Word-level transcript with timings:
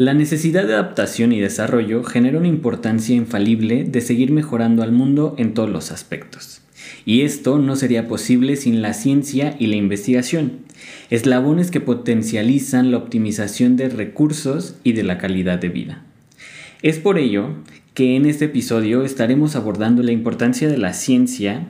La 0.00 0.14
necesidad 0.14 0.66
de 0.66 0.72
adaptación 0.72 1.30
y 1.30 1.40
desarrollo 1.40 2.02
genera 2.04 2.38
una 2.38 2.48
importancia 2.48 3.14
infalible 3.14 3.84
de 3.84 4.00
seguir 4.00 4.32
mejorando 4.32 4.82
al 4.82 4.92
mundo 4.92 5.34
en 5.36 5.52
todos 5.52 5.68
los 5.68 5.92
aspectos. 5.92 6.62
Y 7.04 7.20
esto 7.20 7.58
no 7.58 7.76
sería 7.76 8.08
posible 8.08 8.56
sin 8.56 8.80
la 8.80 8.94
ciencia 8.94 9.56
y 9.58 9.66
la 9.66 9.76
investigación, 9.76 10.60
eslabones 11.10 11.70
que 11.70 11.82
potencializan 11.82 12.90
la 12.90 12.96
optimización 12.96 13.76
de 13.76 13.90
recursos 13.90 14.74
y 14.84 14.94
de 14.94 15.02
la 15.02 15.18
calidad 15.18 15.58
de 15.58 15.68
vida. 15.68 16.02
Es 16.80 16.98
por 16.98 17.18
ello 17.18 17.56
que 17.92 18.16
en 18.16 18.24
este 18.24 18.46
episodio 18.46 19.04
estaremos 19.04 19.54
abordando 19.54 20.02
la 20.02 20.12
importancia 20.12 20.66
de 20.68 20.78
la 20.78 20.94
ciencia 20.94 21.66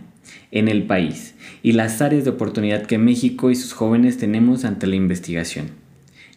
en 0.53 0.69
el 0.69 0.85
país 0.85 1.35
y 1.65 1.73
las 1.73 2.01
áreas 2.01 2.23
de 2.23 2.31
oportunidad 2.31 2.87
que 2.87 2.97
México 2.97 3.51
y 3.51 3.57
sus 3.57 3.73
jóvenes 3.73 4.19
tenemos 4.19 4.65
ante 4.65 4.87
la 4.87 4.95
investigación. 4.95 5.80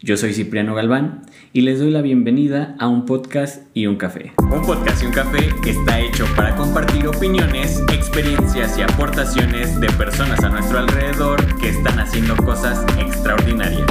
Yo 0.05 0.17
soy 0.17 0.33
Cipriano 0.33 0.75
Galván 0.75 1.21
y 1.53 1.61
les 1.61 1.79
doy 1.79 1.89
la 1.89 2.01
bienvenida 2.01 2.75
a 2.77 2.89
un 2.89 3.05
podcast 3.05 3.65
y 3.73 3.85
un 3.85 3.95
café. 3.95 4.33
Un 4.51 4.61
podcast 4.61 5.01
y 5.01 5.05
un 5.05 5.13
café 5.13 5.49
está 5.65 6.01
hecho 6.01 6.25
para 6.35 6.53
compartir 6.57 7.07
opiniones, 7.07 7.81
experiencias 7.89 8.77
y 8.77 8.81
aportaciones 8.81 9.79
de 9.79 9.87
personas 9.91 10.43
a 10.43 10.49
nuestro 10.49 10.79
alrededor 10.79 11.57
que 11.57 11.69
están 11.69 12.01
haciendo 12.01 12.35
cosas 12.35 12.85
extraordinarias. 12.99 13.87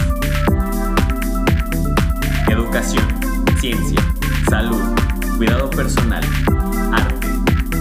Educación, 2.50 3.06
ciencia, 3.58 4.00
salud, 4.50 4.82
cuidado 5.38 5.70
personal, 5.70 6.22
arte, 6.92 7.28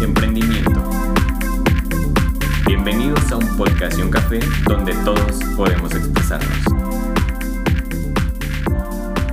emprendimiento. 0.02 0.90
Bienvenidos 2.66 3.30
a 3.30 3.36
un 3.36 3.58
podcast 3.58 4.00
y 4.00 4.04
un 4.04 4.10
café 4.10 4.40
donde 4.70 4.94
todos 5.04 5.38
podemos 5.58 5.94
expresarnos. 5.94 7.11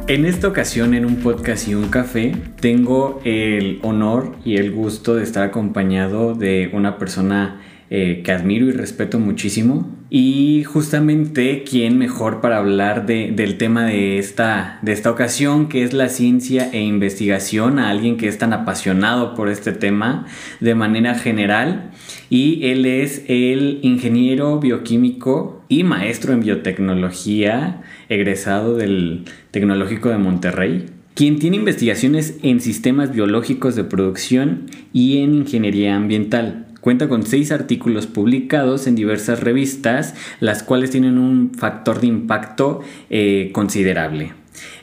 En 0.09 0.25
esta 0.25 0.49
ocasión, 0.49 0.95
en 0.95 1.05
un 1.05 1.17
podcast 1.17 1.69
y 1.69 1.75
un 1.75 1.91
café, 1.91 2.33
tengo 2.61 3.21
el 3.27 3.79
honor 3.83 4.37
y 4.43 4.57
el 4.57 4.73
gusto 4.73 5.15
de 5.15 5.23
estar 5.23 5.47
acompañado 5.47 6.33
de 6.33 6.71
una 6.73 6.97
persona 6.97 7.61
eh, 7.91 8.23
que 8.25 8.33
admiro 8.33 8.65
y 8.69 8.73
respeto 8.73 9.19
muchísimo. 9.19 9.98
Y 10.11 10.65
justamente, 10.65 11.65
¿quién 11.69 11.99
mejor 11.99 12.41
para 12.41 12.57
hablar 12.57 13.05
del 13.05 13.59
tema 13.59 13.85
de 13.85 14.19
esta, 14.19 14.79
de 14.81 14.93
esta 14.93 15.11
ocasión, 15.11 15.69
que 15.69 15.83
es 15.83 15.93
la 15.93 16.09
ciencia 16.09 16.71
e 16.73 16.81
investigación, 16.81 17.79
a 17.79 17.91
alguien 17.91 18.17
que 18.17 18.27
es 18.27 18.39
tan 18.39 18.55
apasionado 18.55 19.35
por 19.35 19.51
este 19.51 19.73
tema 19.73 20.27
de 20.61 20.75
manera 20.75 21.15
general? 21.15 21.91
Y 22.31 22.65
él 22.69 22.87
es 22.87 23.25
el 23.29 23.81
ingeniero 23.83 24.59
bioquímico 24.61 25.63
y 25.69 25.85
maestro 25.85 26.33
en 26.33 26.41
biotecnología, 26.41 27.83
egresado 28.09 28.77
del 28.77 29.27
Tecnológico 29.51 30.09
de 30.09 30.17
Monterrey, 30.17 30.87
quien 31.15 31.39
tiene 31.39 31.57
investigaciones 31.57 32.39
en 32.43 32.61
sistemas 32.61 33.13
biológicos 33.13 33.77
de 33.77 33.85
producción 33.85 34.71
y 34.95 35.19
en 35.19 35.35
ingeniería 35.35 35.97
ambiental. 35.97 36.68
Cuenta 36.89 37.07
con 37.07 37.23
seis 37.27 37.53
artículos 37.53 38.07
publicados 38.07 38.87
en 38.87 38.95
diversas 38.95 39.41
revistas, 39.41 40.15
las 40.41 40.63
cuales 40.63 40.91
tienen 40.91 41.19
un 41.19 41.53
factor 41.53 42.01
de 42.01 42.07
impacto 42.07 42.81
eh, 43.11 43.51
considerable. 43.53 44.33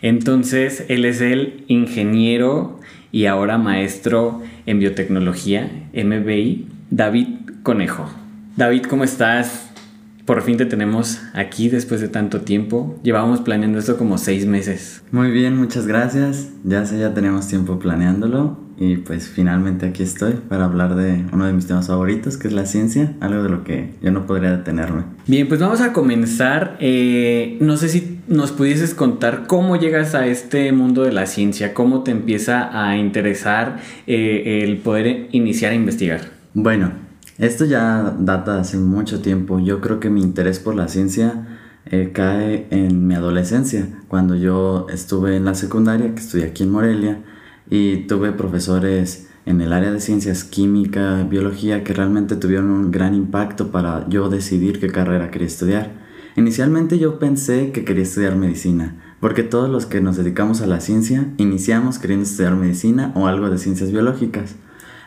Entonces, 0.03 0.85
él 0.87 1.03
es 1.05 1.19
el 1.19 1.63
ingeniero 1.67 2.79
y 3.11 3.25
ahora 3.25 3.57
maestro 3.57 4.43
en 4.67 4.77
biotecnología, 4.77 5.89
MBI, 5.95 6.67
David 6.91 7.27
Conejo. 7.63 8.07
David, 8.55 8.83
¿cómo 8.83 9.03
estás? 9.03 9.71
Por 10.25 10.43
fin 10.43 10.57
te 10.57 10.67
tenemos 10.67 11.23
aquí 11.33 11.69
después 11.69 12.01
de 12.01 12.07
tanto 12.07 12.41
tiempo. 12.41 12.99
Llevábamos 13.01 13.41
planeando 13.41 13.79
esto 13.79 13.97
como 13.97 14.19
seis 14.19 14.45
meses. 14.45 15.01
Muy 15.11 15.31
bien, 15.31 15.57
muchas 15.57 15.87
gracias. 15.87 16.51
Ya 16.63 16.85
sé, 16.85 16.99
ya 16.99 17.15
tenemos 17.15 17.47
tiempo 17.47 17.79
planeándolo 17.79 18.63
y 18.77 18.97
pues 18.97 19.29
finalmente 19.29 19.85
aquí 19.85 20.03
estoy 20.03 20.33
para 20.33 20.65
hablar 20.65 20.95
de 20.95 21.25
uno 21.31 21.45
de 21.45 21.53
mis 21.53 21.67
temas 21.67 21.87
favoritos, 21.87 22.37
que 22.37 22.47
es 22.47 22.53
la 22.53 22.65
ciencia, 22.65 23.13
algo 23.21 23.43
de 23.43 23.49
lo 23.49 23.63
que 23.63 23.91
yo 24.01 24.11
no 24.11 24.25
podría 24.25 24.51
detenerme. 24.51 25.03
Bien, 25.27 25.47
pues 25.47 25.61
vamos 25.61 25.81
a 25.81 25.93
comenzar. 25.93 26.77
Eh, 26.79 27.57
no 27.61 27.77
sé 27.77 27.87
si 27.89 28.19
nos 28.27 28.51
pudieses 28.51 28.93
contar 28.93 29.45
cómo 29.47 29.77
llegas 29.77 30.13
a 30.13 30.27
este 30.27 30.71
mundo 30.71 31.03
de 31.03 31.13
la 31.13 31.25
ciencia, 31.25 31.73
cómo 31.73 32.03
te 32.03 32.11
empieza 32.11 32.69
a 32.85 32.97
interesar 32.97 33.77
eh, 34.07 34.61
el 34.63 34.77
poder 34.77 35.29
iniciar 35.31 35.71
a 35.71 35.75
investigar. 35.75 36.21
Bueno, 36.53 36.91
esto 37.37 37.65
ya 37.65 38.15
data 38.19 38.55
de 38.55 38.61
hace 38.61 38.77
mucho 38.77 39.21
tiempo. 39.21 39.59
Yo 39.59 39.79
creo 39.79 39.99
que 39.99 40.09
mi 40.09 40.21
interés 40.21 40.59
por 40.59 40.75
la 40.75 40.89
ciencia 40.89 41.47
eh, 41.85 42.11
cae 42.13 42.67
en 42.71 43.07
mi 43.07 43.15
adolescencia, 43.15 43.87
cuando 44.09 44.35
yo 44.35 44.87
estuve 44.91 45.37
en 45.37 45.45
la 45.45 45.53
secundaria, 45.53 46.13
que 46.13 46.19
estudié 46.19 46.45
aquí 46.45 46.63
en 46.63 46.71
Morelia 46.71 47.19
y 47.69 48.07
tuve 48.07 48.31
profesores 48.31 49.27
en 49.45 49.61
el 49.61 49.73
área 49.73 49.91
de 49.91 49.99
ciencias 49.99 50.43
química, 50.43 51.23
biología, 51.23 51.83
que 51.83 51.93
realmente 51.93 52.35
tuvieron 52.35 52.69
un 52.71 52.91
gran 52.91 53.13
impacto 53.13 53.71
para 53.71 54.07
yo 54.09 54.29
decidir 54.29 54.79
qué 54.79 54.87
carrera 54.87 55.29
quería 55.31 55.47
estudiar. 55.47 55.91
Inicialmente 56.35 56.99
yo 56.99 57.19
pensé 57.19 57.71
que 57.71 57.85
quería 57.85 58.03
estudiar 58.03 58.35
medicina, 58.35 58.95
porque 59.19 59.43
todos 59.43 59.69
los 59.69 59.85
que 59.85 60.01
nos 60.01 60.17
dedicamos 60.17 60.61
a 60.61 60.67
la 60.67 60.81
ciencia 60.81 61.27
iniciamos 61.37 61.99
queriendo 61.99 62.25
estudiar 62.25 62.55
medicina 62.55 63.11
o 63.15 63.27
algo 63.27 63.49
de 63.49 63.57
ciencias 63.57 63.91
biológicas. 63.91 64.55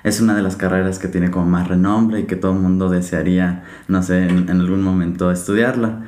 Es 0.05 0.21
una 0.21 0.37
de 0.37 0.43
las 0.43 0.57
carreras 0.57 0.99
que 1.01 1.09
tiene 1.09 1.31
como 1.31 1.47
más 1.47 1.69
renombre 1.69 2.21
y 2.21 2.25
que 2.25 2.37
todo 2.37 2.53
el 2.53 2.61
mundo 2.61 2.89
desearía, 2.89 3.65
no 3.89 4.03
sé, 4.03 4.23
en, 4.23 4.49
en 4.49 4.61
algún 4.61 4.83
momento 4.83 5.31
estudiarla. 5.31 6.05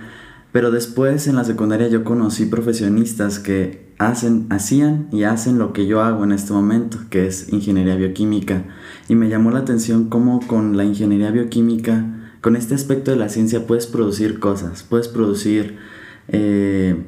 Pero 0.52 0.70
después 0.70 1.26
en 1.26 1.36
la 1.36 1.44
secundaria 1.44 1.88
yo 1.88 2.04
conocí 2.04 2.46
profesionistas 2.46 3.40
que 3.40 3.89
hacen, 4.00 4.46
hacían 4.48 5.08
y 5.12 5.24
hacen 5.24 5.58
lo 5.58 5.74
que 5.74 5.86
yo 5.86 6.02
hago 6.02 6.24
en 6.24 6.32
este 6.32 6.54
momento, 6.54 6.98
que 7.10 7.26
es 7.26 7.52
ingeniería 7.52 7.96
bioquímica. 7.96 8.64
Y 9.08 9.14
me 9.14 9.28
llamó 9.28 9.50
la 9.50 9.58
atención 9.58 10.08
cómo 10.08 10.40
con 10.46 10.78
la 10.78 10.84
ingeniería 10.84 11.30
bioquímica, 11.30 12.06
con 12.40 12.56
este 12.56 12.74
aspecto 12.74 13.10
de 13.10 13.18
la 13.18 13.28
ciencia, 13.28 13.66
puedes 13.66 13.86
producir 13.86 14.40
cosas, 14.40 14.84
puedes 14.84 15.06
producir 15.08 15.76
eh, 16.28 17.04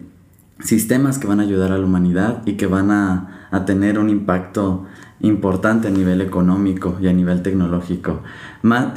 sistemas 0.61 1.17
que 1.17 1.27
van 1.27 1.41
a 1.41 1.45
ayudar 1.45 1.73
a 1.73 1.79
la 1.79 1.87
humanidad 1.87 2.43
y 2.45 2.53
que 2.53 2.67
van 2.67 2.91
a, 2.91 3.49
a 3.51 3.65
tener 3.65 3.99
un 3.99 4.11
impacto 4.11 4.85
importante 5.21 5.89
a 5.89 5.91
nivel 5.91 6.21
económico 6.21 6.99
y 7.01 7.09
a 7.09 7.13
nivel 7.15 7.41
tecnológico. 7.41 8.23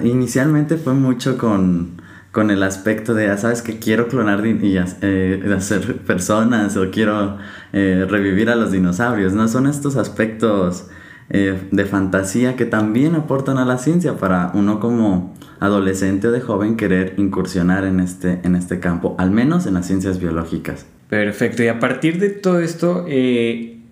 inicialmente 0.03 0.75
fue 0.75 0.95
mucho 0.95 1.38
con 1.38 2.01
con 2.35 2.51
el 2.51 2.63
aspecto 2.63 3.13
de, 3.13 3.28
ya 3.28 3.38
sabes, 3.38 3.62
que 3.62 3.79
quiero 3.79 4.09
clonar 4.09 4.46
y 4.46 4.78
eh, 5.01 5.53
hacer 5.56 5.96
personas 6.00 6.75
o 6.75 6.91
quiero 6.91 7.38
eh, 7.72 8.06
revivir 8.09 8.50
a 8.50 8.57
los 8.57 8.73
dinosaurios, 8.73 9.31
¿no? 9.31 9.47
Son 9.47 9.68
estos 9.68 9.96
aspectos 9.96 10.90
eh, 11.29 11.57
de 11.72 11.85
fantasía 11.85 12.57
que 12.57 12.66
también 12.66 13.16
aportan 13.16 13.57
a 13.57 13.63
la 13.63 13.78
ciencia 13.78 14.18
para 14.18 14.51
uno 14.53 14.81
como 14.81 15.34
adolescente 15.62 16.28
o 16.28 16.34
de 16.34 16.41
joven 16.41 16.75
querer 16.75 17.13
incursionar 17.16 17.85
en 17.85 18.01
este, 18.01 18.41
en 18.44 18.57
este 18.57 18.81
campo, 18.81 19.16
al 19.18 19.31
menos 19.31 19.66
en 19.66 19.75
las 19.75 19.88
ciencias 19.88 20.19
biológicas. 20.19 20.85
Perfecto, 21.07 21.63
y 21.63 21.69
a 21.69 21.79
partir 21.79 22.19
de 22.19 22.31
todo 22.31 22.59
esto, 22.59 23.06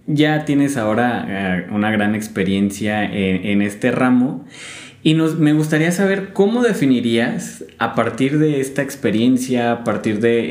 ya 0.05 0.43
tienes 0.43 0.75
ahora 0.75 1.65
una 1.71 1.91
gran 1.91 2.13
experiencia 2.13 3.05
en, 3.05 3.45
en 3.45 3.61
este 3.61 3.93
ramo. 3.93 4.43
Y 5.05 5.15
nos, 5.15 5.37
me 5.37 5.51
gustaría 5.51 5.91
saber 5.91 6.31
cómo 6.31 6.63
definirías 6.63 7.65
a 7.77 7.93
partir 7.93 8.39
de 8.39 8.61
esta 8.61 8.81
experiencia, 8.81 9.73
a 9.73 9.83
partir 9.83 10.21
de 10.21 10.39
eh, 10.39 10.49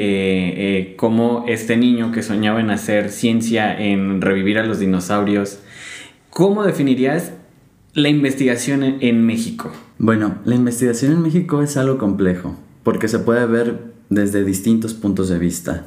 eh, 0.57 0.95
cómo 0.97 1.47
este 1.49 1.79
niño 1.79 2.13
que 2.13 2.23
soñaba 2.23 2.61
en 2.61 2.71
hacer 2.71 3.11
ciencia, 3.11 3.75
en 3.75 4.21
revivir 4.21 4.59
a 4.59 4.67
los 4.67 4.79
dinosaurios, 4.79 5.61
¿cómo 6.29 6.65
definirías 6.65 7.33
la 7.95 8.11
investigación 8.11 8.83
en, 8.83 8.99
en 9.01 9.25
México? 9.25 9.73
Bueno, 9.99 10.37
la 10.45 10.55
investigación 10.55 11.13
en 11.13 11.23
México 11.23 11.63
es 11.63 11.79
algo 11.79 11.97
complejo, 11.97 12.55
porque 12.83 13.09
se 13.09 13.21
puede 13.21 13.47
ver 13.47 13.93
desde 14.11 14.45
distintos 14.45 14.93
puntos 14.93 15.31
de 15.31 15.39
vista. 15.39 15.87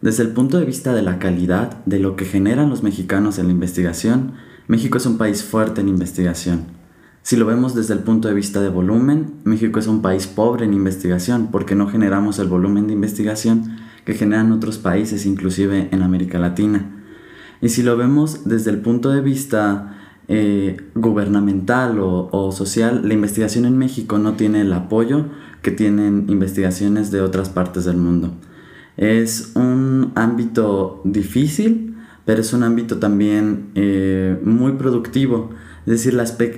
Desde 0.00 0.22
el 0.22 0.30
punto 0.30 0.58
de 0.58 0.64
vista 0.64 0.94
de 0.94 1.02
la 1.02 1.18
calidad, 1.18 1.84
de 1.84 1.98
lo 1.98 2.16
que 2.16 2.24
generan 2.24 2.70
los 2.70 2.82
mexicanos 2.82 3.38
en 3.38 3.46
la 3.48 3.52
investigación, 3.52 4.32
México 4.68 4.96
es 4.96 5.04
un 5.04 5.18
país 5.18 5.42
fuerte 5.42 5.82
en 5.82 5.88
investigación. 5.88 6.75
Si 7.26 7.34
lo 7.34 7.44
vemos 7.44 7.74
desde 7.74 7.92
el 7.92 8.04
punto 8.04 8.28
de 8.28 8.34
vista 8.34 8.60
de 8.60 8.68
volumen, 8.68 9.32
México 9.42 9.80
es 9.80 9.88
un 9.88 10.00
país 10.00 10.28
pobre 10.28 10.64
en 10.64 10.72
investigación 10.72 11.48
porque 11.50 11.74
no 11.74 11.88
generamos 11.88 12.38
el 12.38 12.46
volumen 12.46 12.86
de 12.86 12.92
investigación 12.92 13.78
que 14.04 14.14
generan 14.14 14.52
otros 14.52 14.78
países, 14.78 15.26
inclusive 15.26 15.88
en 15.90 16.02
América 16.02 16.38
Latina. 16.38 16.88
Y 17.60 17.70
si 17.70 17.82
lo 17.82 17.96
vemos 17.96 18.44
desde 18.44 18.70
el 18.70 18.78
punto 18.78 19.10
de 19.10 19.22
vista 19.22 19.98
eh, 20.28 20.76
gubernamental 20.94 21.98
o, 21.98 22.52
social, 22.52 23.00
la 23.02 23.14
investigación 23.14 23.64
en 23.64 23.76
México 23.76 24.18
no 24.18 24.34
tiene 24.34 24.60
el 24.60 24.72
apoyo 24.72 25.26
que 25.62 25.72
tienen 25.72 26.26
investigaciones 26.28 27.10
de 27.10 27.22
otras 27.22 27.48
partes 27.48 27.86
del 27.86 27.96
mundo. 27.96 28.34
Es 28.96 29.50
un 29.56 30.12
ámbito 30.14 31.00
difícil, 31.02 31.96
pero 32.24 32.42
es 32.42 32.52
un 32.52 32.62
ámbito 32.62 32.98
también 32.98 33.70
eh, 33.74 34.38
muy 34.44 34.74
productivo 34.74 35.50
es 35.86 35.92
decir, 35.92 36.14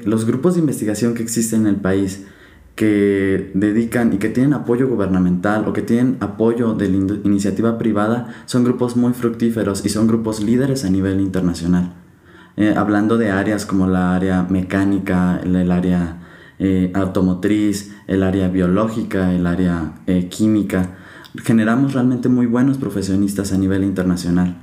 los 0.07 0.25
grupos 0.25 0.55
de 0.55 0.61
investigación 0.61 1.15
que 1.15 1.23
existen 1.23 1.63
en 1.63 1.67
el 1.67 1.77
país 1.77 2.25
que 2.75 3.51
dedican 3.55 4.13
y 4.13 4.19
que 4.19 4.29
tienen 4.29 4.55
apoyo 4.55 4.89
gubernamental 4.89 5.67
o 5.67 5.73
que 5.73 5.83
tienen 5.83 6.17
apoyo 6.21 6.75
de 6.75 6.89
la 6.89 6.97
iniciativa 7.25 7.77
privada 7.77 8.33
son 8.47 8.63
grupos 8.65 8.97
muy 8.97 9.13
fructíferos 9.13 9.85
y 9.85 9.89
son 9.89 10.07
grupos 10.07 10.41
líderes 10.41 10.85
a 10.85 10.91
nivel 10.91 11.21
internacional. 11.21 11.93
Eh, 12.57 12.75
hablando 12.77 13.19
de 13.19 13.31
áreas 13.31 13.67
como 13.67 13.87
la 13.89 14.15
área 14.15 14.45
mecánica, 14.45 15.41
el, 15.43 15.71
área 15.71 16.19
eh, 16.59 16.91
automotriz, 16.95 17.95
el 18.07 18.23
área 18.23 18.49
biológica, 18.49 19.33
el 19.35 19.47
área 19.47 19.95
eh, 20.07 20.29
química, 20.29 20.97
generamos 21.45 21.95
realmente 21.95 22.29
muy 22.29 22.47
buenos 22.47 22.79
profesionistas 22.79 23.53
a 23.53 23.59
nivel 23.59 23.85
internacional. 23.85 24.57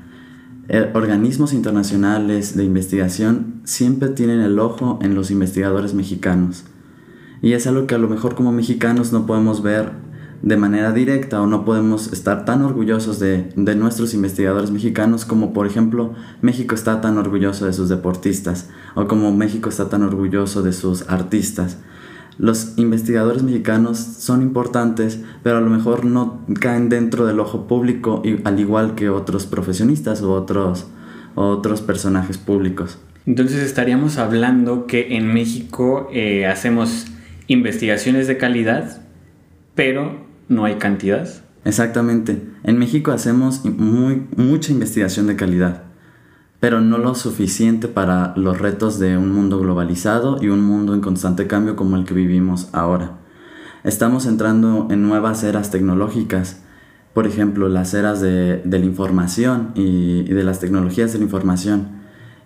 Organismos 0.93 1.53
internacionales 1.53 2.55
de 2.55 2.63
investigación 2.63 3.61
siempre 3.65 4.09
tienen 4.09 4.39
el 4.39 4.59
ojo 4.59 4.99
en 5.01 5.13
los 5.13 5.31
investigadores 5.31 5.93
mexicanos 5.93 6.65
y 7.41 7.53
es 7.53 7.67
algo 7.67 7.85
que 7.85 7.93
a 7.95 7.99
lo 7.99 8.09
mejor 8.09 8.33
como 8.33 8.51
mexicanos 8.51 9.13
no 9.13 9.27
podemos 9.27 9.61
ver 9.61 9.91
de 10.41 10.57
manera 10.57 10.91
directa 10.91 11.41
o 11.41 11.47
no 11.47 11.65
podemos 11.65 12.11
estar 12.11 12.45
tan 12.45 12.63
orgullosos 12.63 13.19
de, 13.19 13.51
nuestros 13.55 14.13
investigadores 14.13 14.71
mexicanos 14.71 15.25
como 15.25 15.53
por 15.53 15.67
ejemplo 15.67 16.13
México 16.41 16.75
está 16.75 17.01
tan 17.01 17.17
orgulloso 17.17 17.65
de 17.65 17.73
sus 17.73 17.89
deportistas 17.89 18.69
o 18.95 19.07
como 19.07 19.31
México 19.31 19.69
está 19.69 19.89
tan 19.89 20.03
orgulloso 20.03 20.61
de 20.61 20.73
sus 20.73 21.07
artistas. 21.09 21.77
Los 22.37 22.73
investigadores 22.77 23.43
mexicanos 23.43 23.97
son 23.97 24.41
importantes, 24.41 25.21
pero 25.41 25.57
a 25.57 25.61
lo 25.61 25.69
mejor 25.69 26.03
no 26.05 26.41
caen 26.59 26.89
dentro 26.89 27.25
del 27.25 27.39
ojo 27.39 27.67
público 27.67 28.21
al 28.43 28.59
igual 28.59 28.95
que 28.95 29.09
otros 29.09 29.45
profesionistas 29.45 30.21
u 30.21 30.31
otros, 30.31 30.87
otros 31.35 31.81
personajes 31.81 32.37
públicos. 32.37 32.97
Entonces 33.25 33.63
estaríamos 33.63 34.17
hablando 34.17 34.85
que 34.85 35.15
en 35.15 35.33
México 35.33 36.09
eh, 36.11 36.45
hacemos 36.45 37.07
investigaciones 37.47 38.27
de 38.27 38.37
calidad, 38.37 39.01
pero 39.73 40.25
no 40.47 40.65
hay 40.65 40.75
cantidad. 40.75 41.27
Exactamente. 41.63 42.39
En 42.63 42.77
México 42.77 43.11
hacemos 43.11 43.65
muy, 43.65 44.27
mucha 44.35 44.71
investigación 44.71 45.25
de 45.25 45.35
calidad, 45.35 45.83
pero 46.59 46.81
no 46.81 46.97
lo 46.97 47.15
suficiente 47.15 47.87
para 47.87 48.33
los 48.35 48.59
retos 48.59 48.99
de 48.99 49.17
un 49.17 49.31
mundo 49.31 49.59
globalizado 49.59 50.37
y 50.41 50.49
un 50.49 50.61
mundo 50.61 50.93
en 50.93 51.01
constante 51.01 51.47
cambio 51.47 51.75
como 51.75 51.95
el 51.95 52.05
que 52.05 52.13
vivimos 52.13 52.69
ahora. 52.71 53.11
Estamos 53.83 54.25
entrando 54.25 54.87
en 54.89 55.03
nuevas 55.03 55.43
eras 55.43 55.69
tecnológicas, 55.69 56.61
por 57.13 57.27
ejemplo, 57.27 57.69
las 57.69 57.93
eras 57.93 58.19
de, 58.19 58.61
la 58.65 58.77
información 58.77 59.71
y 59.75 60.23
de 60.23 60.43
las 60.43 60.59
tecnologías 60.59 61.13
de 61.13 61.19
la 61.19 61.25
información. 61.25 61.87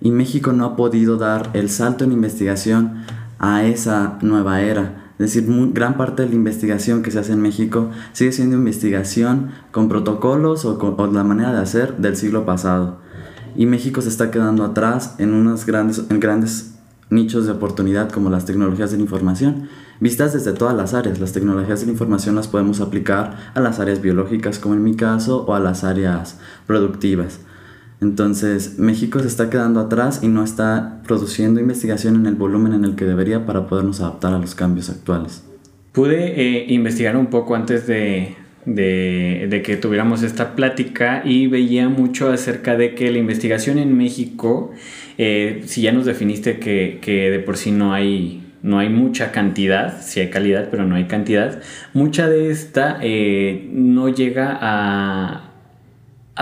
Y 0.01 0.11
México 0.11 0.53
no 0.53 0.65
ha 0.65 0.75
podido 0.75 1.17
dar 1.17 1.49
el 1.53 1.69
salto 1.69 2.03
en 2.03 2.11
investigación 2.11 3.03
a 3.39 3.63
esa 3.63 4.17
nueva 4.21 4.61
era. 4.61 5.09
Es 5.19 5.33
decir, 5.33 5.45
gran 5.73 5.97
parte 5.97 6.23
de 6.23 6.29
la 6.29 6.35
investigación 6.35 7.03
que 7.03 7.11
se 7.11 7.19
hace 7.19 7.33
en 7.33 7.41
México 7.41 7.89
sigue 8.13 8.31
siendo 8.31 8.55
investigación 8.55 9.49
con 9.71 9.89
protocolos 9.89 10.63
o, 10.63 10.77
con, 10.77 11.13
la 11.13 11.25
manera 11.25 11.51
de 11.51 11.59
hacer 11.59 11.97
del 11.97 12.15
siglo 12.15 12.45
pasado. 12.45 12.99
Y 13.55 13.65
México 13.65 14.01
se 14.01 14.09
está 14.09 14.31
quedando 14.31 14.63
atrás 14.63 15.15
en 15.17 15.33
unos 15.33 15.65
grandes, 15.65 16.03
en 16.09 16.19
grandes 16.19 16.75
nichos 17.09 17.45
de 17.45 17.51
oportunidad 17.51 18.09
como 18.09 18.29
las 18.29 18.45
tecnologías 18.45 18.91
de 18.91 18.97
la 18.97 19.03
información, 19.03 19.67
vistas 19.99 20.33
desde 20.33 20.53
todas 20.53 20.75
las 20.75 20.93
áreas. 20.93 21.19
Las 21.19 21.33
tecnologías 21.33 21.79
de 21.79 21.87
la 21.87 21.91
información 21.93 22.35
las 22.35 22.47
podemos 22.47 22.81
aplicar 22.81 23.51
a 23.53 23.59
las 23.59 23.79
áreas 23.79 24.01
biológicas, 24.01 24.59
como 24.59 24.75
en 24.75 24.83
mi 24.83 24.95
caso, 24.95 25.43
o 25.45 25.55
a 25.55 25.59
las 25.59 25.83
áreas 25.83 26.39
productivas. 26.67 27.39
Entonces, 28.01 28.79
México 28.79 29.19
se 29.19 29.27
está 29.27 29.49
quedando 29.49 29.81
atrás 29.81 30.21
y 30.23 30.29
no 30.29 30.43
está 30.43 31.01
produciendo 31.05 31.59
investigación 31.59 32.15
en 32.15 32.27
el 32.27 32.35
volumen 32.35 32.73
en 32.73 32.85
el 32.85 32.95
que 32.95 33.05
debería 33.05 33.45
para 33.45 33.67
podernos 33.67 33.99
adaptar 33.99 34.33
a 34.33 34.39
los 34.39 34.55
cambios 34.55 34.89
actuales. 34.89 35.43
Pude 35.91 36.39
eh, 36.39 36.65
investigar 36.69 37.17
un 37.17 37.27
poco 37.27 37.55
antes 37.55 37.87
de, 37.87 38.37
que 38.65 39.77
tuviéramos 39.81 40.23
esta 40.23 40.55
plática 40.55 41.21
y 41.25 41.47
veía 41.47 41.89
mucho 41.89 42.31
acerca 42.31 42.75
de 42.75 42.95
que 42.95 43.11
la 43.11 43.17
investigación 43.17 43.77
en 43.77 43.97
México, 43.97 44.71
eh, 45.17 45.63
si 45.65 45.81
ya 45.81 45.91
nos 45.91 46.05
definiste 46.05 46.59
que, 46.59 47.29
de 47.31 47.39
por 47.39 47.57
sí 47.57 47.71
no 47.71 47.93
hay, 47.93 48.43
no 48.61 48.79
hay 48.79 48.89
mucha 48.89 49.31
cantidad, 49.31 50.01
sí 50.01 50.19
hay 50.19 50.29
calidad, 50.29 50.69
pero 50.69 50.85
no 50.85 50.95
hay 50.95 51.05
cantidad, 51.05 51.61
mucha 51.93 52.27
de 52.27 52.51
esta 52.51 52.99
eh, 53.01 53.67
no 53.71 54.09
llega 54.09 54.57
a, 54.61 55.51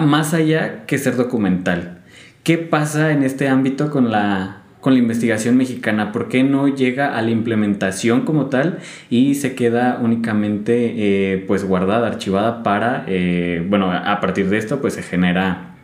más 0.02 0.34
allá 0.34 0.86
que 0.86 0.98
ser 0.98 1.16
documental. 1.16 2.00
¿Qué 2.44 2.58
pasa 2.58 3.12
en 3.12 3.24
este 3.24 3.50
ámbito 3.50 3.90
con 3.92 4.12
la, 4.12 4.64
con 4.88 4.94
la 4.94 5.00
investigación 5.00 5.58
mexicana? 5.58 6.14
¿Por 6.14 6.30
qué 6.30 6.46
no 6.46 6.70
llega 6.70 7.18
a 7.18 7.22
la 7.22 7.30
implementación 7.30 8.22
como 8.22 8.46
tal 8.46 8.80
y 9.10 9.36
se 9.36 9.54
queda 9.54 10.00
únicamente 10.02 10.94
eh, 10.96 11.44
pues 11.46 11.66
guardada, 11.66 12.08
archivada 12.08 12.64
para, 12.64 13.04
eh, 13.06 13.68
bueno, 13.70 13.92
a 13.92 14.22
partir 14.22 14.48
de 14.50 14.58
esto 14.58 14.80
pues 14.80 14.94
se 14.94 15.04
genera 15.04 15.76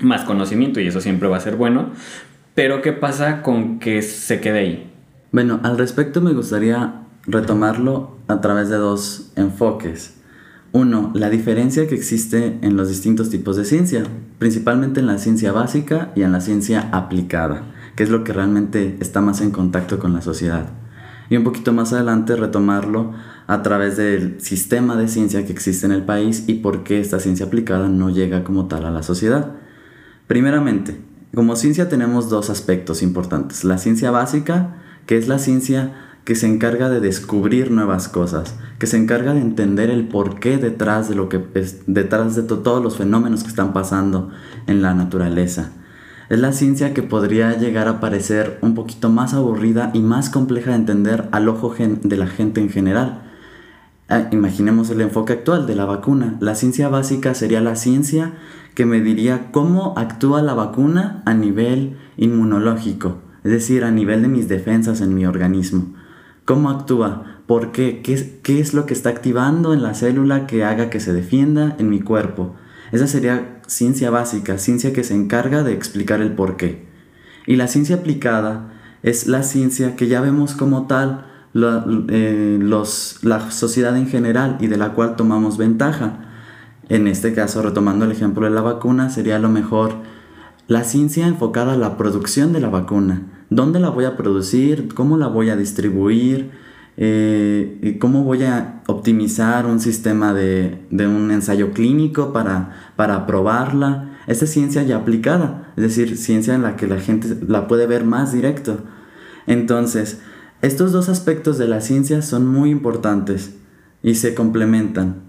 más 0.00 0.22
conocimiento 0.22 0.80
y 0.80 0.86
eso 0.86 1.02
siempre 1.02 1.28
va 1.28 1.36
a 1.36 1.40
ser 1.40 1.56
bueno, 1.56 1.90
pero 2.54 2.80
¿qué 2.80 2.94
pasa 2.94 3.42
con 3.42 3.78
que 3.78 4.00
se 4.00 4.40
quede 4.40 4.58
ahí? 4.58 4.90
Bueno, 5.32 5.60
al 5.62 5.76
respecto 5.76 6.22
me 6.22 6.32
gustaría 6.32 7.02
retomarlo 7.26 8.16
a 8.26 8.40
través 8.40 8.70
de 8.70 8.76
dos 8.76 9.34
enfoques. 9.36 10.14
Uno, 10.72 11.10
la 11.12 11.28
diferencia 11.28 11.86
que 11.86 11.94
existe 11.94 12.56
en 12.62 12.78
los 12.78 12.88
distintos 12.88 13.28
tipos 13.28 13.58
de 13.58 13.66
ciencia, 13.66 14.04
principalmente 14.38 15.00
en 15.00 15.08
la 15.08 15.18
ciencia 15.18 15.52
básica 15.52 16.10
y 16.16 16.22
en 16.22 16.32
la 16.32 16.40
ciencia 16.40 16.88
aplicada, 16.92 17.75
que 17.96 18.04
es 18.04 18.10
lo 18.10 18.22
que 18.22 18.32
realmente 18.32 18.96
está 19.00 19.20
más 19.20 19.40
en 19.40 19.50
contacto 19.50 19.98
con 19.98 20.12
la 20.12 20.22
sociedad. 20.22 20.68
Y 21.28 21.36
un 21.36 21.44
poquito 21.44 21.72
más 21.72 21.92
adelante 21.92 22.36
retomarlo 22.36 23.12
a 23.48 23.62
través 23.62 23.96
del 23.96 24.40
sistema 24.40 24.96
de 24.96 25.08
ciencia 25.08 25.44
que 25.44 25.52
existe 25.52 25.86
en 25.86 25.92
el 25.92 26.04
país 26.04 26.44
y 26.46 26.54
por 26.54 26.84
qué 26.84 27.00
esta 27.00 27.18
ciencia 27.18 27.46
aplicada 27.46 27.88
no 27.88 28.10
llega 28.10 28.44
como 28.44 28.66
tal 28.66 28.84
a 28.84 28.90
la 28.90 29.02
sociedad. 29.02 29.52
Primeramente, 30.28 31.00
como 31.34 31.56
ciencia 31.56 31.88
tenemos 31.88 32.28
dos 32.28 32.50
aspectos 32.50 33.02
importantes. 33.02 33.64
La 33.64 33.78
ciencia 33.78 34.10
básica, 34.10 34.76
que 35.06 35.16
es 35.16 35.26
la 35.26 35.38
ciencia 35.38 35.94
que 36.24 36.34
se 36.34 36.46
encarga 36.46 36.88
de 36.88 37.00
descubrir 37.00 37.70
nuevas 37.70 38.08
cosas, 38.08 38.56
que 38.78 38.86
se 38.86 38.96
encarga 38.96 39.32
de 39.32 39.40
entender 39.40 39.90
el 39.90 40.08
porqué 40.08 40.58
detrás 40.58 41.08
de 41.08 41.14
lo 41.14 41.28
que 41.28 41.40
detrás 41.86 42.34
de 42.34 42.42
todos 42.42 42.82
los 42.82 42.96
fenómenos 42.96 43.42
que 43.42 43.48
están 43.48 43.72
pasando 43.72 44.30
en 44.66 44.82
la 44.82 44.92
naturaleza. 44.92 45.70
Es 46.28 46.40
la 46.40 46.52
ciencia 46.52 46.92
que 46.92 47.02
podría 47.02 47.56
llegar 47.56 47.86
a 47.86 48.00
parecer 48.00 48.58
un 48.60 48.74
poquito 48.74 49.08
más 49.08 49.32
aburrida 49.32 49.90
y 49.94 50.00
más 50.00 50.28
compleja 50.28 50.70
de 50.70 50.76
entender 50.76 51.28
al 51.30 51.48
ojo 51.48 51.72
de 51.78 52.16
la 52.16 52.26
gente 52.26 52.60
en 52.60 52.68
general. 52.68 53.22
Ah, 54.08 54.28
imaginemos 54.32 54.90
el 54.90 55.00
enfoque 55.00 55.34
actual 55.34 55.66
de 55.66 55.76
la 55.76 55.84
vacuna. 55.84 56.36
La 56.40 56.56
ciencia 56.56 56.88
básica 56.88 57.34
sería 57.34 57.60
la 57.60 57.76
ciencia 57.76 58.34
que 58.74 58.86
me 58.86 59.00
diría 59.00 59.52
cómo 59.52 59.94
actúa 59.96 60.42
la 60.42 60.54
vacuna 60.54 61.22
a 61.26 61.34
nivel 61.34 61.96
inmunológico, 62.16 63.18
es 63.44 63.52
decir, 63.52 63.84
a 63.84 63.92
nivel 63.92 64.22
de 64.22 64.28
mis 64.28 64.48
defensas 64.48 65.00
en 65.00 65.14
mi 65.14 65.26
organismo. 65.26 65.94
¿Cómo 66.44 66.70
actúa? 66.70 67.40
¿Por 67.46 67.70
qué? 67.70 68.02
qué? 68.02 68.60
es 68.60 68.74
lo 68.74 68.86
que 68.86 68.94
está 68.94 69.10
activando 69.10 69.72
en 69.74 69.82
la 69.82 69.94
célula 69.94 70.46
que 70.46 70.64
haga 70.64 70.90
que 70.90 71.00
se 71.00 71.12
defienda 71.12 71.76
en 71.78 71.88
mi 71.88 72.00
cuerpo? 72.00 72.54
Esa 72.92 73.06
sería 73.06 73.55
ciencia 73.66 74.10
básica, 74.10 74.58
ciencia 74.58 74.92
que 74.92 75.04
se 75.04 75.14
encarga 75.14 75.62
de 75.62 75.72
explicar 75.72 76.20
el 76.20 76.32
por 76.32 76.56
qué. 76.56 76.86
Y 77.46 77.56
la 77.56 77.68
ciencia 77.68 77.96
aplicada 77.96 78.72
es 79.02 79.26
la 79.26 79.42
ciencia 79.42 79.96
que 79.96 80.08
ya 80.08 80.20
vemos 80.20 80.54
como 80.54 80.86
tal 80.86 81.26
eh, 81.54 82.58
la 83.22 83.50
sociedad 83.50 83.96
en 83.96 84.08
general 84.08 84.58
y 84.60 84.66
de 84.66 84.76
la 84.76 84.92
cual 84.92 85.16
tomamos 85.16 85.58
ventaja. 85.58 86.20
En 86.88 87.06
este 87.06 87.34
caso, 87.34 87.62
retomando 87.62 88.04
el 88.04 88.12
ejemplo 88.12 88.46
de 88.46 88.52
la 88.52 88.60
vacuna, 88.60 89.10
sería 89.10 89.38
lo 89.38 89.48
mejor 89.48 89.94
la 90.68 90.84
ciencia 90.84 91.26
enfocada 91.26 91.74
a 91.74 91.76
la 91.76 91.96
producción 91.96 92.52
de 92.52 92.60
la 92.60 92.68
vacuna 92.68 93.22
dónde 93.50 93.80
la 93.80 93.90
voy 93.90 94.04
a 94.04 94.16
producir, 94.16 94.88
cómo 94.94 95.16
la 95.16 95.28
voy 95.28 95.50
a 95.50 95.56
distribuir, 95.56 96.50
eh, 96.98 97.98
cómo 98.00 98.24
voy 98.24 98.44
a 98.44 98.82
optimizar 98.86 99.66
un 99.66 99.80
sistema 99.80 100.32
de, 100.32 100.86
un 100.90 101.30
ensayo 101.30 101.72
clínico 101.72 102.32
para, 102.32 102.92
para 102.96 103.26
probarla. 103.26 104.18
Esta 104.26 104.46
es 104.46 104.50
ciencia 104.50 104.82
ya 104.82 104.96
aplicada, 104.96 105.72
es 105.76 105.82
decir, 105.82 106.16
ciencia 106.16 106.54
en 106.54 106.62
la 106.62 106.76
que 106.76 106.86
la 106.86 106.98
gente 106.98 107.36
la 107.46 107.68
puede 107.68 107.86
ver 107.86 108.04
más 108.04 108.32
directo. 108.32 108.80
Entonces, 109.46 110.20
estos 110.62 110.92
dos 110.92 111.08
aspectos 111.08 111.58
de 111.58 111.68
la 111.68 111.80
ciencia 111.80 112.22
son 112.22 112.46
muy 112.46 112.70
importantes 112.70 113.54
y 114.02 114.14
se 114.14 114.34
complementan. 114.34 115.22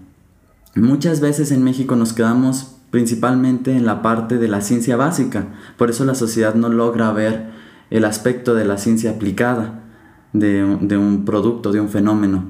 Muchas 0.74 1.20
veces 1.20 1.52
en 1.52 1.62
México 1.62 1.96
nos 1.96 2.12
quedamos 2.12 2.76
principalmente 2.90 3.76
en 3.76 3.84
la 3.84 4.00
parte 4.00 4.38
de 4.38 4.48
la 4.48 4.62
ciencia 4.62 4.96
básica, 4.96 5.48
por 5.76 5.90
eso 5.90 6.04
la 6.06 6.14
sociedad 6.14 6.54
no 6.54 6.70
logra 6.70 7.12
ver 7.12 7.50
el 7.90 8.04
aspecto 8.04 8.54
de 8.54 8.64
la 8.64 8.78
ciencia 8.78 9.10
aplicada 9.10 9.87
de, 10.32 10.62
un 10.98 11.24
producto, 11.24 11.72
de 11.72 11.80
un 11.80 11.88
fenómeno. 11.88 12.44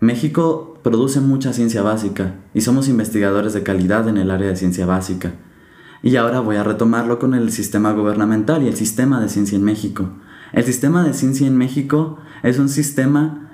México 0.00 0.78
produce 0.82 1.20
mucha 1.20 1.52
ciencia 1.52 1.82
básica 1.82 2.34
y 2.52 2.60
somos 2.60 2.88
investigadores 2.88 3.54
de 3.54 3.62
calidad 3.62 4.08
en 4.08 4.18
el 4.18 4.30
área 4.30 4.48
de 4.48 4.56
ciencia 4.56 4.86
básica. 4.86 5.32
Y 6.02 6.16
ahora 6.16 6.40
voy 6.40 6.56
a 6.56 6.64
retomarlo 6.64 7.18
con 7.18 7.34
el 7.34 7.50
sistema 7.50 7.92
gubernamental 7.92 8.62
y 8.62 8.68
el 8.68 8.76
sistema 8.76 9.20
de 9.20 9.28
ciencia 9.28 9.56
en 9.56 9.64
México. 9.64 10.10
El 10.52 10.64
sistema 10.64 11.02
de 11.02 11.14
ciencia 11.14 11.46
en 11.46 11.56
México 11.56 12.18
es 12.42 12.58
un 12.58 12.68
sistema 12.68 13.50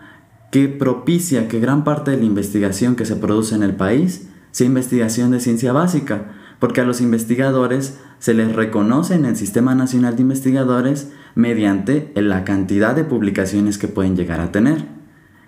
que 0.51 0.69
propicia 0.69 1.47
que 1.47 1.61
gran 1.61 1.85
parte 1.85 2.11
de 2.11 2.17
la 2.17 2.25
investigación 2.25 2.97
que 2.97 3.07
se 3.07 3.17
produce 3.17 3.55
en 3.55 3.63
el 3.63 3.77
país 3.77 4.29
sea 4.51 4.67
investigación 4.67 5.31
de 5.31 5.39
ciencia 5.39 5.73
básica, 5.73 6.33
porque 6.59 6.81
a 6.81 6.85
los 6.85 7.01
investigadores 7.01 7.99
se 8.19 8.35
les 8.35 8.55
reconoce 8.55 9.15
en 9.15 9.25
el 9.25 9.37
Sistema 9.37 9.75
Nacional 9.75 10.17
de 10.17 10.23
Investigadores 10.23 11.13
mediante 11.35 12.13
la 12.15 12.45
cantidad 12.45 12.95
de 12.95 13.05
publicaciones 13.05 13.79
que 13.79 13.89
pueden 13.89 14.17
llegar 14.17 14.41
a 14.41 14.53
tener. 14.53 14.87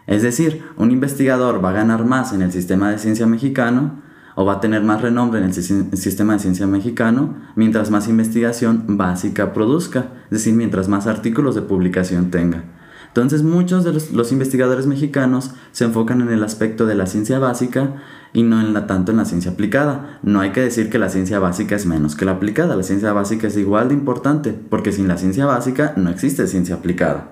Es 0.07 0.23
decir, 0.23 0.63
un 0.77 0.91
investigador 0.91 1.65
va 1.65 1.71
a 1.71 1.75
ganar 1.75 2.05
más 2.05 2.33
en 2.33 2.43
el 2.43 2.53
sistema 2.53 2.91
de 2.91 2.99
ciencia 2.99 3.27
mexicano 3.27 4.03
o 4.35 4.45
va 4.45 4.55
a 4.55 4.61
tener 4.61 4.83
más 4.83 5.03
renombre 5.03 5.41
en 5.41 5.47
el 5.47 5.55
sistema 5.55 6.33
de 6.33 6.39
ciencia 6.39 6.67
mexicano 6.67 7.37
mientras 7.55 7.91
más 7.91 8.09
investigación 8.09 8.85
básica 8.97 9.53
produzca, 9.53 10.07
es 10.25 10.31
decir, 10.31 10.55
mientras 10.55 10.89
más 10.89 11.07
artículos 11.07 11.55
de 11.55 11.63
publicación 11.63 12.31
tenga. 12.31 12.65
Entonces 13.13 13.43
muchos 13.43 13.85
de 13.85 13.93
los, 13.93 14.33
investigadores 14.33 14.87
mexicanos 14.87 15.51
se 15.73 15.85
enfocan 15.85 16.23
en 16.23 16.31
el 16.31 16.43
aspecto 16.43 16.87
de 16.87 16.95
la 16.95 17.07
ciencia 17.07 17.39
básica 17.39 17.97
y 18.33 18.43
no 18.43 18.59
en 18.59 18.73
la, 18.73 18.87
tanto 18.87 19.13
en 19.13 19.19
la 19.19 19.27
ciencia 19.27 19.51
aplicada. 19.51 20.19
No 20.23 20.41
hay 20.41 20.53
que 20.53 20.63
decir 20.63 20.89
que 20.89 20.99
la 20.99 21.11
ciencia 21.11 21.39
básica 21.39 21.77
es 21.77 21.85
menos 21.85 22.17
que 22.17 22.25
la 22.25 22.33
aplicada, 22.33 22.75
la 22.75 22.83
ciencia 22.83 23.13
básica 23.13 23.49
es 23.49 23.59
igual 23.59 23.89
de 23.89 23.95
importante, 23.95 24.55
porque 24.71 24.93
sin 24.93 25.09
la 25.09 25.19
ciencia 25.19 25.45
básica 25.45 25.93
no 25.97 26.09
existe 26.09 26.47
ciencia 26.47 26.77
aplicada. 26.77 27.29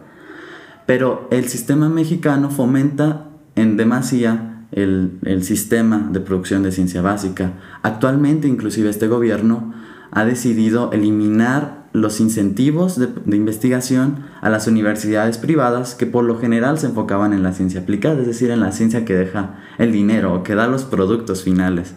Pero 0.84 1.26
el 1.30 1.48
sistema 1.48 1.88
mexicano 1.88 2.50
fomenta 2.50 3.28
en 3.54 3.78
demasía 3.78 4.66
el, 4.72 5.18
el 5.24 5.42
sistema 5.44 6.10
de 6.12 6.20
producción 6.20 6.62
de 6.62 6.72
ciencia 6.72 7.00
básica. 7.00 7.52
Actualmente 7.82 8.48
inclusive 8.48 8.90
este 8.90 9.08
gobierno 9.08 9.72
ha 10.10 10.26
decidido 10.26 10.92
eliminar 10.92 11.79
los 11.92 12.20
incentivos 12.20 12.98
de, 12.98 13.36
investigación 13.36 14.24
a 14.40 14.48
las 14.48 14.66
universidades 14.66 15.38
privadas 15.38 15.94
que 15.94 16.06
por 16.06 16.24
lo 16.24 16.38
general 16.38 16.78
se 16.78 16.86
enfocaban 16.86 17.32
en 17.32 17.42
la 17.42 17.52
ciencia 17.52 17.80
aplicada, 17.80 18.20
es 18.20 18.26
decir, 18.26 18.50
en 18.50 18.60
la 18.60 18.72
ciencia 18.72 19.04
que 19.04 19.16
deja 19.16 19.58
el 19.78 19.92
dinero 19.92 20.34
o 20.34 20.42
que 20.42 20.54
da 20.54 20.68
los 20.68 20.84
productos 20.84 21.42
finales. 21.42 21.94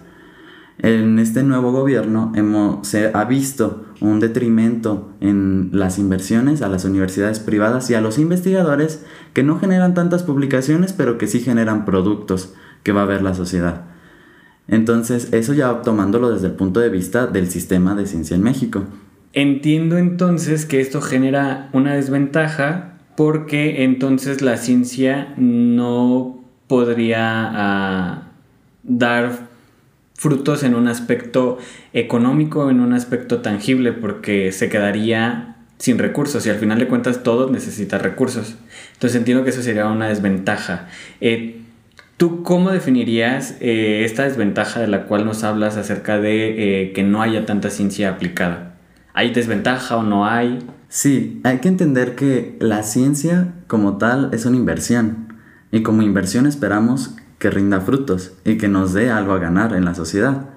En 0.79 1.19
este 1.19 1.43
nuevo 1.43 1.71
gobierno 1.71 2.31
hemos, 2.35 2.87
se 2.87 3.11
ha 3.13 3.25
visto 3.25 3.85
un 4.01 4.19
detrimento 4.19 5.11
en 5.21 5.69
las 5.71 5.99
inversiones 5.99 6.63
a 6.63 6.67
las 6.67 6.83
universidades 6.83 7.39
privadas 7.39 7.89
y 7.91 7.93
a 7.93 8.01
los 8.01 8.17
investigadores 8.17 9.05
que 9.33 9.43
no 9.43 9.59
generan 9.59 9.93
tantas 9.93 10.23
publicaciones, 10.23 10.91
pero 10.91 11.19
que 11.19 11.27
sí 11.27 11.39
generan 11.39 11.85
productos 11.85 12.53
que 12.81 12.91
va 12.91 13.03
a 13.03 13.05
ver 13.05 13.21
la 13.21 13.35
sociedad. 13.35 13.85
Entonces, 14.67 15.29
eso 15.31 15.53
ya 15.53 15.81
tomándolo 15.81 16.31
desde 16.31 16.47
el 16.47 16.53
punto 16.53 16.79
de 16.79 16.89
vista 16.89 17.27
del 17.27 17.49
sistema 17.49 17.95
de 17.95 18.07
ciencia 18.07 18.35
en 18.35 18.43
México. 18.43 18.83
Entiendo 19.33 19.97
entonces 19.97 20.65
que 20.67 20.79
esto 20.79 21.01
genera 21.01 21.69
una 21.73 21.95
desventaja 21.95 22.93
porque 23.15 23.83
entonces 23.83 24.41
la 24.43 24.57
ciencia 24.57 25.33
no 25.37 26.43
podría 26.67 27.19
ah, 27.21 28.31
dar 28.83 29.47
frutos 30.13 30.63
en 30.63 30.75
un 30.75 30.87
aspecto 30.87 31.57
económico, 31.93 32.69
en 32.69 32.79
un 32.79 32.93
aspecto 32.93 33.41
tangible, 33.41 33.91
porque 33.91 34.51
se 34.51 34.69
quedaría 34.69 35.57
sin 35.77 35.97
recursos 35.97 36.45
y 36.45 36.49
al 36.49 36.57
final 36.57 36.79
de 36.79 36.87
cuentas 36.87 37.23
todo 37.23 37.49
necesita 37.49 37.97
recursos. 37.97 38.55
Entonces 38.93 39.17
entiendo 39.17 39.43
que 39.43 39.49
eso 39.49 39.63
sería 39.63 39.87
una 39.87 40.09
desventaja. 40.09 40.87
Eh, 41.21 41.59
¿Tú 42.17 42.43
cómo 42.43 42.69
definirías 42.71 43.57
eh, 43.59 44.03
esta 44.05 44.23
desventaja 44.23 44.79
de 44.79 44.87
la 44.87 45.05
cual 45.05 45.25
nos 45.25 45.43
hablas 45.43 45.75
acerca 45.75 46.19
de 46.19 46.83
eh, 46.83 46.93
que 46.93 47.03
no 47.03 47.21
haya 47.21 47.45
tanta 47.45 47.69
ciencia 47.69 48.09
aplicada? 48.09 48.72
¿Hay 49.13 49.31
desventaja 49.33 49.97
o 49.97 50.03
no 50.03 50.25
hay? 50.25 50.67
Sí, 50.89 51.39
hay 51.43 51.59
que 51.59 51.67
entender 51.67 52.15
que 52.15 52.57
la 52.59 52.83
ciencia 52.83 53.53
como 53.67 53.97
tal 53.97 54.29
es 54.33 54.45
una 54.45 54.57
inversión 54.57 55.33
y 55.71 55.83
como 55.83 56.01
inversión 56.01 56.45
esperamos 56.45 57.15
que 57.39 57.49
rinda 57.49 57.81
frutos 57.81 58.33
y 58.43 58.57
que 58.57 58.67
nos 58.67 58.93
dé 58.93 59.11
algo 59.11 59.33
a 59.33 59.39
ganar 59.39 59.73
en 59.73 59.85
la 59.85 59.95
sociedad. 59.95 60.49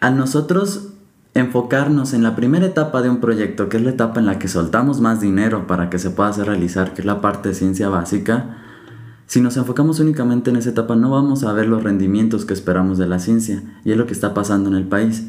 A 0.00 0.10
nosotros 0.10 0.94
enfocarnos 1.34 2.12
en 2.12 2.22
la 2.22 2.36
primera 2.36 2.66
etapa 2.66 3.00
de 3.02 3.08
un 3.08 3.20
proyecto, 3.20 3.68
que 3.68 3.78
es 3.78 3.82
la 3.82 3.90
etapa 3.90 4.20
en 4.20 4.26
la 4.26 4.38
que 4.38 4.48
soltamos 4.48 5.00
más 5.00 5.20
dinero 5.20 5.66
para 5.66 5.88
que 5.88 5.98
se 5.98 6.10
pueda 6.10 6.28
hacer 6.28 6.46
realizar, 6.46 6.92
que 6.92 7.02
es 7.02 7.06
la 7.06 7.20
parte 7.20 7.50
de 7.50 7.54
ciencia 7.54 7.88
básica, 7.88 8.58
si 9.26 9.40
nos 9.40 9.56
enfocamos 9.56 9.98
únicamente 9.98 10.50
en 10.50 10.56
esa 10.56 10.70
etapa 10.70 10.94
no 10.94 11.10
vamos 11.10 11.42
a 11.44 11.52
ver 11.54 11.66
los 11.66 11.82
rendimientos 11.82 12.44
que 12.44 12.52
esperamos 12.52 12.98
de 12.98 13.06
la 13.06 13.18
ciencia 13.18 13.62
y 13.82 13.92
es 13.92 13.96
lo 13.96 14.06
que 14.06 14.12
está 14.12 14.34
pasando 14.34 14.68
en 14.68 14.76
el 14.76 14.84
país. 14.84 15.26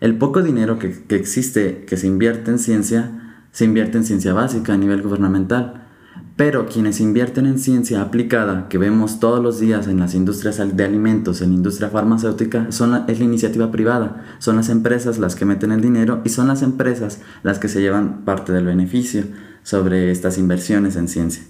El 0.00 0.16
poco 0.16 0.42
dinero 0.42 0.78
que, 0.78 1.04
existe, 1.10 1.84
que 1.86 1.98
se 1.98 2.06
invierte 2.06 2.50
en 2.50 2.58
ciencia, 2.58 3.36
se 3.52 3.66
invierte 3.66 3.98
en 3.98 4.04
ciencia 4.04 4.32
básica 4.32 4.72
a 4.72 4.78
nivel 4.78 5.02
gubernamental. 5.02 5.88
Pero 6.36 6.66
quienes 6.66 7.00
invierten 7.00 7.44
en 7.44 7.58
ciencia 7.58 8.00
aplicada, 8.00 8.66
que 8.70 8.78
vemos 8.78 9.20
todos 9.20 9.42
los 9.42 9.60
días 9.60 9.88
en 9.88 10.00
las 10.00 10.14
industrias 10.14 10.56
de 10.74 10.84
alimentos, 10.84 11.42
en 11.42 11.50
la 11.50 11.56
industria 11.56 11.90
farmacéutica, 11.90 12.72
son 12.72 13.04
es 13.08 13.18
la 13.18 13.24
iniciativa 13.26 13.70
privada. 13.70 14.24
Son 14.38 14.56
las 14.56 14.70
empresas 14.70 15.18
las 15.18 15.34
que 15.34 15.44
meten 15.44 15.70
el 15.70 15.82
dinero 15.82 16.22
y 16.24 16.30
son 16.30 16.48
las 16.48 16.62
empresas 16.62 17.20
las 17.42 17.58
que 17.58 17.68
se 17.68 17.82
llevan 17.82 18.24
parte 18.24 18.54
del 18.54 18.64
beneficio 18.64 19.24
sobre 19.64 20.10
estas 20.10 20.38
inversiones 20.38 20.96
en 20.96 21.08
ciencia. 21.08 21.42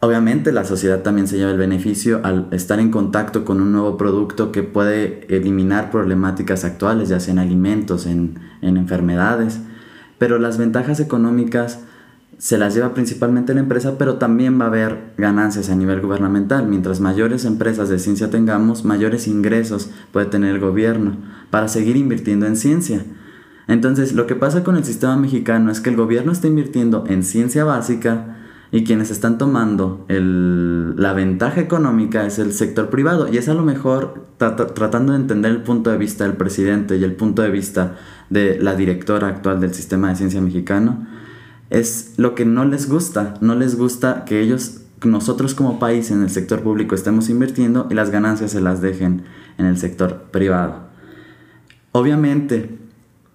Obviamente 0.00 0.52
la 0.52 0.64
sociedad 0.64 1.02
también 1.02 1.26
se 1.26 1.38
lleva 1.38 1.50
el 1.50 1.56
beneficio 1.56 2.20
al 2.22 2.48
estar 2.50 2.78
en 2.80 2.90
contacto 2.90 3.46
con 3.46 3.62
un 3.62 3.72
nuevo 3.72 3.96
producto 3.96 4.52
que 4.52 4.62
puede 4.62 5.26
eliminar 5.34 5.90
problemáticas 5.90 6.64
actuales, 6.64 7.08
ya 7.08 7.18
sea 7.18 7.32
en 7.32 7.38
alimentos, 7.38 8.04
en, 8.04 8.38
enfermedades, 8.60 9.60
pero 10.18 10.38
las 10.38 10.58
ventajas 10.58 11.00
económicas 11.00 11.80
se 12.36 12.58
las 12.58 12.74
lleva 12.74 12.92
principalmente 12.92 13.54
la 13.54 13.60
empresa, 13.60 13.96
pero 13.96 14.16
también 14.16 14.60
va 14.60 14.64
a 14.64 14.68
haber 14.68 15.14
ganancias 15.16 15.70
a 15.70 15.76
nivel 15.76 16.02
gubernamental. 16.02 16.68
Mientras 16.68 17.00
mayores 17.00 17.46
empresas 17.46 17.88
de 17.88 17.98
ciencia 17.98 18.28
tengamos, 18.28 18.84
mayores 18.84 19.26
ingresos 19.26 19.88
puede 20.12 20.26
tener 20.26 20.54
el 20.54 20.60
gobierno 20.60 21.16
para 21.50 21.68
seguir 21.68 21.96
invirtiendo 21.96 22.44
en 22.44 22.56
ciencia. 22.56 23.02
Entonces, 23.68 24.12
lo 24.12 24.26
que 24.26 24.36
pasa 24.36 24.62
con 24.62 24.76
el 24.76 24.84
sistema 24.84 25.16
mexicano 25.16 25.70
es 25.70 25.80
que 25.80 25.88
el 25.88 25.96
gobierno 25.96 26.32
está 26.32 26.46
invirtiendo 26.46 27.04
en 27.08 27.22
ciencia 27.22 27.64
básica, 27.64 28.36
y 28.72 28.84
quienes 28.84 29.10
están 29.10 29.38
tomando 29.38 30.04
la 30.08 31.12
ventaja 31.12 31.60
económica 31.60 32.26
es 32.26 32.38
el 32.38 32.52
sector 32.52 32.90
privado 32.90 33.28
y 33.32 33.38
es 33.38 33.48
a 33.48 33.54
lo 33.54 33.62
mejor 33.62 34.26
tratando 34.38 35.12
de 35.12 35.18
entender 35.18 35.50
el 35.52 35.62
punto 35.62 35.90
de 35.90 35.98
vista 35.98 36.24
del 36.24 36.36
presidente 36.36 36.96
y 36.96 37.04
el 37.04 37.14
punto 37.14 37.42
de 37.42 37.50
vista 37.50 37.96
de 38.28 38.58
la 38.60 38.74
directora 38.74 39.28
actual 39.28 39.60
del 39.60 39.72
sistema 39.72 40.08
de 40.08 40.16
ciencia 40.16 40.40
mexicano 40.40 41.06
es 41.70 42.14
lo 42.16 42.34
que 42.34 42.44
no 42.44 42.64
les 42.64 42.88
gusta, 42.88 43.34
no 43.40 43.54
les 43.54 43.76
gusta 43.76 44.24
que 44.24 44.40
ellos 44.40 44.82
nosotros 45.04 45.54
como 45.54 45.78
país 45.78 46.10
en 46.10 46.22
el 46.22 46.30
sector 46.30 46.62
público 46.62 46.94
estemos 46.94 47.28
invirtiendo 47.28 47.86
y 47.90 47.94
las 47.94 48.10
ganancias 48.10 48.52
se 48.52 48.60
las 48.60 48.80
dejen 48.80 49.24
en 49.58 49.66
el 49.66 49.78
sector 49.78 50.24
privado. 50.30 50.86
Obviamente, 51.92 52.78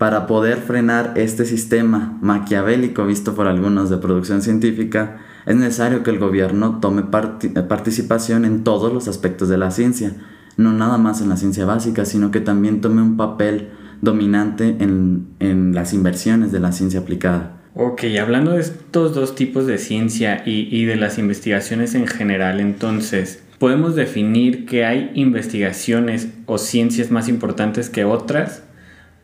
para 0.02 0.26
poder 0.26 0.58
frenar 0.58 1.14
este 1.14 1.46
sistema 1.46 2.18
maquiavélico 2.24 3.06
visto 3.06 3.36
por 3.36 3.46
algunos 3.46 3.92
de 3.92 3.98
producción 3.98 4.42
científica, 4.42 5.20
es 5.46 5.56
necesario 5.56 6.02
que 6.02 6.10
el 6.10 6.18
gobierno 6.18 6.80
tome 6.82 7.04
participación 7.04 8.44
en 8.44 8.64
todos 8.64 8.92
los 8.92 9.08
aspectos 9.08 9.48
de 9.48 9.60
la 9.60 9.70
ciencia, 9.70 10.16
no 10.58 10.74
nada 10.74 10.98
más 10.98 11.22
en 11.22 11.30
la 11.30 11.38
ciencia 11.38 11.66
básica, 11.66 12.06
sino 12.06 12.32
que 12.32 12.40
también 12.40 12.82
tome 12.82 13.04
un 13.04 13.16
papel 13.16 13.70
dominante 14.02 14.76
en, 14.80 15.76
las 15.76 15.94
inversiones 15.94 16.52
de 16.52 16.60
la 16.60 16.72
ciencia 16.72 17.02
aplicada. 17.02 17.62
Ok, 17.76 18.02
hablando 18.20 18.54
de 18.54 18.62
estos 18.62 19.14
dos 19.14 19.36
tipos 19.36 19.68
de 19.68 19.78
ciencia 19.78 20.42
y, 20.48 20.68
y 20.76 20.86
de 20.86 20.96
las 20.96 21.20
investigaciones 21.20 21.94
en 21.94 22.08
general, 22.08 22.60
entonces, 22.60 23.44
¿podemos 23.60 23.96
definir 23.96 24.66
que 24.66 24.84
hay 24.84 25.12
investigaciones 25.14 26.30
o 26.48 26.58
ciencias 26.58 27.12
más 27.12 27.30
importantes 27.30 27.92
que 27.92 28.04
otras? 28.04 28.64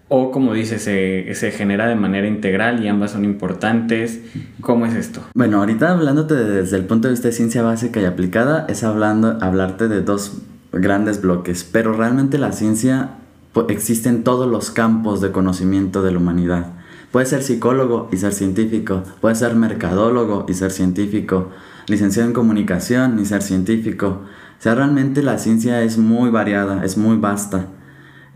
O 0.09 0.31
como 0.31 0.53
dices, 0.53 0.81
se, 0.83 1.33
se, 1.33 1.51
genera 1.51 1.87
de 1.87 1.95
manera 1.95 2.27
integral 2.27 2.83
y 2.83 2.87
ambas 2.87 3.11
son 3.11 3.25
importantes. 3.25 4.21
¿Cómo 4.61 4.85
es 4.85 4.93
esto? 4.95 5.21
Bueno, 5.33 5.59
ahorita 5.59 5.91
hablándote 5.91 6.35
desde 6.35 6.77
el 6.77 6.85
punto 6.85 7.07
de 7.07 7.13
vista 7.13 7.27
de 7.27 7.33
ciencia 7.33 7.61
básica 7.61 7.99
y 7.99 8.05
aplicada, 8.05 8.65
es 8.69 8.83
hablando, 8.83 9.37
hablarte 9.41 9.89
de 9.89 10.01
dos 10.01 10.41
grandes 10.71 11.21
bloques, 11.21 11.63
pero 11.69 11.93
realmente 11.93 12.37
la 12.37 12.51
ciencia 12.53 13.11
existe 13.67 14.09
en 14.09 14.23
todos 14.23 14.47
los 14.47 14.71
campos 14.71 15.19
de 15.21 15.31
conocimiento 15.31 16.03
de 16.03 16.11
la 16.11 16.19
humanidad. 16.19 16.73
Puede 17.11 17.25
ser 17.25 17.41
psicólogo 17.41 18.09
y 18.11 18.17
ser 18.17 18.33
científico, 18.33 19.03
puede 19.21 19.35
ser 19.35 19.55
mercadólogo 19.55 20.45
y 20.47 20.53
ser 20.53 20.71
científico, 20.71 21.49
licenciado 21.87 22.27
en 22.27 22.33
comunicación 22.33 23.19
y 23.19 23.25
ser 23.25 23.41
científico. 23.41 24.21
O 24.59 24.61
sea, 24.61 24.75
realmente 24.75 25.23
la 25.23 25.37
ciencia 25.37 25.81
es 25.81 25.97
muy 25.97 26.29
variada, 26.29 26.83
es 26.83 26.97
muy 26.97 27.17
vasta. 27.17 27.67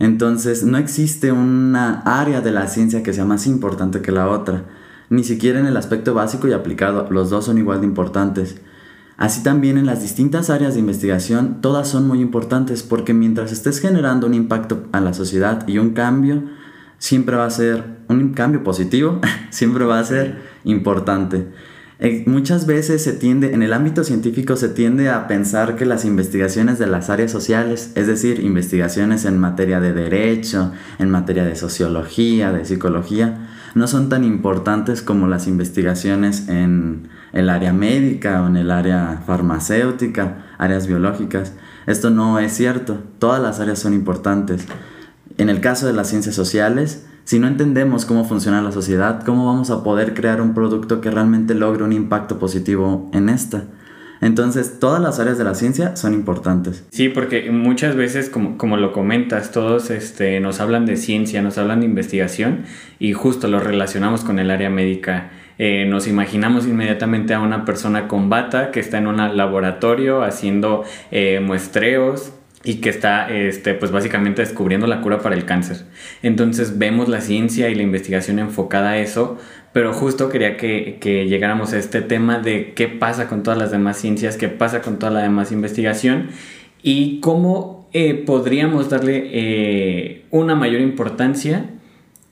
Entonces 0.01 0.63
no 0.63 0.79
existe 0.79 1.31
una 1.31 2.01
área 2.05 2.41
de 2.41 2.51
la 2.51 2.67
ciencia 2.67 3.03
que 3.03 3.13
sea 3.13 3.23
más 3.23 3.45
importante 3.45 4.01
que 4.01 4.11
la 4.11 4.29
otra, 4.29 4.63
ni 5.11 5.23
siquiera 5.23 5.59
en 5.59 5.67
el 5.67 5.77
aspecto 5.77 6.15
básico 6.15 6.47
y 6.47 6.53
aplicado, 6.53 7.07
los 7.11 7.29
dos 7.29 7.45
son 7.45 7.59
igual 7.59 7.81
de 7.81 7.85
importantes. 7.85 8.59
Así 9.17 9.43
también 9.43 9.77
en 9.77 9.85
las 9.85 10.01
distintas 10.01 10.49
áreas 10.49 10.73
de 10.73 10.79
investigación, 10.79 11.61
todas 11.61 11.87
son 11.87 12.07
muy 12.07 12.19
importantes 12.19 12.81
porque 12.81 13.13
mientras 13.13 13.51
estés 13.51 13.79
generando 13.79 14.25
un 14.25 14.33
impacto 14.33 14.87
a 14.91 15.01
la 15.01 15.13
sociedad 15.13 15.67
y 15.67 15.77
un 15.77 15.91
cambio, 15.91 16.45
siempre 16.97 17.35
va 17.35 17.45
a 17.45 17.51
ser 17.51 17.83
un 18.07 18.33
cambio 18.33 18.63
positivo, 18.63 19.21
siempre 19.51 19.85
va 19.85 19.99
a 19.99 20.03
ser 20.03 20.41
importante. 20.63 21.47
Eh, 22.03 22.23
muchas 22.25 22.65
veces 22.65 23.03
se 23.03 23.13
tiende, 23.13 23.53
en 23.53 23.61
el 23.61 23.73
ámbito 23.73 24.03
científico 24.03 24.55
se 24.55 24.69
tiende 24.69 25.11
a 25.11 25.27
pensar 25.27 25.75
que 25.75 25.85
las 25.85 26.03
investigaciones 26.03 26.79
de 26.79 26.87
las 26.87 27.11
áreas 27.11 27.29
sociales, 27.29 27.91
es 27.93 28.07
decir, 28.07 28.39
investigaciones 28.39 29.23
en 29.25 29.37
materia 29.37 29.79
de 29.79 29.93
derecho, 29.93 30.71
en 30.97 31.11
materia 31.11 31.45
de 31.45 31.55
sociología, 31.55 32.51
de 32.51 32.65
psicología, 32.65 33.49
no 33.75 33.85
son 33.85 34.09
tan 34.09 34.23
importantes 34.23 35.03
como 35.03 35.27
las 35.27 35.45
investigaciones 35.45 36.49
en 36.49 37.07
el 37.33 37.51
área 37.51 37.71
médica 37.71 38.41
o 38.41 38.47
en 38.47 38.57
el 38.57 38.71
área 38.71 39.21
farmacéutica, 39.27 40.55
áreas 40.57 40.87
biológicas. 40.87 41.53
Esto 41.85 42.09
no 42.09 42.39
es 42.39 42.51
cierto, 42.51 42.97
todas 43.19 43.39
las 43.43 43.59
áreas 43.59 43.77
son 43.77 43.93
importantes. 43.93 44.65
En 45.37 45.49
el 45.49 45.61
caso 45.61 45.85
de 45.85 45.93
las 45.93 46.09
ciencias 46.09 46.33
sociales, 46.33 47.05
si 47.23 47.39
no 47.39 47.47
entendemos 47.47 48.05
cómo 48.05 48.25
funciona 48.25 48.61
la 48.61 48.71
sociedad, 48.71 49.23
¿cómo 49.23 49.45
vamos 49.45 49.69
a 49.69 49.83
poder 49.83 50.13
crear 50.13 50.41
un 50.41 50.53
producto 50.53 51.01
que 51.01 51.11
realmente 51.11 51.53
logre 51.53 51.83
un 51.83 51.93
impacto 51.93 52.39
positivo 52.39 53.09
en 53.13 53.29
esta? 53.29 53.65
Entonces, 54.21 54.79
todas 54.79 55.01
las 55.01 55.19
áreas 55.19 55.39
de 55.39 55.43
la 55.43 55.55
ciencia 55.55 55.95
son 55.95 56.13
importantes. 56.13 56.85
Sí, 56.91 57.09
porque 57.09 57.49
muchas 57.51 57.95
veces, 57.95 58.29
como, 58.29 58.55
como 58.57 58.77
lo 58.77 58.93
comentas, 58.93 59.51
todos 59.51 59.89
este, 59.89 60.39
nos 60.39 60.59
hablan 60.59 60.85
de 60.85 60.95
ciencia, 60.95 61.41
nos 61.41 61.57
hablan 61.57 61.79
de 61.79 61.87
investigación 61.87 62.65
y 62.99 63.13
justo 63.13 63.47
lo 63.47 63.59
relacionamos 63.59 64.23
con 64.23 64.37
el 64.37 64.51
área 64.51 64.69
médica. 64.69 65.31
Eh, 65.57 65.85
nos 65.87 66.07
imaginamos 66.07 66.67
inmediatamente 66.67 67.33
a 67.33 67.39
una 67.39 67.65
persona 67.65 68.07
con 68.07 68.29
bata 68.29 68.71
que 68.71 68.79
está 68.79 68.99
en 68.99 69.07
un 69.07 69.17
laboratorio 69.17 70.23
haciendo 70.23 70.83
eh, 71.11 71.39
muestreos 71.43 72.33
y 72.63 72.75
que 72.75 72.89
está 72.89 73.29
este, 73.31 73.73
pues 73.73 73.91
básicamente 73.91 74.41
descubriendo 74.41 74.87
la 74.87 75.01
cura 75.01 75.19
para 75.19 75.35
el 75.35 75.45
cáncer. 75.45 75.85
Entonces 76.21 76.77
vemos 76.77 77.09
la 77.09 77.21
ciencia 77.21 77.69
y 77.69 77.75
la 77.75 77.83
investigación 77.83 78.39
enfocada 78.39 78.91
a 78.91 78.97
eso, 78.99 79.37
pero 79.73 79.93
justo 79.93 80.29
quería 80.29 80.57
que, 80.57 80.99
llegáramos 81.27 81.73
a 81.73 81.79
este 81.79 82.01
tema 82.01 82.39
de 82.39 82.73
qué 82.73 82.87
pasa 82.87 83.27
con 83.27 83.43
todas 83.43 83.57
las 83.57 83.71
demás 83.71 83.97
ciencias, 83.97 84.37
qué 84.37 84.49
pasa 84.49 84.81
con 84.81 84.99
toda 84.99 85.11
la 85.11 85.21
demás 85.21 85.51
investigación 85.51 86.29
y 86.83 87.19
cómo 87.19 87.89
eh, 87.93 88.13
podríamos 88.25 88.89
darle 88.89 89.29
eh, 89.31 90.25
una 90.29 90.55
mayor 90.55 90.81
importancia 90.81 91.65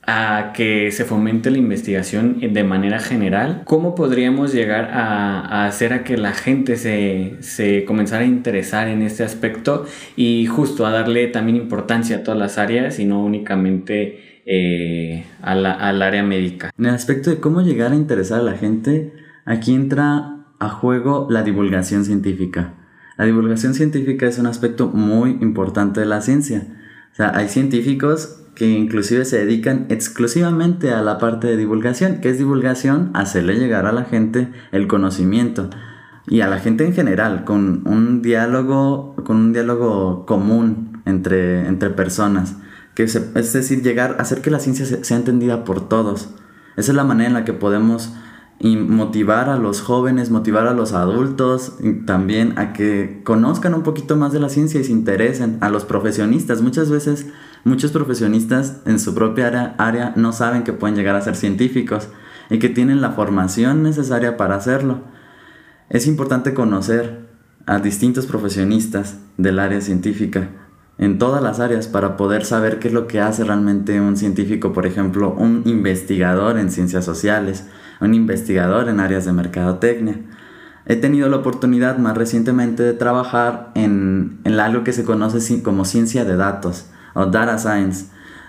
a 0.09 0.53
que 0.53 0.91
se 0.91 1.05
fomente 1.05 1.51
la 1.51 1.59
investigación 1.59 2.39
de 2.39 2.63
manera 2.63 2.99
general, 2.99 3.61
¿cómo 3.65 3.93
podríamos 3.93 4.51
llegar 4.51 4.89
a, 4.91 5.67
hacer 5.67 5.93
a 5.93 6.03
que 6.03 6.17
la 6.17 6.33
gente 6.33 6.77
se, 6.77 7.85
comenzara 7.85 8.23
a 8.23 8.25
interesar 8.25 8.87
en 8.87 9.03
este 9.03 9.23
aspecto 9.23 9.85
y 10.15 10.47
justo 10.47 10.87
a 10.87 10.91
darle 10.91 11.27
también 11.27 11.57
importancia 11.57 12.17
a 12.17 12.23
todas 12.23 12.39
las 12.39 12.57
áreas 12.57 12.97
y 12.97 13.05
no 13.05 13.23
únicamente 13.23 14.41
eh, 14.47 15.25
al 15.43 16.01
área 16.01 16.23
médica? 16.23 16.71
En 16.75 16.87
el 16.87 16.95
aspecto 16.95 17.29
de 17.29 17.39
cómo 17.39 17.61
llegar 17.61 17.91
a 17.91 17.95
interesar 17.95 18.39
a 18.39 18.43
la 18.43 18.53
gente, 18.53 19.13
aquí 19.45 19.75
entra 19.75 20.37
a 20.57 20.69
juego 20.69 21.27
la 21.29 21.43
divulgación 21.43 22.03
científica. 22.03 22.73
La 23.15 23.25
divulgación 23.25 23.75
científica 23.75 24.27
es 24.27 24.39
un 24.39 24.47
aspecto 24.47 24.87
muy 24.87 25.37
importante 25.41 25.99
de 25.99 26.07
la 26.07 26.21
ciencia. 26.21 26.65
O 27.11 27.15
sea, 27.15 27.37
hay 27.37 27.47
científicos 27.47 28.39
que 28.59 28.67
inclusive 28.67 29.23
se 29.23 29.37
dedican 29.37 29.85
exclusivamente 29.87 30.91
a 30.91 31.01
la 31.01 31.17
parte 31.17 31.47
de 31.47 31.55
divulgación, 31.55 32.19
que 32.19 32.29
es 32.29 32.37
divulgación, 32.37 33.09
hacerle 33.13 33.55
llegar 33.55 33.85
a 33.85 33.93
la 33.93 34.03
gente 34.03 34.51
el 34.73 34.85
conocimiento 34.89 35.69
y 36.27 36.41
a 36.41 36.49
la 36.49 36.59
gente 36.59 36.85
en 36.85 36.91
general, 36.91 37.45
con 37.45 37.87
un 37.87 38.21
diálogo, 38.21 39.15
con 39.23 39.37
un 39.37 39.53
diálogo 39.53 40.25
común 40.25 41.01
entre, 41.05 41.67
entre 41.67 41.89
personas, 41.89 42.57
que 42.95 43.03
es 43.03 43.53
decir, 43.53 43.81
llegar 43.81 44.17
a 44.19 44.23
hacer 44.23 44.41
que 44.41 44.51
la 44.51 44.59
ciencia 44.59 44.85
sea 44.85 45.15
entendida 45.15 45.63
por 45.63 45.87
todos. 45.87 46.29
Esa 46.75 46.91
es 46.91 46.95
la 46.97 47.05
manera 47.05 47.29
en 47.29 47.35
la 47.35 47.45
que 47.45 47.53
podemos 47.53 48.13
motivar 48.61 49.49
a 49.49 49.57
los 49.57 49.81
jóvenes, 49.81 50.31
motivar 50.31 50.67
a 50.67 50.73
los 50.73 50.93
adultos, 50.93 51.73
y 51.81 51.93
también 52.05 52.57
a 52.59 52.73
que 52.73 53.21
conozcan 53.23 53.73
un 53.73 53.83
poquito 53.83 54.17
más 54.17 54.33
de 54.33 54.39
la 54.39 54.49
ciencia 54.49 54.81
y 54.81 54.83
se 54.83 54.91
interesen, 54.91 55.57
a 55.61 55.69
los 55.69 55.85
profesionistas. 55.85 56.61
Muchas 56.61 56.89
veces 56.89 57.27
Muchos 57.65 57.91
profesionistas 57.91 58.77
en 58.85 58.99
su 58.99 59.13
propia 59.13 59.75
área, 59.77 60.13
no 60.15 60.31
saben 60.31 60.63
que 60.63 60.71
pueden 60.71 60.95
llegar 60.95 61.15
a 61.15 61.21
ser 61.21 61.35
científicos 61.35 62.07
y 62.49 62.57
que 62.57 62.69
tienen 62.69 63.01
la 63.01 63.11
formación 63.11 63.83
necesaria 63.83 64.37
para 64.37 64.55
hacerlo. 64.55 65.01
Es 65.89 66.07
importante 66.07 66.53
conocer 66.53 67.27
a 67.65 67.79
distintos 67.79 68.27
profesionistas 68.27 69.17
del 69.37 69.59
área 69.59 69.81
científica 69.81 70.49
en 70.97 71.17
todas 71.17 71.43
las 71.43 71.59
áreas 71.59 71.87
para 71.87 72.15
poder 72.15 72.45
saber 72.45 72.79
qué 72.79 72.87
es 72.87 72.93
lo 72.93 73.07
que 73.07 73.19
hace 73.19 73.43
realmente 73.43 73.99
un 73.99 74.15
científico, 74.15 74.71
por 74.71 74.85
ejemplo, 74.85 75.33
un 75.37 75.63
investigador 75.65 76.57
en 76.57 76.71
ciencias 76.71 77.03
sociales, 77.03 77.65
un 77.99 78.13
investigador 78.13 78.89
en 78.89 78.99
áreas 78.99 79.25
de 79.25 79.33
mercadotecnia. 79.33 80.15
He 80.85 80.95
tenido 80.95 81.29
la 81.29 81.37
oportunidad 81.37 81.97
más 81.97 82.17
recientemente 82.17 82.83
de 82.83 82.93
trabajar 82.93 83.71
en, 83.75 84.39
en 84.43 84.59
algo 84.59 84.83
que 84.83 84.93
se 84.93 85.03
conoce 85.03 85.61
como 85.61 85.85
ciencia 85.85 86.25
de 86.25 86.35
datos 86.35 86.87
o 87.13 87.25
data 87.27 87.57
science, 87.57 88.07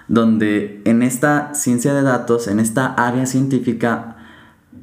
donde 0.09 0.81
en 0.85 1.03
esta 1.03 1.55
ciencia 1.55 1.93
de 1.93 2.03
datos, 2.03 2.49
en 2.49 2.61
esta 2.61 2.87
área 2.95 3.27
científica, 3.27 4.17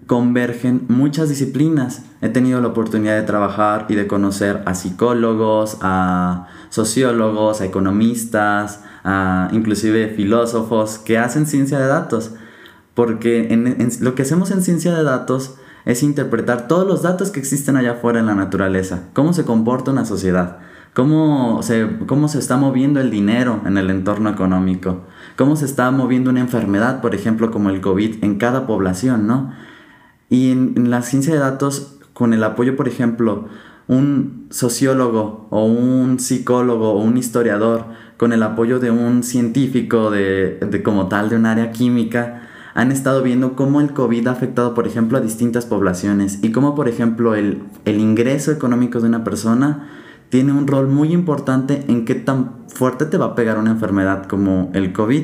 convergen 0.08 0.86
muchas 0.88 1.30
disciplinas. 1.30 2.04
He 2.22 2.30
tenido 2.30 2.62
la 2.62 2.70
oportunidad 2.70 3.16
de 3.16 3.24
trabajar 3.24 3.86
y 3.90 3.96
de 3.96 4.08
conocer 4.08 4.64
a 4.66 4.74
psicólogos, 4.74 5.78
a 5.82 6.48
sociólogos, 6.70 7.62
a 7.62 7.66
economistas, 7.66 8.82
a 9.04 9.50
inclusive 9.52 10.10
filósofos 10.10 10.98
que 10.98 11.18
hacen 11.18 11.46
ciencia 11.46 11.78
de 11.78 11.88
datos. 11.88 12.34
Porque 12.98 13.54
en, 13.54 13.78
lo 14.02 14.16
que 14.16 14.24
hacemos 14.24 14.50
en 14.50 14.64
ciencia 14.64 14.92
de 14.92 15.04
datos 15.04 15.54
es 15.86 16.02
interpretar 16.02 16.68
todos 16.68 16.88
los 16.88 17.04
datos 17.04 17.30
que 17.30 17.40
existen 17.40 17.78
allá 17.78 17.92
afuera 17.92 18.20
en 18.20 18.26
la 18.26 18.34
naturaleza, 18.34 19.10
cómo 19.14 19.34
se 19.34 19.46
comporta 19.46 19.92
una 19.92 20.04
sociedad, 20.04 20.58
cómo 20.96 21.62
se, 21.62 21.88
cómo 22.08 22.28
se 22.28 22.40
está 22.40 22.58
moviendo 22.58 23.00
el 23.00 23.12
dinero 23.12 23.62
en 23.68 23.78
el 23.78 23.92
entorno 23.92 24.32
económico, 24.32 25.04
cómo 25.36 25.56
se 25.56 25.66
está 25.66 25.92
moviendo 25.92 26.32
una 26.32 26.40
enfermedad, 26.40 27.00
por 27.00 27.14
ejemplo, 27.14 27.52
como 27.52 27.70
el 27.70 27.82
COVID, 27.82 28.24
en 28.24 28.40
cada 28.40 28.66
población, 28.66 29.28
¿no? 29.28 29.54
Y 30.32 30.50
en, 30.50 30.90
la 30.90 31.04
ciencia 31.04 31.36
de 31.36 31.40
datos, 31.40 32.00
con 32.14 32.34
el 32.34 32.44
apoyo, 32.44 32.76
por 32.76 32.88
ejemplo, 32.88 33.48
un 33.88 34.48
sociólogo 34.50 35.46
o 35.52 35.66
un 35.66 36.18
psicólogo 36.20 36.94
o 36.94 37.04
un 37.04 37.16
historiador, 37.16 37.86
con 38.18 38.34
el 38.34 38.42
apoyo 38.42 38.80
de 38.80 38.90
un 38.90 39.22
científico 39.22 40.10
de, 40.10 40.58
de 40.68 40.82
como 40.82 41.10
tal 41.10 41.30
de 41.30 41.36
un 41.36 41.46
área 41.46 41.72
química, 41.72 42.47
han 42.78 42.92
estado 42.92 43.24
viendo 43.24 43.56
cómo 43.56 43.82
el 43.82 43.92
COVID 43.92 44.28
ha 44.28 44.32
afectado, 44.32 44.76
por 44.76 44.86
ejemplo, 44.86 45.18
a 45.18 45.22
distintas 45.22 45.66
poblaciones 45.66 46.38
y 46.44 46.52
cómo, 46.52 46.76
por 46.76 46.88
ejemplo, 46.88 47.34
el, 47.34 47.64
el 47.86 48.00
ingreso 48.00 48.52
económico 48.52 49.00
de 49.00 49.08
una 49.08 49.24
persona 49.24 49.90
tiene 50.30 50.52
un 50.52 50.68
rol 50.68 50.88
muy 50.88 51.12
importante 51.12 51.84
en 51.88 52.06
qué 52.06 52.14
tan 52.14 52.52
fuerte 52.68 53.08
te 53.08 53.18
va 53.18 53.26
a 53.26 53.36
pegar 53.36 53.58
una 53.58 53.72
enfermedad 53.72 54.28
como 54.28 54.70
el 54.76 54.94
COVID. 54.94 55.24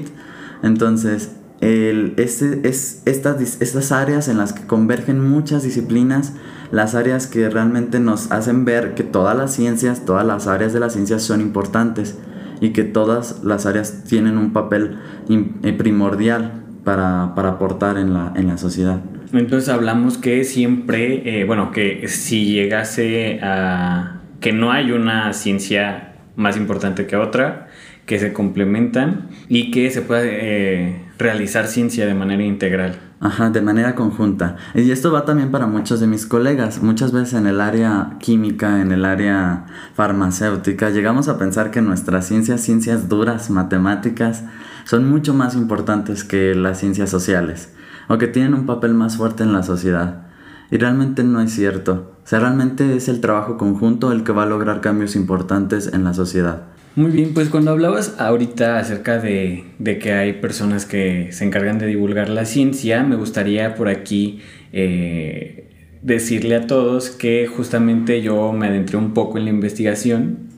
Entonces, 0.64 1.34
el, 1.62 2.16
este, 2.18 2.68
es, 2.68 3.04
estas, 3.06 3.62
estas 3.62 3.92
áreas 3.92 4.30
en 4.30 4.40
las 4.40 4.54
que 4.54 4.66
convergen 4.66 5.24
muchas 5.24 5.62
disciplinas, 5.62 6.34
las 6.72 6.96
áreas 6.96 7.28
que 7.28 7.52
realmente 7.52 8.00
nos 8.00 8.32
hacen 8.32 8.66
ver 8.66 8.96
que 8.96 9.04
todas 9.04 9.38
las 9.38 9.54
ciencias, 9.54 10.06
todas 10.06 10.26
las 10.26 10.48
áreas 10.48 10.74
de 10.74 10.80
las 10.80 10.94
ciencias 10.94 11.22
son 11.22 11.40
importantes 11.40 12.18
y 12.62 12.74
que 12.74 12.84
todas 12.84 13.44
las 13.44 13.68
áreas 13.68 14.06
tienen 14.06 14.40
un 14.40 14.54
papel 14.54 14.98
eh, 15.30 15.74
primordial 15.74 16.63
para, 16.84 17.24
aportar 17.24 17.98
en 17.98 18.14
la, 18.14 18.34
en 18.36 18.48
la 18.48 18.58
sociedad. 18.58 19.00
Entonces 19.32 19.70
hablamos 19.70 20.18
que 20.18 20.44
siempre, 20.44 21.42
eh, 21.42 21.46
bueno, 21.46 21.72
que 21.72 22.08
si 22.08 22.46
llegase 22.54 23.40
a, 23.42 24.22
que 24.40 24.54
no 24.54 24.72
hay 24.72 24.92
una 24.92 25.34
ciencia 25.34 26.14
más 26.36 26.58
importante 26.58 27.08
que 27.08 27.16
otra, 27.16 27.68
que 28.06 28.20
se 28.20 28.34
complementan 28.34 29.30
y 29.48 29.72
que 29.72 29.90
se 29.90 30.02
pueda 30.02 30.22
eh, 30.26 31.06
realizar 31.18 31.68
ciencia 31.68 32.06
de 32.06 32.14
manera 32.14 32.44
integral. 32.44 33.00
Ajá, 33.22 33.50
de 33.50 33.62
manera 33.62 33.96
conjunta. 33.96 34.58
Y 34.76 34.92
esto 34.92 35.14
va 35.14 35.24
también 35.24 35.50
para 35.50 35.66
muchos 35.66 36.02
de 36.02 36.08
mis 36.08 36.26
colegas. 36.26 36.84
Muchas 36.84 37.14
veces 37.14 37.36
en 37.36 37.48
el 37.48 37.62
área 37.62 38.18
química, 38.20 38.82
en 38.82 38.92
el 38.92 39.06
área 39.06 39.66
farmacéutica, 39.94 40.90
llegamos 40.90 41.30
a 41.30 41.38
pensar 41.38 41.72
que 41.72 41.82
nuestras 41.82 42.28
ciencias, 42.28 42.60
ciencias 42.60 43.08
duras, 43.08 43.50
matemáticas, 43.50 44.44
son 44.86 45.10
mucho 45.10 45.34
más 45.34 45.56
importantes 45.56 46.24
que 46.24 46.56
las 46.56 46.80
ciencias 46.80 47.10
sociales 47.10 47.74
o 48.08 48.18
que 48.18 48.28
tienen 48.28 48.54
un 48.54 48.66
papel 48.66 48.94
más 48.94 49.18
fuerte 49.18 49.44
en 49.44 49.54
la 49.54 49.64
sociedad. 49.64 50.28
Y 50.72 50.78
realmente 50.78 51.24
no 51.24 51.42
es 51.42 51.52
cierto. 51.52 52.18
O 52.24 52.28
sea, 52.28 52.40
realmente 52.40 52.96
es 52.96 53.08
el 53.08 53.22
trabajo 53.22 53.58
conjunto 53.58 54.12
el 54.12 54.24
que 54.24 54.32
va 54.32 54.44
a 54.44 54.48
lograr 54.48 54.82
cambios 54.82 55.16
importantes 55.16 55.92
en 55.94 56.04
la 56.04 56.14
sociedad. 56.14 56.64
Muy 56.96 57.12
bien, 57.12 57.34
pues 57.34 57.50
cuando 57.50 57.72
hablabas 57.72 58.20
ahorita 58.20 58.78
acerca 58.78 59.18
de, 59.20 59.66
que 60.00 60.14
hay 60.14 60.34
personas 60.34 60.86
que 60.86 61.32
se 61.32 61.44
encargan 61.44 61.80
de 61.80 61.88
divulgar 61.88 62.30
la 62.30 62.46
ciencia, 62.46 63.04
me 63.04 63.16
gustaría 63.16 63.74
por 63.74 63.88
aquí 63.88 64.42
eh, 64.72 65.98
decirle 66.04 66.56
a 66.56 66.68
todos 66.68 67.10
que 67.10 67.48
justamente 67.48 68.22
yo 68.22 68.54
me 68.54 68.68
adentré 68.68 68.98
un 68.98 69.16
poco 69.16 69.40
en 69.40 69.46
la 69.46 69.50
investigación 69.50 70.53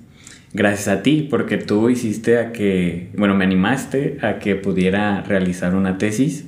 gracias 0.56 0.88
a 0.88 1.04
ti, 1.04 1.28
porque 1.30 1.58
tú 1.58 1.90
hiciste 1.90 2.40
a 2.40 2.54
que, 2.54 3.10
bueno, 3.18 3.36
me 3.36 3.44
animaste 3.44 4.18
a 4.22 4.40
que 4.40 4.56
pudiera 4.56 5.22
realizar 5.22 5.76
una 5.76 5.98
tesis 5.98 6.46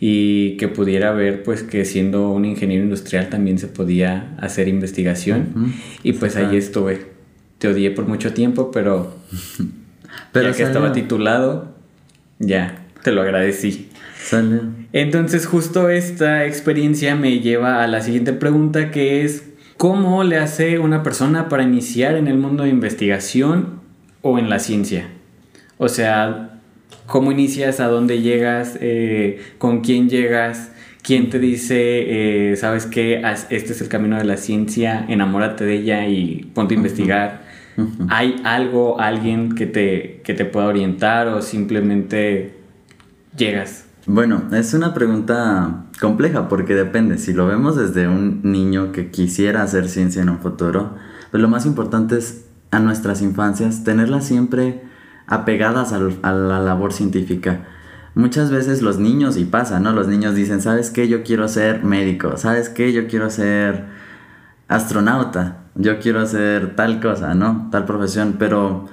y 0.00 0.56
que 0.56 0.68
pudiera 0.68 1.12
ver 1.12 1.42
pues 1.42 1.62
que 1.62 1.84
siendo 1.84 2.30
un 2.30 2.46
ingeniero 2.46 2.82
industrial 2.82 3.28
también 3.28 3.58
se 3.58 3.66
podía 3.68 4.34
hacer 4.38 4.68
investigación. 4.68 5.74
Y 6.02 6.14
pues 6.14 6.36
ahí 6.36 6.56
estuve. 6.56 7.14
Te 7.58 7.68
odié 7.68 7.90
por 7.90 8.06
mucho 8.06 8.32
tiempo, 8.32 8.70
pero, 8.70 9.14
pero 10.32 10.50
ya 10.50 10.56
que 10.56 10.62
estaba 10.62 10.92
titulado, 10.92 11.74
ya, 12.38 12.86
te 13.02 13.12
lo 13.12 13.20
agradecí. 13.20 13.90
Entonces 14.92 15.46
justo 15.46 15.90
esta 15.90 16.46
experiencia 16.46 17.16
me 17.16 17.40
lleva 17.40 17.84
a 17.84 17.86
la 17.86 18.00
siguiente 18.00 18.32
pregunta 18.32 18.90
que 18.90 19.24
es 19.24 19.44
¿cómo 19.76 20.24
le 20.24 20.38
hace 20.38 20.78
una 20.78 21.02
persona 21.02 21.48
para 21.48 21.62
iniciar 21.62 22.16
en 22.16 22.28
el 22.28 22.38
mundo 22.38 22.64
de 22.64 22.70
investigación 22.70 23.80
o 24.22 24.38
en 24.38 24.48
la 24.48 24.58
ciencia? 24.58 25.08
O 25.78 25.88
sea, 25.88 26.60
¿cómo 27.06 27.32
inicias? 27.32 27.80
¿A 27.80 27.88
dónde 27.88 28.22
llegas? 28.22 28.78
Eh, 28.80 29.40
¿Con 29.58 29.80
quién 29.80 30.08
llegas? 30.08 30.72
¿Quién 31.02 31.30
te 31.30 31.38
dice, 31.38 32.50
eh, 32.50 32.56
sabes 32.56 32.86
qué, 32.86 33.22
este 33.50 33.72
es 33.72 33.80
el 33.80 33.88
camino 33.88 34.18
de 34.18 34.24
la 34.24 34.36
ciencia, 34.36 35.06
enamórate 35.08 35.64
de 35.64 35.74
ella 35.74 36.08
y 36.08 36.50
ponte 36.52 36.74
a 36.74 36.78
investigar? 36.78 37.46
¿Hay 38.08 38.40
algo, 38.42 38.98
alguien 38.98 39.54
que 39.54 39.66
te, 39.66 40.20
que 40.24 40.34
te 40.34 40.44
pueda 40.46 40.66
orientar 40.66 41.28
o 41.28 41.42
simplemente 41.42 42.54
llegas? 43.36 43.85
Bueno, 44.08 44.44
es 44.52 44.72
una 44.72 44.94
pregunta 44.94 45.86
compleja 46.00 46.48
porque 46.48 46.76
depende. 46.76 47.18
Si 47.18 47.32
lo 47.32 47.48
vemos 47.48 47.74
desde 47.74 48.06
un 48.06 48.40
niño 48.44 48.92
que 48.92 49.10
quisiera 49.10 49.62
hacer 49.64 49.88
ciencia 49.88 50.22
en 50.22 50.28
un 50.28 50.38
futuro, 50.38 50.94
pues 51.32 51.42
lo 51.42 51.48
más 51.48 51.66
importante 51.66 52.16
es 52.16 52.46
a 52.70 52.78
nuestras 52.78 53.20
infancias 53.20 53.82
tenerlas 53.82 54.24
siempre 54.24 54.84
apegadas 55.26 55.92
a, 55.92 55.98
la 55.98 56.60
labor 56.60 56.92
científica. 56.92 57.66
Muchas 58.14 58.52
veces 58.52 58.80
los 58.80 58.98
niños, 58.98 59.36
y 59.36 59.44
pasa, 59.44 59.80
¿no? 59.80 59.92
Los 59.92 60.06
niños 60.06 60.36
dicen, 60.36 60.60
¿sabes 60.62 60.90
qué? 60.90 61.08
Yo 61.08 61.24
quiero 61.24 61.48
ser 61.48 61.82
médico, 61.82 62.36
¿sabes 62.36 62.68
qué? 62.68 62.92
Yo 62.92 63.08
quiero 63.08 63.28
ser 63.28 63.86
astronauta, 64.68 65.64
yo 65.74 65.98
quiero 65.98 66.20
hacer 66.20 66.76
tal 66.76 67.00
cosa, 67.00 67.34
¿no? 67.34 67.68
Tal 67.72 67.84
profesión, 67.84 68.36
pero 68.38 68.86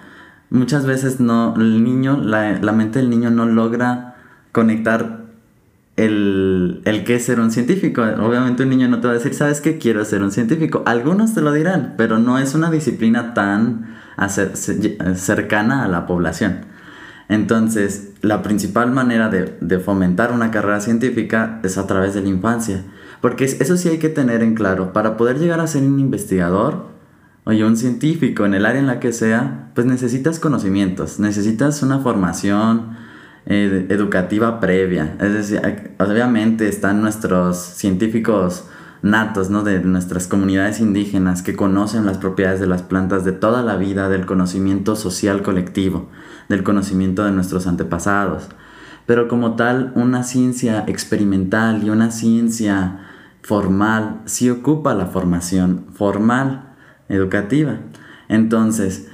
muchas 0.49 0.87
veces 0.87 1.19
no, 1.19 1.53
el 1.55 1.83
niño, 1.83 2.17
la, 2.17 2.59
la 2.59 2.71
mente 2.71 2.97
del 2.97 3.11
niño 3.11 3.29
no 3.29 3.45
logra 3.45 4.12
conectar 4.53 5.23
el, 5.97 6.81
el 6.85 7.03
qué 7.03 7.15
es 7.15 7.25
ser 7.25 7.41
un 7.41 7.51
científico. 7.51 8.01
Obviamente 8.01 8.63
un 8.63 8.69
niño 8.69 8.87
no 8.87 9.01
te 9.01 9.07
va 9.07 9.13
a 9.13 9.17
decir, 9.17 9.33
¿sabes 9.33 9.59
qué? 9.59 9.77
Quiero 9.77 10.05
ser 10.05 10.23
un 10.23 10.31
científico. 10.31 10.83
Algunos 10.85 11.33
te 11.33 11.41
lo 11.41 11.51
dirán, 11.51 11.95
pero 11.97 12.19
no 12.19 12.39
es 12.39 12.55
una 12.55 12.71
disciplina 12.71 13.33
tan 13.33 13.97
cercana 15.15 15.83
a 15.83 15.87
la 15.89 16.05
población. 16.07 16.65
Entonces, 17.29 18.13
la 18.21 18.41
principal 18.41 18.91
manera 18.91 19.29
de, 19.29 19.57
de, 19.59 19.79
fomentar 19.79 20.31
una 20.31 20.51
carrera 20.51 20.81
científica 20.81 21.59
es 21.63 21.77
a 21.77 21.87
través 21.87 22.13
de 22.13 22.21
la 22.21 22.27
infancia. 22.27 22.83
Porque 23.21 23.45
eso 23.45 23.77
sí 23.77 23.89
hay 23.89 23.97
que 23.97 24.09
tener 24.09 24.43
en 24.43 24.53
claro. 24.55 24.93
Para 24.93 25.17
poder 25.17 25.39
llegar 25.39 25.59
a 25.59 25.67
ser 25.67 25.83
un 25.83 25.99
investigador 25.99 26.87
o 27.45 27.51
un 27.51 27.77
científico 27.77 28.45
en 28.45 28.53
el 28.53 28.65
área 28.65 28.81
en 28.81 28.87
la 28.87 28.99
que 28.99 29.13
sea, 29.13 29.71
pues 29.73 29.87
necesitas 29.87 30.39
conocimientos, 30.39 31.19
necesitas 31.19 31.81
una 31.81 31.99
formación, 31.99 33.02
educativa 33.45 34.59
previa. 34.59 35.15
Es 35.19 35.33
decir, 35.33 35.61
obviamente 35.99 36.67
están 36.67 37.01
nuestros 37.01 37.57
científicos 37.57 38.65
natos, 39.01 39.49
¿no? 39.49 39.63
De 39.63 39.81
nuestras 39.81 40.27
comunidades 40.27 40.79
indígenas 40.79 41.41
que 41.41 41.55
conocen 41.55 42.05
las 42.05 42.17
propiedades 42.17 42.61
de 42.61 42.67
las 42.67 42.81
plantas 42.81 43.25
de 43.25 43.33
toda 43.33 43.61
la 43.61 43.75
vida, 43.75 44.09
del 44.09 44.25
conocimiento 44.25 44.95
social 44.95 45.43
colectivo, 45.43 46.09
del 46.47 46.63
conocimiento 46.63 47.25
de 47.25 47.31
nuestros 47.31 47.67
antepasados. 47.67 48.47
Pero 49.05 49.27
como 49.27 49.55
tal, 49.57 49.91
una 49.95 50.23
ciencia 50.23 50.85
experimental 50.87 51.83
y 51.83 51.89
una 51.89 52.11
ciencia 52.11 52.99
formal 53.41 54.21
sí 54.23 54.49
ocupa 54.49 54.93
la 54.93 55.07
formación 55.07 55.87
formal 55.93 56.73
educativa. 57.09 57.79
Entonces, 58.29 59.09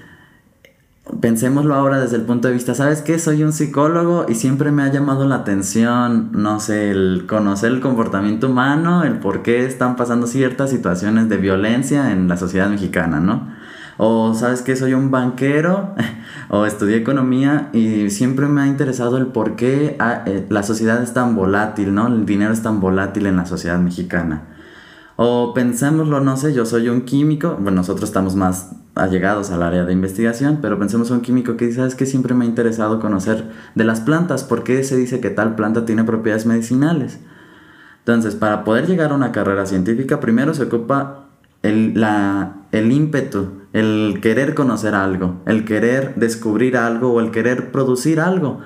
pensémoslo 1.21 1.75
ahora 1.75 1.99
desde 1.99 2.17
el 2.17 2.23
punto 2.23 2.47
de 2.47 2.53
vista, 2.53 2.75
¿sabes 2.75 3.01
qué? 3.01 3.19
Soy 3.19 3.43
un 3.43 3.53
psicólogo 3.53 4.25
y 4.27 4.35
siempre 4.35 4.71
me 4.71 4.83
ha 4.83 4.91
llamado 4.91 5.27
la 5.27 5.35
atención, 5.35 6.31
no 6.33 6.59
sé, 6.59 6.91
el 6.91 7.25
conocer 7.27 7.71
el 7.71 7.79
comportamiento 7.79 8.47
humano, 8.47 9.03
el 9.03 9.19
por 9.19 9.41
qué 9.41 9.65
están 9.65 9.95
pasando 9.95 10.27
ciertas 10.27 10.69
situaciones 10.69 11.29
de 11.29 11.37
violencia 11.37 12.11
en 12.11 12.27
la 12.27 12.37
sociedad 12.37 12.69
mexicana, 12.69 13.19
¿no? 13.19 13.47
O 13.97 14.33
sabes 14.33 14.61
qué? 14.61 14.77
soy 14.77 14.93
un 14.93 15.11
banquero 15.11 15.93
o 16.49 16.65
estudié 16.65 16.97
economía 16.97 17.69
y 17.73 18.09
siempre 18.09 18.47
me 18.47 18.61
ha 18.61 18.67
interesado 18.67 19.17
el 19.17 19.27
por 19.27 19.57
qué 19.57 19.97
ah, 19.99 20.23
eh, 20.25 20.45
la 20.49 20.63
sociedad 20.63 21.03
es 21.03 21.13
tan 21.13 21.35
volátil, 21.35 21.93
¿no? 21.93 22.07
El 22.07 22.25
dinero 22.25 22.53
es 22.53 22.61
tan 22.61 22.79
volátil 22.79 23.25
en 23.25 23.35
la 23.35 23.45
sociedad 23.45 23.77
mexicana. 23.77 24.43
O 25.17 25.53
pensémoslo, 25.53 26.21
no 26.21 26.37
sé, 26.37 26.53
yo 26.53 26.65
soy 26.65 26.87
un 26.87 27.01
químico, 27.01 27.57
bueno, 27.59 27.77
nosotros 27.77 28.09
estamos 28.09 28.37
más 28.37 28.71
allegados 28.95 29.51
al 29.51 29.63
área 29.63 29.85
de 29.85 29.93
investigación, 29.93 30.59
pero 30.61 30.77
pensemos 30.77 31.09
en 31.09 31.17
un 31.17 31.21
químico 31.21 31.57
que 31.57 31.65
dice, 31.65 31.77
¿sabes 31.77 31.95
que 31.95 32.05
Siempre 32.05 32.33
me 32.33 32.45
ha 32.45 32.47
interesado 32.47 32.99
conocer 32.99 33.49
de 33.75 33.83
las 33.83 34.01
plantas, 34.01 34.43
¿por 34.43 34.63
qué 34.63 34.83
se 34.83 34.97
dice 34.97 35.19
que 35.19 35.29
tal 35.29 35.55
planta 35.55 35.85
tiene 35.85 36.03
propiedades 36.03 36.45
medicinales? 36.45 37.19
Entonces, 37.99 38.35
para 38.35 38.63
poder 38.63 38.87
llegar 38.87 39.11
a 39.11 39.15
una 39.15 39.31
carrera 39.31 39.65
científica, 39.65 40.19
primero 40.19 40.53
se 40.53 40.63
ocupa 40.63 41.27
el, 41.61 41.99
la, 41.99 42.57
el 42.71 42.91
ímpetu, 42.91 43.59
el 43.73 44.19
querer 44.21 44.55
conocer 44.55 44.95
algo, 44.95 45.41
el 45.45 45.65
querer 45.65 46.15
descubrir 46.15 46.77
algo 46.77 47.13
o 47.13 47.19
el 47.19 47.31
querer 47.31 47.71
producir 47.71 48.19
algo, 48.19 48.61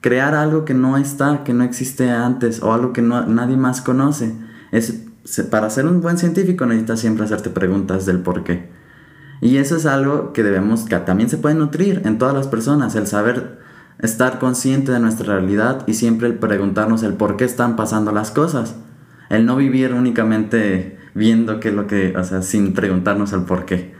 crear 0.00 0.34
algo 0.34 0.64
que 0.64 0.74
no 0.74 0.96
está, 0.96 1.42
que 1.44 1.54
no 1.54 1.64
existe 1.64 2.10
antes 2.10 2.62
o 2.62 2.72
algo 2.72 2.92
que 2.92 3.02
no, 3.02 3.26
nadie 3.26 3.56
más 3.56 3.80
conoce. 3.80 4.34
Es 4.70 5.04
para 5.50 5.70
ser 5.70 5.86
un 5.86 6.00
buen 6.00 6.18
científico 6.18 6.66
necesitas 6.66 7.00
siempre 7.00 7.24
hacerte 7.24 7.50
preguntas 7.50 8.04
del 8.06 8.20
por 8.20 8.44
qué. 8.44 8.68
Y 9.40 9.58
eso 9.58 9.76
es 9.76 9.86
algo 9.86 10.32
que 10.32 10.42
debemos, 10.42 10.86
también 11.04 11.28
se 11.28 11.38
puede 11.38 11.54
nutrir 11.54 12.02
en 12.04 12.18
todas 12.18 12.34
las 12.34 12.48
personas, 12.48 12.94
el 12.94 13.06
saber 13.06 13.58
estar 13.98 14.38
consciente 14.38 14.92
de 14.92 15.00
nuestra 15.00 15.34
realidad 15.34 15.84
y 15.86 15.94
siempre 15.94 16.28
el 16.28 16.34
preguntarnos 16.34 17.02
el 17.02 17.14
por 17.14 17.36
qué 17.36 17.44
están 17.44 17.76
pasando 17.76 18.12
las 18.12 18.30
cosas. 18.30 18.76
El 19.30 19.46
no 19.46 19.56
vivir 19.56 19.92
únicamente 19.92 20.98
viendo 21.14 21.60
qué 21.60 21.68
es 21.68 21.74
lo 21.74 21.86
que, 21.86 22.16
o 22.16 22.24
sea, 22.24 22.42
sin 22.42 22.74
preguntarnos 22.74 23.32
el 23.32 23.42
por 23.42 23.64
qué. 23.64 23.94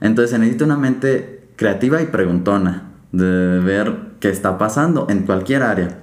Entonces 0.00 0.30
se 0.30 0.38
necesita 0.38 0.64
una 0.64 0.76
mente 0.76 1.48
creativa 1.56 2.00
y 2.00 2.06
preguntona 2.06 2.90
de 3.12 3.60
ver 3.60 4.12
qué 4.20 4.30
está 4.30 4.58
pasando 4.58 5.06
en 5.10 5.22
cualquier 5.22 5.62
área. 5.62 5.98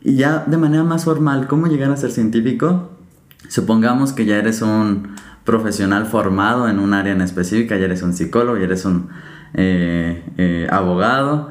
Y 0.00 0.14
ya 0.14 0.44
de 0.46 0.56
manera 0.56 0.84
más 0.84 1.04
formal, 1.04 1.46
¿cómo 1.46 1.66
llegar 1.66 1.90
a 1.90 1.96
ser 1.96 2.10
científico? 2.10 2.90
Supongamos 3.48 4.12
que 4.12 4.24
ya 4.24 4.36
eres 4.36 4.62
un 4.62 5.14
profesional 5.48 6.04
formado 6.04 6.68
en 6.68 6.78
un 6.78 6.92
área 6.92 7.14
en 7.14 7.22
específica, 7.22 7.78
ya 7.78 7.86
eres 7.86 8.02
un 8.02 8.12
psicólogo, 8.12 8.58
ya 8.58 8.64
eres 8.64 8.84
un 8.84 9.08
eh, 9.54 10.22
eh, 10.36 10.68
abogado. 10.70 11.48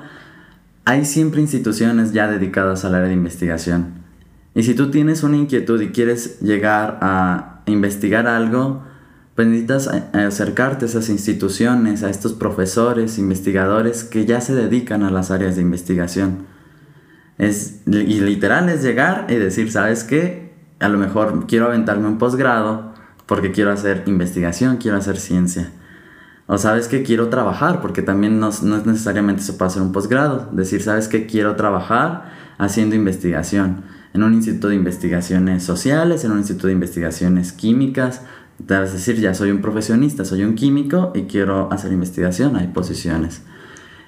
Hay 0.85 1.03
siempre 1.03 1.41
instituciones 1.41 2.13
ya 2.13 2.27
dedicadas 2.27 2.85
al 2.85 2.93
área 2.93 3.07
de 3.07 3.15
investigación. 3.15 3.95
Y 4.53 4.61
si 4.61 4.75
tú 4.75 4.91
tienes 4.91 5.23
una 5.23 5.37
inquietud 5.37 5.81
y 5.81 5.89
quieres 5.89 6.39
llegar 6.41 6.99
a 7.01 7.63
investigar 7.65 8.27
algo, 8.27 8.83
pues 9.33 9.47
necesitas 9.47 9.89
eh, 9.91 10.25
acercarte 10.27 10.85
a 10.85 10.89
esas 10.89 11.09
instituciones, 11.09 12.03
a 12.03 12.11
estos 12.11 12.33
profesores, 12.33 13.17
investigadores 13.17 14.03
que 14.03 14.27
ya 14.27 14.41
se 14.41 14.53
dedican 14.53 15.01
a 15.01 15.09
las 15.09 15.31
áreas 15.31 15.55
de 15.55 15.63
investigación. 15.63 16.45
Es, 17.39 17.81
y 17.87 18.19
literal 18.19 18.69
es 18.69 18.83
llegar 18.83 19.25
y 19.29 19.35
decir, 19.37 19.71
¿sabes 19.71 20.03
qué? 20.03 20.47
a 20.79 20.89
lo 20.89 20.97
mejor 20.97 21.47
quiero 21.47 21.65
aventarme 21.65 22.07
un 22.07 22.17
posgrado 22.17 22.93
porque 23.27 23.51
quiero 23.51 23.71
hacer 23.71 24.03
investigación, 24.07 24.77
quiero 24.77 24.97
hacer 24.97 25.17
ciencia. 25.17 25.69
O 26.47 26.57
sabes 26.57 26.87
que 26.87 27.03
quiero 27.03 27.27
trabajar, 27.27 27.81
porque 27.81 28.01
también 28.01 28.39
no, 28.39 28.49
no 28.63 28.77
es 28.77 28.85
necesariamente 28.85 29.43
se 29.43 29.53
puede 29.53 29.69
hacer 29.69 29.81
un 29.81 29.91
posgrado. 29.91 30.49
Decir, 30.53 30.81
sabes 30.81 31.09
que 31.09 31.27
quiero 31.27 31.55
trabajar 31.57 32.31
haciendo 32.57 32.95
investigación 32.95 33.83
en 34.13 34.23
un 34.23 34.33
instituto 34.33 34.69
de 34.69 34.75
investigaciones 34.75 35.63
sociales, 35.63 36.23
en 36.23 36.31
un 36.31 36.39
instituto 36.39 36.67
de 36.67 36.73
investigaciones 36.73 37.51
químicas. 37.51 38.21
Debes 38.59 38.93
decir, 38.93 39.17
ya 39.17 39.33
soy 39.33 39.51
un 39.51 39.61
profesionista, 39.61 40.23
soy 40.23 40.43
un 40.43 40.55
químico 40.55 41.11
y 41.13 41.23
quiero 41.23 41.71
hacer 41.71 41.91
investigación, 41.91 42.55
hay 42.55 42.67
posiciones. 42.67 43.41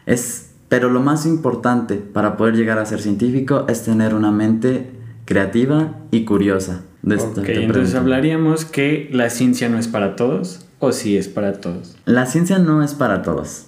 Es, 0.05 0.51
pero 0.69 0.89
lo 0.89 1.01
más 1.01 1.25
importante 1.25 1.95
para 1.95 2.37
poder 2.37 2.55
llegar 2.55 2.79
a 2.79 2.85
ser 2.85 3.01
científico 3.01 3.65
es 3.67 3.83
tener 3.83 4.15
una 4.15 4.31
mente 4.31 4.91
creativa 5.25 5.97
y 6.09 6.23
curiosa. 6.23 6.83
De 7.01 7.15
entonces 7.15 7.95
hablaríamos 7.95 8.65
que 8.65 9.09
la 9.11 9.29
ciencia 9.29 9.69
no 9.69 9.77
es 9.77 9.87
para 9.87 10.15
todos 10.15 10.65
o 10.79 10.91
sí 10.91 11.17
es 11.17 11.27
para 11.27 11.53
todos. 11.53 11.97
La 12.05 12.25
ciencia 12.25 12.59
no 12.59 12.83
es 12.83 12.93
para 12.93 13.21
todos. 13.21 13.67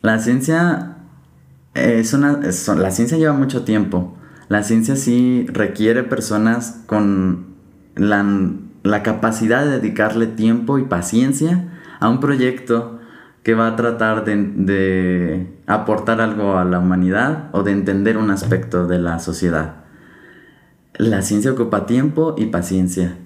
La 0.00 0.18
ciencia 0.18 0.96
es 1.74 2.12
una 2.12 2.40
la 2.40 2.90
ciencia 2.90 3.18
lleva 3.18 3.32
mucho 3.32 3.62
tiempo. 3.64 4.16
La 4.48 4.62
ciencia 4.62 4.96
sí 4.96 5.46
requiere 5.48 6.02
personas 6.02 6.82
con 6.86 7.46
la, 7.94 8.24
la 8.82 9.02
capacidad 9.02 9.64
de 9.64 9.78
dedicarle 9.78 10.26
tiempo 10.26 10.78
y 10.78 10.84
paciencia 10.84 11.68
a 12.00 12.08
un 12.08 12.20
proyecto 12.20 12.98
que 13.42 13.54
va 13.54 13.68
a 13.68 13.76
tratar 13.76 14.24
de, 14.24 14.36
de 14.36 15.46
aportar 15.66 16.20
algo 16.20 16.58
a 16.58 16.64
la 16.64 16.78
humanidad 16.78 17.48
o 17.52 17.62
de 17.62 17.72
entender 17.72 18.16
un 18.16 18.30
aspecto 18.30 18.86
de 18.86 18.98
la 18.98 19.18
sociedad. 19.18 19.81
La 20.94 21.22
ciencia 21.22 21.52
ocupa 21.52 21.86
tiempo 21.86 22.34
y 22.36 22.46
paciencia. 22.46 23.18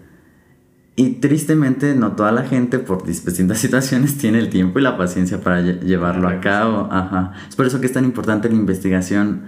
Y 0.95 1.15
tristemente 1.21 1.95
no 1.95 2.13
toda 2.13 2.33
la 2.33 2.45
gente 2.45 2.79
por 2.79 3.05
distintas 3.05 3.59
situaciones 3.65 4.17
tiene 4.17 4.39
el 4.39 4.49
tiempo 4.49 4.79
y 4.79 4.83
la 4.83 4.97
paciencia 4.97 5.41
para 5.41 5.61
llevarlo 5.61 6.29
a 6.29 6.41
cabo. 6.41 6.89
Ajá. 6.91 7.33
Es 7.49 7.57
por 7.57 7.67
eso 7.67 7.81
que 7.81 7.87
es 7.87 7.93
tan 7.93 8.05
importante 8.05 8.49
la 8.49 8.55
investigación, 8.55 9.43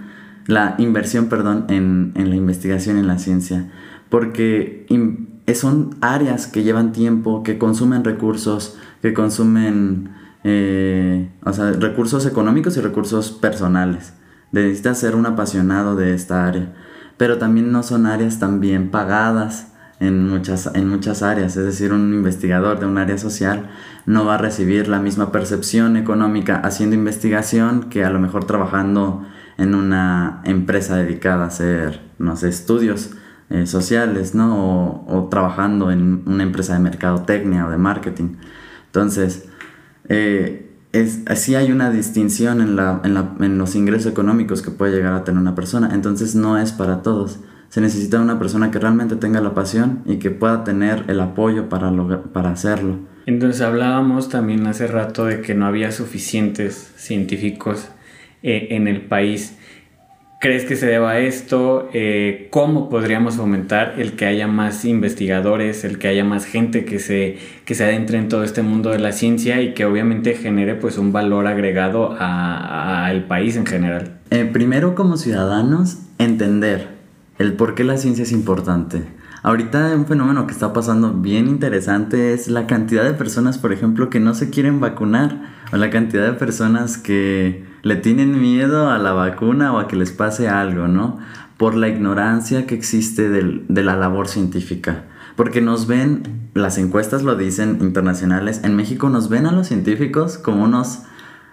la 0.45 0.75
inversión, 0.77 1.27
perdón, 1.27 1.65
en, 1.69 2.13
en 2.15 2.29
la 2.29 2.35
investigación 2.35 2.97
en 2.97 3.07
la 3.07 3.17
ciencia. 3.17 3.71
Porque 4.09 4.85
son 5.55 5.95
áreas 6.01 6.47
que 6.47 6.63
llevan 6.63 6.91
tiempo, 6.91 7.43
que 7.43 7.57
consumen 7.57 8.03
recursos, 8.03 8.77
que 9.01 9.13
consumen 9.13 10.11
eh, 10.43 11.29
o 11.43 11.53
sea, 11.53 11.71
recursos 11.73 12.25
económicos 12.25 12.77
y 12.77 12.81
recursos 12.81 13.31
personales. 13.31 14.13
Necesitas 14.51 14.99
ser 14.99 15.15
un 15.15 15.25
apasionado 15.25 15.95
de 15.95 16.13
esta 16.13 16.47
área. 16.47 16.73
Pero 17.19 17.37
también 17.37 17.71
no 17.71 17.83
son 17.83 18.07
áreas 18.07 18.39
tan 18.39 18.59
bien 18.59 18.89
pagadas 18.89 19.67
en 19.99 20.27
muchas, 20.27 20.71
en 20.73 20.87
muchas 20.87 21.21
áreas. 21.21 21.55
Es 21.57 21.65
decir, 21.65 21.93
un 21.93 22.13
investigador 22.13 22.79
de 22.79 22.87
un 22.87 22.97
área 22.97 23.17
social 23.17 23.69
no 24.05 24.25
va 24.25 24.35
a 24.35 24.37
recibir 24.37 24.87
la 24.87 24.99
misma 24.99 25.31
percepción 25.31 25.97
económica 25.97 26.55
haciendo 26.63 26.95
investigación 26.95 27.89
que 27.89 28.05
a 28.05 28.09
lo 28.09 28.19
mejor 28.19 28.45
trabajando 28.45 29.27
en 29.57 29.75
una 29.75 30.41
empresa 30.45 30.95
dedicada 30.95 31.43
a 31.43 31.47
hacer, 31.47 32.01
no 32.17 32.37
sé, 32.37 32.47
estudios 32.47 33.11
eh, 33.49 33.65
sociales, 33.65 34.33
¿no? 34.33 35.03
O, 35.05 35.27
trabajando 35.29 35.91
en 35.91 36.23
una 36.25 36.43
empresa 36.43 36.73
de 36.73 36.79
mercadotecnia 36.79 37.67
o 37.67 37.69
de 37.69 37.77
marketing. 37.77 38.37
Entonces, 38.85 39.49
eh, 40.07 40.68
es, 40.91 41.21
así 41.27 41.55
hay 41.55 41.71
una 41.71 41.91
distinción 41.91 42.61
en, 42.61 42.75
la, 42.75 43.01
en, 43.03 43.13
la, 43.13 43.35
en 43.39 43.57
los 43.57 43.75
ingresos 43.75 44.11
económicos 44.11 44.61
que 44.61 44.71
puede 44.71 44.95
llegar 44.95 45.13
a 45.13 45.23
tener 45.23 45.39
una 45.41 45.55
persona. 45.55 45.91
Entonces, 45.93 46.35
no 46.35 46.57
es 46.57 46.71
para 46.71 47.01
todos. 47.01 47.39
Se 47.69 47.81
necesita 47.81 48.19
una 48.19 48.39
persona 48.39 48.71
que 48.71 48.79
realmente 48.79 49.15
tenga 49.15 49.41
la 49.41 49.53
pasión 49.53 50.01
y 50.05 50.17
que 50.17 50.31
pueda 50.31 50.63
tener 50.63 51.05
el 51.07 51.19
apoyo 51.19 51.69
para, 51.69 51.91
para 52.33 52.51
hacerlo. 52.51 52.97
Entonces 53.27 53.61
hablábamos 53.61 54.27
también 54.29 54.65
hace 54.65 54.87
rato 54.87 55.25
de 55.25 55.41
que 55.41 55.53
no 55.53 55.67
había 55.67 55.91
suficientes 55.91 56.93
científicos 56.95 57.89
eh, 58.41 58.69
en 58.71 58.87
el 58.87 59.01
país. 59.01 59.58
¿Crees 60.41 60.63
que 60.63 60.77
se 60.77 60.85
deba 60.85 61.11
a 61.11 61.19
esto? 61.19 61.89
Eh, 61.91 62.47
¿Cómo 62.49 62.87
podríamos 62.87 63.35
fomentar 63.35 63.95
el 63.97 64.13
que 64.13 64.25
haya 64.25 64.47
más 64.47 64.85
investigadores, 64.85 65.83
el 65.83 65.99
que 65.99 66.07
haya 66.07 66.23
más 66.23 66.45
gente 66.45 66.85
que 66.85 66.99
se, 66.99 67.37
que 67.65 67.75
se 67.75 67.83
adentre 67.83 68.17
en 68.17 68.29
todo 68.29 68.45
este 68.45 68.61
mundo 68.61 68.91
de 68.91 68.99
la 68.99 69.11
ciencia 69.11 69.61
y 69.61 69.73
que 69.73 69.83
obviamente 69.83 70.35
genere 70.35 70.75
pues 70.75 70.97
un 70.97 71.11
valor 71.11 71.45
agregado 71.45 72.15
al 72.17 73.25
país 73.25 73.57
en 73.57 73.65
general? 73.65 74.17
Eh, 74.29 74.45
primero 74.45 74.95
como 74.95 75.17
ciudadanos, 75.17 75.97
entender 76.19 76.87
el 77.37 77.57
por 77.57 77.75
qué 77.75 77.83
la 77.83 77.97
ciencia 77.97 78.23
es 78.23 78.31
importante. 78.31 79.18
Ahorita 79.41 79.95
un 79.95 80.05
fenómeno 80.05 80.47
que 80.47 80.53
está 80.53 80.73
pasando 80.73 81.13
bien 81.13 81.47
interesante 81.47 82.33
es 82.33 82.47
la 82.47 82.67
cantidad 82.67 83.03
de 83.03 83.13
personas, 83.13 83.57
por 83.57 83.71
ejemplo, 83.71 84.09
que 84.09 84.19
no 84.19 84.33
se 84.33 84.49
quieren 84.49 84.79
vacunar 84.79 85.53
o 85.71 85.77
la 85.77 85.89
cantidad 85.89 86.25
de 86.25 86.33
personas 86.33 86.97
que 86.97 87.65
le 87.81 87.95
tienen 87.95 88.39
miedo 88.41 88.89
a 88.89 88.97
la 88.97 89.13
vacuna 89.13 89.73
o 89.73 89.79
a 89.79 89.87
que 89.87 89.95
les 89.95 90.11
pase 90.11 90.49
algo, 90.49 90.87
¿no? 90.87 91.19
Por 91.57 91.75
la 91.75 91.87
ignorancia 91.87 92.67
que 92.67 92.75
existe 92.75 93.29
de 93.29 93.83
la 93.83 93.95
labor 93.95 94.27
científica. 94.27 95.05
Porque 95.35 95.61
nos 95.61 95.87
ven, 95.87 96.49
las 96.53 96.77
encuestas 96.77 97.23
lo 97.23 97.35
dicen 97.35 97.77
internacionales, 97.81 98.61
en 98.63 98.75
México 98.75 99.09
nos 99.09 99.29
ven 99.29 99.45
a 99.45 99.53
los 99.53 99.67
científicos 99.67 100.37
como 100.37 100.65
unos 100.65 101.03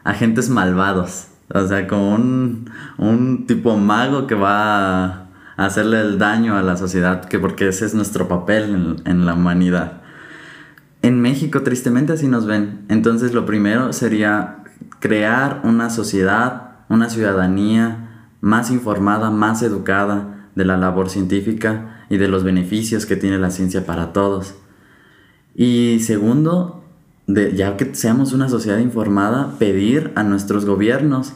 agentes 0.03 0.49
malvados. 0.49 1.29
O 1.55 1.67
sea, 1.67 1.87
como 1.87 2.15
un, 2.15 3.45
tipo 3.47 3.77
mago 3.77 4.27
que 4.27 4.35
va 4.35 5.05
a 5.05 5.26
hacerle 5.57 6.01
el 6.01 6.19
daño 6.19 6.57
a 6.57 6.63
la 6.63 6.77
sociedad, 6.77 7.25
que 7.25 7.39
porque 7.39 7.69
ese 7.69 7.87
es 7.87 7.95
nuestro 7.95 8.29
papel 8.29 8.75
en, 9.05 9.11
en 9.11 9.27
la 9.27 9.35
humanidad. 9.35 10.03
En 11.03 11.21
México, 11.21 11.63
tristemente, 11.63 12.13
así 12.13 12.29
nos 12.29 12.47
ven. 12.47 12.85
Entonces, 12.89 13.33
lo 13.33 13.47
primero 13.47 13.93
sería 13.93 14.65
crear 15.01 15.61
una 15.65 15.91
sociedad, 15.91 16.79
una 16.89 17.09
ciudadanía 17.09 18.31
más 18.41 18.71
informada, 18.71 19.31
más 19.31 19.63
educada 19.63 20.49
de 20.55 20.65
la 20.65 20.77
labor 20.77 21.11
científica 21.11 22.05
y 22.09 22.17
de 22.17 22.29
los 22.29 22.45
beneficios 22.45 23.07
que 23.07 23.17
tiene 23.17 23.39
la 23.39 23.51
ciencia 23.51 23.87
para 23.87 24.13
todos. 24.13 24.55
Y 25.55 26.01
segundo, 26.01 26.85
de, 27.27 27.55
ya 27.55 27.77
que 27.77 27.95
seamos 27.95 28.33
una 28.33 28.49
sociedad 28.49 28.79
informada, 28.79 29.55
pedir 29.59 30.13
a 30.15 30.23
nuestros 30.23 30.65
gobiernos 30.65 31.35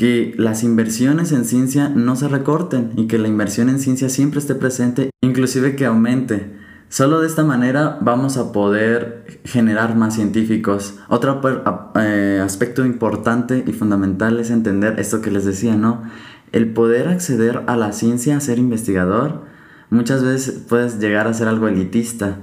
que 0.00 0.32
las 0.38 0.64
inversiones 0.64 1.30
en 1.30 1.44
ciencia 1.44 1.90
no 1.90 2.16
se 2.16 2.26
recorten 2.26 2.92
y 2.96 3.06
que 3.06 3.18
la 3.18 3.28
inversión 3.28 3.68
en 3.68 3.78
ciencia 3.78 4.08
siempre 4.08 4.40
esté 4.40 4.54
presente, 4.54 5.10
inclusive 5.20 5.76
que 5.76 5.84
aumente. 5.84 6.56
Solo 6.88 7.20
de 7.20 7.26
esta 7.26 7.44
manera 7.44 7.98
vamos 8.00 8.38
a 8.38 8.50
poder 8.50 9.42
generar 9.44 9.96
más 9.96 10.14
científicos. 10.14 10.94
Otro 11.10 11.42
eh, 11.96 12.40
aspecto 12.42 12.86
importante 12.86 13.62
y 13.66 13.72
fundamental 13.72 14.40
es 14.40 14.48
entender 14.48 14.98
esto 14.98 15.20
que 15.20 15.30
les 15.30 15.44
decía, 15.44 15.76
¿no? 15.76 16.02
El 16.50 16.72
poder 16.72 17.08
acceder 17.08 17.64
a 17.66 17.76
la 17.76 17.92
ciencia, 17.92 18.40
ser 18.40 18.58
investigador, 18.58 19.42
muchas 19.90 20.24
veces 20.24 20.62
puedes 20.66 20.98
llegar 20.98 21.26
a 21.26 21.34
ser 21.34 21.46
algo 21.46 21.68
elitista. 21.68 22.38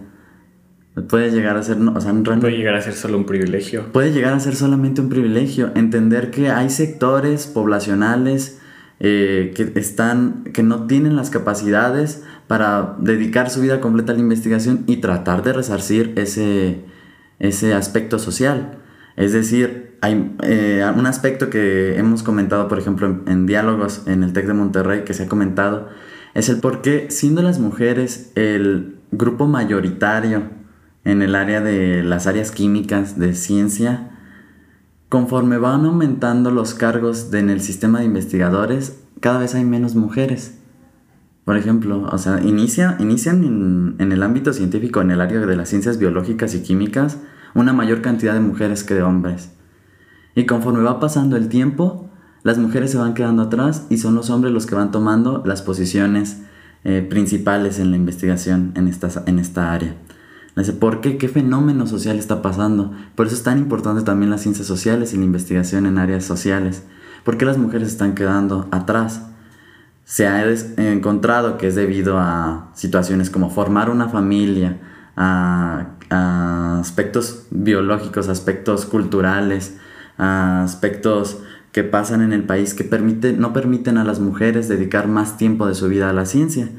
Puede 1.10 1.31
llegar 1.31 1.57
a 1.57 1.63
ser, 1.63 1.77
o 1.77 2.01
sea, 2.01 2.13
puede 2.13 2.57
llegar 2.57 2.73
a 2.73 2.81
ser 2.81 2.93
solo 2.93 3.17
un 3.17 3.25
privilegio. 3.25 3.86
Puede 3.91 4.12
llegar 4.12 4.33
a 4.33 4.39
ser 4.39 4.55
solamente 4.55 4.99
un 5.01 5.10
privilegio. 5.10 5.71
Entender 5.75 6.31
que 6.31 6.49
hay 6.49 6.69
sectores 6.71 7.45
poblacionales 7.45 8.60
eh, 8.99 9.53
que 9.55 9.79
están, 9.79 10.45
que 10.53 10.63
no 10.63 10.88
tienen 10.88 11.15
las 11.15 11.29
capacidades 11.29 12.23
para 12.47 12.95
dedicar 12.99 13.51
su 13.51 13.62
vida 13.62 13.79
completa 13.79 14.13
a 14.13 14.15
la 14.15 14.21
investigación 14.21 14.86
y 14.88 14.97
tratar 14.97 15.43
de 15.43 15.53
resarcir 15.53 16.13
ese, 16.15 16.79
ese 17.38 17.75
aspecto 17.75 18.17
social. 18.17 18.79
Es 19.17 19.33
decir, 19.33 19.97
hay 20.01 20.36
eh, 20.41 20.89
un 20.95 21.05
aspecto 21.05 21.51
que 21.51 21.97
hemos 21.97 22.23
comentado, 22.23 22.67
por 22.67 22.79
ejemplo, 22.79 23.21
en, 23.27 23.45
diálogos 23.45 24.03
en 24.07 24.23
el 24.23 24.33
TEC 24.33 24.47
de 24.47 24.53
Monterrey, 24.53 25.03
que 25.03 25.13
se 25.13 25.23
ha 25.23 25.27
comentado, 25.27 25.89
es 26.33 26.49
el 26.49 26.60
por 26.60 26.81
qué, 26.81 27.07
siendo 27.10 27.43
las 27.43 27.60
mujeres 27.60 28.31
el 28.36 28.95
grupo 29.12 29.47
mayoritario 29.47 30.57
en 31.08 31.22
el 31.22 31.36
área 31.36 31.62
de 31.62 32.04
las 32.04 32.28
áreas 32.28 32.52
químicas 32.52 33.17
de 33.17 33.34
ciencia, 33.34 34.10
conforme 35.08 35.58
van 35.58 35.86
aumentando 35.86 36.52
los 36.52 36.74
cargos 36.74 37.34
en 37.34 37.50
el 37.50 37.62
sistema 37.62 38.00
de 38.00 38.06
investigadores, 38.06 39.02
cada 39.22 39.39
vez 39.39 39.56
hay 39.56 39.63
menos 39.63 39.96
mujeres. 39.96 40.60
Por 41.46 41.56
ejemplo, 41.56 42.06
o 42.12 42.17
sea, 42.17 42.41
inicia, 42.43 42.98
inician 43.00 43.96
en, 44.00 44.12
el 44.12 44.22
ámbito 44.22 44.52
científico, 44.52 45.00
en 45.00 45.12
el 45.12 45.22
área 45.22 45.39
de 45.39 45.56
las 45.56 45.70
ciencias 45.70 45.98
biológicas 45.98 46.54
y 46.56 46.62
químicas, 46.62 47.20
una 47.56 47.72
mayor 47.72 48.02
cantidad 48.02 48.34
de 48.34 48.41
mujeres 48.41 48.84
que 48.84 48.96
de 48.96 49.04
hombres. 49.04 49.54
Y 50.36 50.46
conforme 50.46 50.82
va 50.84 51.00
pasando 51.00 51.38
el 51.38 51.48
tiempo, 51.48 52.10
las 52.43 52.58
mujeres 52.58 52.91
se 52.91 52.98
van 52.98 53.13
quedando 53.13 53.43
atrás 53.43 53.88
y 53.89 53.98
son 53.98 54.13
los 54.13 54.30
hombres 54.30 54.54
los 54.54 54.65
que 54.65 54.76
van 54.76 54.91
tomando 54.91 55.41
las 55.46 55.62
posiciones 55.62 56.41
eh, 56.84 57.02
principales 57.10 57.80
en 57.80 57.91
la 57.91 57.96
investigación 57.96 58.74
en 58.76 58.89
esta, 58.89 59.24
en 59.26 59.39
esta 59.39 59.72
área. 59.72 59.96
¿Por 60.80 61.02
qué? 61.02 61.17
¿Qué 61.17 61.28
fenómeno 61.28 61.88
social 61.88 62.17
está 62.17 62.41
pasando? 62.41 62.93
Por 63.15 63.28
eso 63.28 63.36
es 63.36 63.43
tan 63.43 63.58
importante 63.58 64.02
también 64.02 64.32
las 64.32 64.41
ciencias 64.41 64.67
sociales 64.67 65.13
y 65.13 65.17
la 65.17 65.26
investigación 65.26 65.86
en 65.86 65.98
áreas 65.98 66.26
sociales. 66.26 66.84
¿Por 67.24 67.38
qué 67.38 67.46
las 67.46 67.58
mujeres 67.58 67.89
están 67.89 68.15
quedando 68.15 68.67
atrás? 68.72 69.22
se 70.08 70.26
ha 70.26 70.50
encontrado 70.78 71.58
que 71.58 71.67
es 71.67 71.76
debido 71.76 72.17
a 72.17 72.70
situaciones 72.74 73.30
como 73.30 73.50
formar 73.50 73.89
una 73.89 74.08
familia, 74.08 74.80
a, 75.17 75.88
aspectos 76.80 77.48
biológicos, 77.52 78.30
aspectos 78.30 78.86
culturales, 78.86 79.78
aspectos 80.17 81.39
que 81.74 81.84
pasan 81.84 82.22
en 82.22 82.32
el 82.32 82.43
país 82.43 82.74
que 82.74 82.86
no 83.38 83.52
permiten 83.52 83.98
a 83.98 84.06
las 84.06 84.22
mujeres 84.22 84.70
dedicar 84.70 85.10
más 85.10 85.36
tiempo 85.36 85.67
de 85.67 85.76
su 85.76 85.89
vida 85.89 86.10
a 86.10 86.13
la 86.13 86.26
ciencia. 86.26 86.70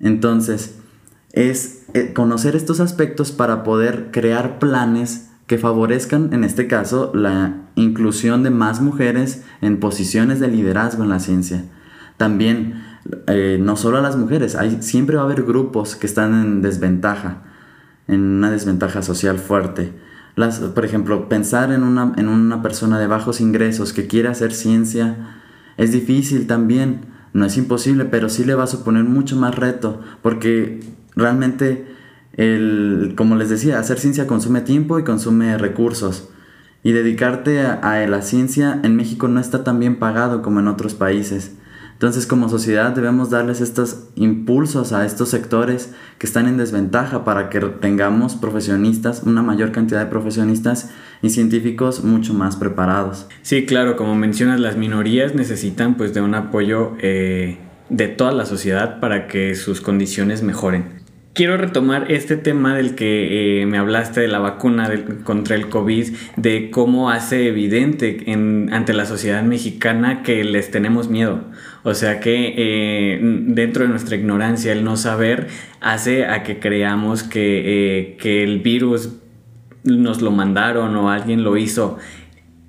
Entonces, 0.00 0.80
es 1.36 1.84
eh, 1.94 2.12
conocer 2.12 2.56
estos 2.56 2.80
aspectos 2.80 3.30
para 3.30 3.62
poder 3.62 4.10
crear 4.10 4.58
planes 4.58 5.30
que 5.46 5.58
favorezcan, 5.58 6.32
en 6.32 6.42
este 6.42 6.66
caso, 6.66 7.12
la 7.14 7.68
inclusión 7.76 8.42
de 8.42 8.50
más 8.50 8.80
mujeres 8.80 9.44
en 9.60 9.78
posiciones 9.78 10.40
de 10.40 10.48
liderazgo 10.48 11.04
en 11.04 11.10
la 11.10 11.20
ciencia 11.20 11.62
también, 12.16 12.82
eh, 13.26 13.58
no 13.60 13.76
solo 13.76 13.98
a 13.98 14.00
las 14.00 14.16
mujeres, 14.16 14.56
hay, 14.56 14.78
siempre 14.80 15.16
va 15.16 15.22
a 15.22 15.24
haber 15.26 15.42
grupos 15.42 15.96
que 15.96 16.06
están 16.06 16.34
en 16.34 16.62
desventaja, 16.62 17.42
en 18.08 18.20
una 18.20 18.50
desventaja 18.50 19.02
social 19.02 19.38
fuerte. 19.38 19.92
Las, 20.34 20.58
por 20.60 20.84
ejemplo, 20.84 21.28
pensar 21.28 21.72
en 21.72 21.82
una, 21.82 22.12
en 22.16 22.28
una 22.28 22.62
persona 22.62 22.98
de 22.98 23.06
bajos 23.06 23.40
ingresos 23.40 23.92
que 23.92 24.06
quiere 24.06 24.28
hacer 24.28 24.52
ciencia 24.52 25.40
es 25.76 25.92
difícil 25.92 26.46
también, 26.46 27.06
no 27.32 27.44
es 27.44 27.56
imposible, 27.58 28.06
pero 28.06 28.28
sí 28.28 28.44
le 28.44 28.54
va 28.54 28.64
a 28.64 28.68
suponer 28.68 29.04
mucho 29.04 29.36
más 29.36 29.54
reto, 29.54 30.00
porque 30.22 30.80
realmente, 31.16 31.86
el, 32.34 33.14
como 33.16 33.34
les 33.34 33.48
decía, 33.48 33.78
hacer 33.78 33.98
ciencia 33.98 34.26
consume 34.26 34.60
tiempo 34.60 34.98
y 34.98 35.04
consume 35.04 35.58
recursos. 35.58 36.28
Y 36.82 36.92
dedicarte 36.92 37.62
a, 37.62 38.06
la 38.06 38.22
ciencia 38.22 38.78
en 38.84 38.94
México 38.94 39.26
no 39.26 39.40
está 39.40 39.64
tan 39.64 39.80
bien 39.80 39.96
pagado 39.96 40.42
como 40.42 40.60
en 40.60 40.68
otros 40.68 40.94
países. 40.94 41.56
Entonces 41.94 42.26
como 42.26 42.50
sociedad 42.50 42.92
debemos 42.94 43.30
darles 43.30 43.62
estos 43.62 44.10
impulsos 44.16 44.92
a 44.92 45.06
estos 45.06 45.30
sectores 45.30 45.94
que 46.18 46.26
están 46.26 46.46
en 46.46 46.58
desventaja 46.58 47.24
para 47.24 47.48
que 47.48 47.58
tengamos 47.58 48.34
profesionistas, 48.34 49.22
una 49.22 49.42
mayor 49.42 49.72
cantidad 49.72 50.00
de 50.00 50.10
profesionistas 50.10 50.90
y 51.22 51.30
científicos 51.30 52.04
mucho 52.04 52.34
más 52.34 52.56
preparados. 52.56 53.26
Sí, 53.40 53.64
claro, 53.64 53.96
como 53.96 54.14
mencionas, 54.14 54.60
las 54.60 54.76
minorías 54.76 55.34
necesitan 55.34 55.96
pues 55.96 56.12
de 56.12 56.20
un 56.20 56.34
apoyo 56.34 56.92
eh, 57.00 57.58
de 57.88 58.08
toda 58.08 58.32
la 58.32 58.44
sociedad 58.44 59.00
para 59.00 59.26
que 59.26 59.54
sus 59.54 59.80
condiciones 59.80 60.42
mejoren. 60.42 60.95
Quiero 61.36 61.58
retomar 61.58 62.10
este 62.10 62.38
tema 62.38 62.74
del 62.74 62.94
que 62.94 63.60
eh, 63.60 63.66
me 63.66 63.76
hablaste 63.76 64.22
de 64.22 64.26
la 64.26 64.38
vacuna 64.38 64.90
contra 65.22 65.54
el 65.54 65.68
COVID, 65.68 66.14
de 66.38 66.70
cómo 66.70 67.10
hace 67.10 67.48
evidente 67.48 68.24
ante 68.72 68.94
la 68.94 69.04
sociedad 69.04 69.42
mexicana 69.42 70.22
que 70.22 70.44
les 70.44 70.70
tenemos 70.70 71.10
miedo. 71.10 71.44
O 71.82 71.92
sea 71.92 72.20
que 72.20 72.54
eh, 72.56 73.18
dentro 73.48 73.82
de 73.82 73.90
nuestra 73.90 74.16
ignorancia, 74.16 74.72
el 74.72 74.82
no 74.82 74.96
saber 74.96 75.48
hace 75.82 76.24
a 76.24 76.42
que 76.42 76.58
creamos 76.58 77.22
que, 77.22 77.64
eh, 77.66 78.16
que 78.16 78.42
el 78.42 78.60
virus 78.60 79.10
nos 79.84 80.22
lo 80.22 80.30
mandaron 80.30 80.96
o 80.96 81.10
alguien 81.10 81.44
lo 81.44 81.58
hizo. 81.58 81.98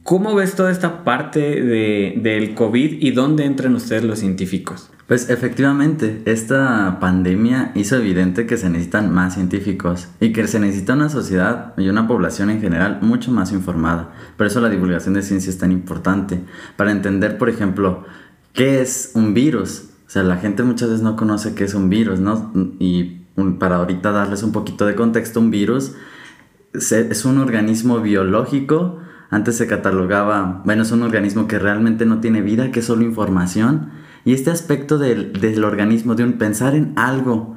¿Cómo 0.03 0.35
ves 0.35 0.55
toda 0.55 0.73
esta 0.73 1.05
parte 1.05 1.39
de, 1.39 2.15
del 2.17 2.53
COVID 2.53 2.97
y 2.99 3.11
dónde 3.11 3.45
entran 3.45 3.75
ustedes 3.75 4.03
los 4.03 4.19
científicos? 4.19 4.91
Pues 5.07 5.29
efectivamente, 5.29 6.21
esta 6.25 6.99
pandemia 6.99 7.71
hizo 7.75 7.95
evidente 7.95 8.45
que 8.45 8.57
se 8.57 8.69
necesitan 8.69 9.13
más 9.13 9.35
científicos 9.35 10.09
y 10.19 10.33
que 10.33 10.45
se 10.47 10.59
necesita 10.59 10.95
una 10.95 11.07
sociedad 11.07 11.73
y 11.77 11.87
una 11.87 12.09
población 12.09 12.49
en 12.49 12.59
general 12.59 12.99
mucho 13.01 13.31
más 13.31 13.53
informada. 13.53 14.09
Por 14.35 14.47
eso 14.47 14.59
la 14.59 14.69
divulgación 14.69 15.13
de 15.13 15.21
ciencia 15.21 15.49
es 15.49 15.57
tan 15.57 15.71
importante, 15.71 16.43
para 16.75 16.91
entender, 16.91 17.37
por 17.37 17.47
ejemplo, 17.47 18.03
qué 18.51 18.81
es 18.81 19.11
un 19.13 19.33
virus. 19.33 19.85
O 20.07 20.09
sea, 20.09 20.23
la 20.23 20.35
gente 20.35 20.63
muchas 20.63 20.89
veces 20.89 21.03
no 21.03 21.15
conoce 21.15 21.55
qué 21.55 21.63
es 21.63 21.73
un 21.73 21.89
virus, 21.89 22.19
¿no? 22.19 22.51
Y 22.77 23.21
para 23.59 23.77
ahorita 23.77 24.11
darles 24.11 24.43
un 24.43 24.51
poquito 24.51 24.85
de 24.85 24.95
contexto, 24.95 25.39
un 25.39 25.51
virus 25.51 25.95
es 26.73 27.23
un 27.23 27.37
organismo 27.37 28.01
biológico, 28.01 28.99
antes 29.29 29.55
se 29.55 29.67
catalogaba, 29.67 30.61
bueno, 30.65 30.81
es 30.83 30.91
un 30.91 31.01
organismo 31.01 31.47
que 31.47 31.59
realmente 31.59 32.05
no 32.05 32.19
tiene 32.19 32.41
vida, 32.41 32.71
que 32.71 32.81
es 32.81 32.85
solo 32.85 33.03
información 33.03 34.05
y 34.27 34.33
este 34.33 34.51
aspecto 34.51 34.97
del, 34.97 35.63
organismo, 35.63 36.13
de 36.13 36.25
un 36.25 36.33
pensar 36.33 36.75
en 36.75 36.91
algo 36.97 37.55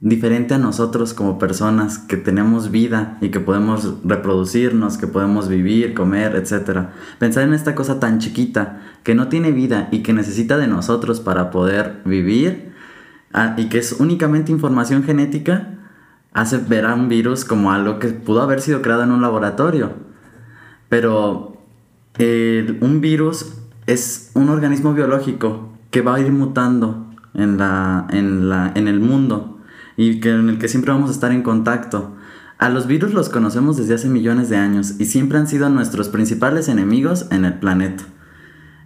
diferente 0.00 0.52
a 0.52 0.58
nosotros 0.58 1.14
como 1.14 1.38
personas, 1.38 1.98
que 1.98 2.16
tenemos 2.16 2.72
vida 2.72 3.18
y 3.20 3.28
que 3.28 3.38
podemos 3.38 3.98
reproducirnos, 4.02 4.98
que 4.98 5.06
podemos 5.06 5.48
vivir, 5.48 5.94
comer, 5.94 6.34
etc. 6.34 6.88
Pensar 7.20 7.44
en 7.44 7.54
esta 7.54 7.76
cosa 7.76 8.00
tan 8.00 8.18
chiquita, 8.18 8.82
que 9.04 9.14
no 9.14 9.28
tiene 9.28 9.52
vida 9.52 9.88
y 9.92 10.00
que 10.00 10.12
necesita 10.12 10.58
de 10.58 10.66
nosotros 10.66 11.20
para 11.20 11.52
poder 11.52 12.00
vivir, 12.04 12.72
ah, 13.32 13.54
y 13.56 13.68
que 13.68 13.78
es 13.78 13.92
únicamente 13.92 14.50
información 14.50 15.04
genética, 15.04 15.78
hace 16.32 16.58
ver 16.58 16.84
a 16.84 16.96
un 16.96 17.08
virus 17.08 17.44
como 17.44 17.70
algo 17.70 18.00
que 18.00 18.08
pudo 18.08 18.42
haber 18.42 18.60
sido 18.60 18.82
creado 18.82 19.04
en 19.04 19.12
un 19.12 19.22
laboratorio. 19.22 19.92
Pero 20.88 21.58
un 22.18 23.00
virus 23.00 23.54
es 23.86 24.32
un 24.34 24.48
organismo 24.48 24.94
biológico 24.94 25.71
que 25.92 26.00
va 26.00 26.16
a 26.16 26.20
ir 26.20 26.32
mutando 26.32 27.06
en, 27.34 27.58
la, 27.58 28.08
en, 28.10 28.48
la, 28.48 28.72
en 28.74 28.88
el 28.88 28.98
mundo 28.98 29.60
y 29.96 30.18
que, 30.20 30.30
en 30.30 30.48
el 30.48 30.58
que 30.58 30.66
siempre 30.66 30.90
vamos 30.90 31.10
a 31.10 31.12
estar 31.12 31.30
en 31.30 31.42
contacto. 31.42 32.16
A 32.58 32.70
los 32.70 32.86
virus 32.86 33.12
los 33.12 33.28
conocemos 33.28 33.76
desde 33.76 33.94
hace 33.94 34.08
millones 34.08 34.48
de 34.48 34.56
años 34.56 34.94
y 34.98 35.04
siempre 35.04 35.38
han 35.38 35.46
sido 35.46 35.68
nuestros 35.68 36.08
principales 36.08 36.68
enemigos 36.68 37.26
en 37.30 37.44
el 37.44 37.54
planeta. 37.54 38.04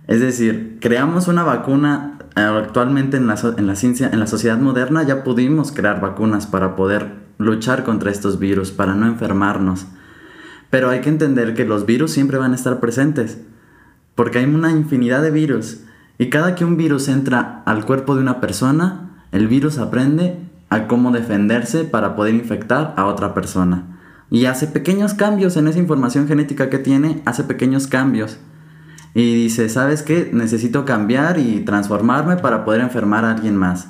Es 0.09 0.21
decir, 0.21 0.79
creamos 0.81 1.29
una 1.29 1.45
vacuna 1.45 2.19
eh, 2.37 2.41
actualmente 2.41 3.17
en 3.17 3.29
la, 3.29 3.37
en 3.57 3.67
la 3.67 3.77
ciencia, 3.77 4.11
en 4.13 4.19
la 4.19 4.27
sociedad 4.27 4.59
moderna 4.59 5.05
ya 5.05 5.23
pudimos 5.23 5.73
crear 5.73 6.01
vacunas 6.01 6.47
para 6.47 6.75
poder 6.75 7.27
luchar 7.39 7.85
contra 7.85 8.11
estos 8.11 8.41
virus, 8.41 8.73
para 8.73 8.95
no 8.95 9.07
enfermarnos. 9.07 9.87
Pero 10.71 10.91
hay 10.91 11.03
que 11.03 11.09
entender 11.09 11.55
que 11.55 11.65
los 11.65 11.87
virus 11.87 12.11
siempre 12.11 12.39
van 12.39 12.53
a 12.53 12.57
estar 12.57 12.81
presentes, 12.81 13.39
porque 14.17 14.39
hay 14.39 14.47
una 14.47 14.73
infinidad 14.73 15.23
de 15.23 15.31
virus 15.31 15.83
y 16.19 16.31
cada 16.31 16.55
que 16.55 16.65
un 16.65 16.77
virus 16.77 17.09
entra 17.09 17.63
al 17.67 17.85
cuerpo 17.85 18.15
de 18.15 18.23
una 18.23 18.41
persona, 18.41 19.25
el 19.33 19.49
virus 19.49 19.79
aprende 19.79 20.39
a 20.71 20.87
cómo 20.87 21.13
defenderse 21.13 21.85
para 21.85 22.17
poder 22.17 22.35
infectar 22.35 22.95
a 22.97 23.07
otra 23.07 23.35
persona. 23.35 23.99
Y 24.31 24.47
hace 24.47 24.67
pequeños 24.67 25.15
cambios 25.15 25.57
en 25.57 25.69
esa 25.69 25.79
información 25.79 26.27
genética 26.27 26.71
que 26.71 26.79
tiene, 26.79 27.23
hace 27.27 27.45
pequeños 27.45 27.87
cambios. 27.87 28.39
Y 29.15 29.35
dice, 29.35 29.69
¿sabes 29.69 30.03
qué? 30.03 30.31
Necesito 30.33 30.85
cambiar 30.85 31.39
y 31.39 31.61
transformarme 31.61 32.37
para 32.37 32.65
poder 32.65 32.81
enfermar 32.81 33.25
a 33.25 33.33
alguien 33.33 33.57
más. 33.57 33.89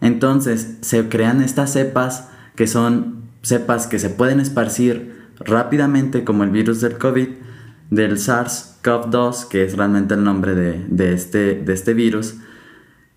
Entonces 0.00 0.78
se 0.82 1.08
crean 1.08 1.42
estas 1.42 1.72
cepas 1.72 2.28
que 2.54 2.66
son 2.66 3.22
cepas 3.42 3.86
que 3.86 3.98
se 3.98 4.10
pueden 4.10 4.40
esparcir 4.40 5.30
rápidamente 5.40 6.24
como 6.24 6.44
el 6.44 6.50
virus 6.50 6.80
del 6.80 6.98
COVID, 6.98 7.28
del 7.90 8.18
SARS 8.18 8.71
SARS-CoV-2, 8.82 9.48
que 9.48 9.64
es 9.64 9.76
realmente 9.76 10.14
el 10.14 10.24
nombre 10.24 10.54
de, 10.54 11.12
este, 11.12 11.54
de 11.54 11.72
este 11.72 11.94
virus, 11.94 12.36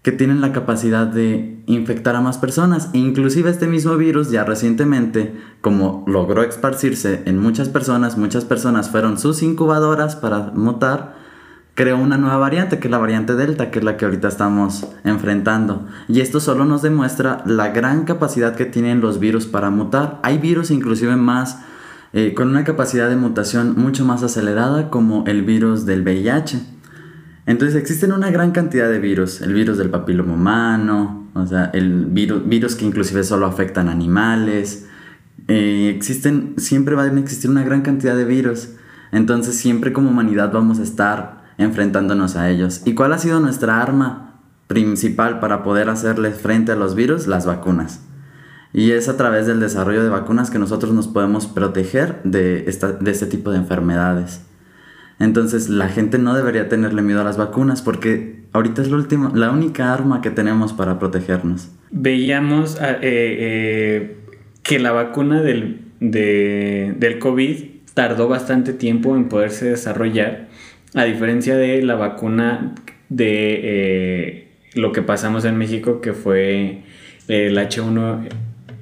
que 0.01 0.11
tienen 0.11 0.39
la 0.39 0.51
capacidad 0.51 1.07
de 1.07 1.63
infectar 1.65 2.15
a 2.15 2.21
más 2.21 2.37
personas. 2.37 2.89
Inclusive 2.93 3.49
este 3.49 3.67
mismo 3.67 3.97
virus 3.97 4.29
ya 4.29 4.43
recientemente, 4.43 5.35
como 5.61 6.03
logró 6.07 6.43
esparcirse 6.43 7.23
en 7.25 7.39
muchas 7.39 7.69
personas, 7.69 8.17
muchas 8.17 8.45
personas 8.45 8.89
fueron 8.89 9.17
sus 9.17 9.41
incubadoras 9.41 10.15
para 10.15 10.51
mutar, 10.53 11.15
creó 11.73 11.97
una 11.97 12.17
nueva 12.17 12.37
variante, 12.37 12.77
que 12.77 12.87
es 12.87 12.91
la 12.91 12.99
variante 12.99 13.33
Delta, 13.33 13.71
que 13.71 13.79
es 13.79 13.85
la 13.85 13.97
que 13.97 14.05
ahorita 14.05 14.27
estamos 14.27 14.85
enfrentando. 15.03 15.87
Y 16.07 16.21
esto 16.21 16.39
solo 16.39 16.65
nos 16.65 16.83
demuestra 16.83 17.41
la 17.45 17.69
gran 17.69 18.05
capacidad 18.05 18.55
que 18.55 18.65
tienen 18.65 19.01
los 19.01 19.19
virus 19.19 19.47
para 19.47 19.71
mutar. 19.71 20.19
Hay 20.21 20.37
virus 20.37 20.69
inclusive 20.69 21.15
más 21.15 21.57
eh, 22.17 22.33
con 22.33 22.47
una 22.47 22.63
capacidad 22.63 23.09
de 23.09 23.17
mutación 23.17 23.75
mucho 23.75 24.05
más 24.05 24.23
acelerada 24.23 24.89
como 24.89 25.25
el 25.27 25.43
virus 25.43 25.85
del 25.85 26.01
VIH. 26.01 26.61
Entonces 27.45 27.75
existen 27.75 28.13
una 28.13 28.31
gran 28.31 28.51
cantidad 28.51 28.89
de 28.89 28.99
virus, 28.99 29.41
el 29.41 29.53
virus 29.53 29.77
del 29.77 29.89
papiloma 29.89 30.33
humano, 30.33 31.27
o 31.33 31.45
sea, 31.45 31.65
el 31.73 32.05
virus, 32.05 32.75
que 32.77 32.85
inclusive 32.85 33.25
solo 33.25 33.45
afectan 33.45 33.89
animales. 33.89 34.87
Eh, 35.49 35.91
existen, 35.93 36.53
siempre 36.55 36.95
va 36.95 37.03
a 37.03 37.07
existir 37.07 37.51
una 37.51 37.63
gran 37.63 37.81
cantidad 37.81 38.15
de 38.15 38.23
virus. 38.23 38.69
Entonces 39.11 39.57
siempre 39.57 39.91
como 39.91 40.09
humanidad 40.09 40.53
vamos 40.53 40.79
a 40.79 40.83
estar 40.83 41.43
enfrentándonos 41.57 42.37
a 42.37 42.49
ellos. 42.49 42.81
¿Y 42.85 42.93
cuál 42.93 43.11
ha 43.11 43.17
sido 43.17 43.41
nuestra 43.41 43.81
arma 43.81 44.39
principal 44.67 45.41
para 45.41 45.63
poder 45.63 45.89
hacerle 45.89 46.31
frente 46.31 46.71
a 46.71 46.77
los 46.77 46.95
virus? 46.95 47.27
Las 47.27 47.45
vacunas. 47.45 48.04
Y 48.77 48.91
es 48.91 49.07
a 49.07 49.15
través 49.15 49.47
del 49.47 49.61
desarrollo 49.61 50.03
de 50.03 50.09
vacunas 50.09 50.51
que 50.51 50.59
nosotros 50.59 50.91
nos 50.91 51.07
podemos 51.07 51.47
proteger 51.47 52.21
de, 52.25 52.65
esta, 52.67 52.91
de 52.91 53.09
este 53.09 53.25
tipo 53.25 53.49
de 53.51 53.57
enfermedades. 53.57 54.41
Entonces 55.17 55.69
la 55.69 55.87
gente 55.87 56.17
no 56.17 56.35
debería 56.35 56.67
tenerle 56.67 57.01
miedo 57.01 57.21
a 57.21 57.23
las 57.23 57.37
vacunas 57.37 57.81
porque 57.81 58.41
ahorita 58.51 58.81
es 58.81 58.91
la, 58.91 59.07
la 59.33 59.51
única 59.51 59.93
arma 59.93 60.19
que 60.19 60.29
tenemos 60.29 60.73
para 60.73 60.99
protegernos. 60.99 61.71
Veíamos 61.89 62.77
ah, 62.81 62.97
eh, 63.01 63.37
eh, 63.39 64.17
que 64.61 64.77
la 64.79 64.91
vacuna 64.91 65.41
del, 65.41 65.79
del 66.01 67.19
COVID 67.19 67.63
tardó 67.93 68.27
bastante 68.27 68.73
tiempo 68.73 69.15
en 69.15 69.29
poderse 69.29 69.69
desarrollar, 69.69 70.49
a 70.93 71.05
diferencia 71.05 71.55
de 71.55 71.81
la 71.81 71.95
vacuna 71.95 72.75
de 73.07 73.59
eh, 73.63 74.47
lo 74.73 74.91
que 74.91 75.01
pasamos 75.01 75.45
en 75.45 75.57
México, 75.57 76.01
que 76.01 76.11
fue 76.11 76.83
el 77.29 77.57
H1 77.57 78.27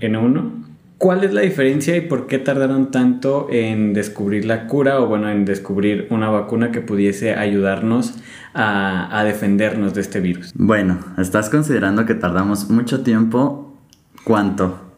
N1. 0.10 0.63
¿Cuál 0.98 1.26
es 1.26 1.34
la 1.34 1.42
diferencia 1.42 1.98
y 1.98 2.02
por 2.02 2.28
qué 2.28 2.39
tardaron 2.39 2.89
tanto 2.89 3.48
en 3.52 3.94
descubrir 3.94 4.46
la 4.46 4.68
cura 4.68 5.02
o 5.02 5.08
bueno, 5.08 5.30
en 5.30 5.44
descubrir 5.44 6.08
una 6.12 6.30
vacuna 6.30 6.72
que 6.72 6.80
pudiese 6.80 7.36
ayudarnos 7.36 8.16
a, 8.54 9.22
defendernos 9.26 9.94
de 9.94 10.02
este 10.02 10.22
virus? 10.22 10.54
Bueno, 10.56 11.00
estás 11.18 11.50
considerando 11.50 12.06
que 12.06 12.16
tardamos 12.16 12.70
mucho 12.70 13.04
tiempo. 13.04 13.76
¿Cuánto? 14.24 14.92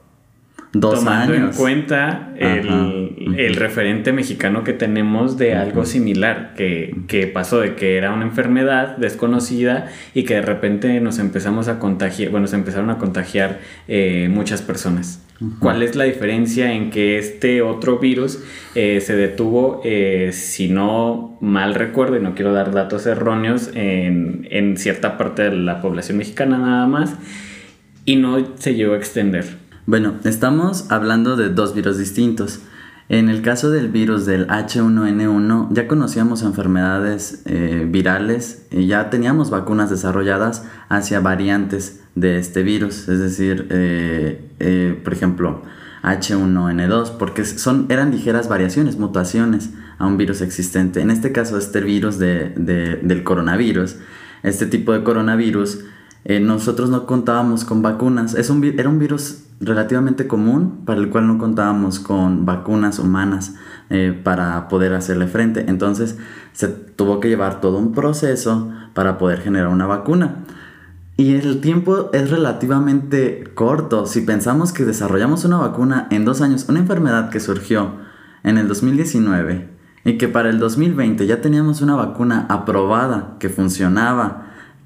Dos 0.78 0.96
Tomando 0.96 1.34
en 1.34 1.52
cuenta 1.52 2.34
el, 2.38 3.56
referente 3.56 4.12
mexicano 4.12 4.66
que 4.66 4.74
tenemos 4.74 5.38
de 5.38 5.54
algo 5.54 5.86
similar 5.86 6.54
que, 6.58 7.32
pasó 7.34 7.62
de 7.62 7.76
que 7.76 7.96
era 7.96 8.12
una 8.12 8.26
enfermedad 8.26 8.98
desconocida 8.98 9.88
y 10.14 10.24
que 10.24 10.36
de 10.36 10.42
repente 10.42 11.00
nos 11.00 11.20
empezamos 11.20 11.70
a 11.70 11.80
contagiar, 11.80 12.30
bueno, 12.30 12.48
se 12.48 12.58
empezaron 12.58 12.90
a 12.90 12.98
contagiar 12.98 13.62
eh, 13.88 14.28
muchas 14.30 14.62
personas. 14.62 15.26
¿Cuál 15.60 15.82
es 15.82 15.96
la 15.96 16.04
diferencia 16.04 16.74
en 16.74 16.90
que 16.90 17.18
este 17.20 17.62
otro 17.62 18.00
virus 18.00 18.44
eh, 18.74 19.00
se 19.00 19.16
detuvo, 19.16 19.82
eh, 19.86 20.32
si 20.34 20.68
no 20.68 21.38
mal 21.40 21.74
recuerdo, 21.74 22.18
y 22.18 22.22
no 22.22 22.36
quiero 22.36 22.52
dar 22.52 22.74
datos 22.74 23.06
erróneos, 23.06 23.72
en, 23.76 24.46
en 24.52 24.76
cierta 24.76 25.18
parte 25.18 25.44
de 25.44 25.52
la 25.56 25.82
población 25.82 26.18
mexicana 26.18 26.58
nada 26.58 26.86
más, 26.86 27.16
y 28.04 28.18
no 28.18 28.58
se 28.58 28.76
llegó 28.76 28.94
a 28.94 28.98
extender? 28.98 29.65
Bueno, 29.88 30.16
estamos 30.24 30.92
hablando 30.92 31.36
de 31.36 31.50
dos 31.50 31.76
virus 31.76 32.00
distintos. 32.00 32.60
En 33.08 33.30
el 33.30 33.44
caso 33.44 33.70
del 33.70 33.90
virus 33.90 34.26
del 34.26 34.48
H1N1 34.48 35.68
ya 35.72 35.88
conocíamos 35.88 36.42
enfermedades 36.42 37.44
eh, 37.46 37.86
virales 37.88 38.66
y 38.72 38.88
ya 38.88 39.12
teníamos 39.12 39.52
vacunas 39.52 39.92
desarrolladas 39.92 40.66
hacia 40.90 41.20
variantes 41.20 42.02
de 42.16 42.40
este 42.40 42.64
virus, 42.64 43.08
es 43.08 43.20
decir, 43.20 43.68
eh, 43.70 44.50
eh, 44.60 45.00
por 45.04 45.14
ejemplo, 45.14 45.62
H1N2, 46.02 47.18
porque 47.20 47.46
son, 47.46 47.86
eran 47.90 48.10
ligeras 48.10 48.50
variaciones, 48.50 48.98
mutaciones 48.98 49.70
a 50.00 50.08
un 50.08 50.18
virus 50.18 50.42
existente. 50.42 51.00
En 51.00 51.12
este 51.12 51.32
caso, 51.32 51.60
este 51.60 51.82
virus 51.82 52.18
del 52.18 53.22
coronavirus, 53.24 53.98
este 54.42 54.66
tipo 54.66 54.94
de 54.94 55.04
coronavirus, 55.04 55.86
nosotros 56.26 56.90
no 56.90 57.06
contábamos 57.06 57.66
con 57.66 57.82
vacunas. 57.82 58.34
Es 58.34 58.50
un, 58.50 58.64
era 58.64 58.90
un 58.90 58.98
virus 59.00 59.44
relativamente 59.60 60.28
común 60.28 60.82
para 60.86 61.00
el 61.00 61.10
cual 61.10 61.28
no 61.28 61.38
contábamos 61.38 62.00
con 62.00 62.46
vacunas 62.46 63.00
humanas 63.00 63.56
eh, 63.90 64.20
para 64.24 64.68
poder 64.68 64.94
hacerle 64.94 65.28
frente. 65.28 65.66
Entonces 65.68 66.18
se 66.54 66.68
tuvo 66.68 67.20
que 67.20 67.30
llevar 67.30 67.62
todo 67.62 67.78
un 67.78 67.94
proceso 67.94 68.72
para 68.94 69.18
poder 69.18 69.42
generar 69.42 69.68
una 69.68 69.86
vacuna. 69.86 70.46
Y 71.18 71.36
el 71.36 71.62
tiempo 71.62 72.10
es 72.12 72.30
relativamente 72.30 73.46
corto. 73.54 74.06
Si 74.06 74.22
pensamos 74.22 74.74
que 74.74 74.84
desarrollamos 74.84 75.46
una 75.46 75.58
vacuna 75.58 76.08
en 76.12 76.26
dos 76.26 76.42
años, 76.42 76.66
una 76.68 76.80
enfermedad 76.80 77.30
que 77.30 77.40
surgió 77.40 77.92
en 78.44 78.58
el 78.58 78.68
2019 78.68 79.70
y 80.04 80.18
que 80.18 80.28
para 80.28 80.50
el 80.50 80.60
2020 80.60 81.26
ya 81.26 81.42
teníamos 81.42 81.82
una 81.82 81.96
vacuna 81.96 82.46
aprobada, 82.50 83.38
que 83.40 83.50
funcionaba, 83.50 84.45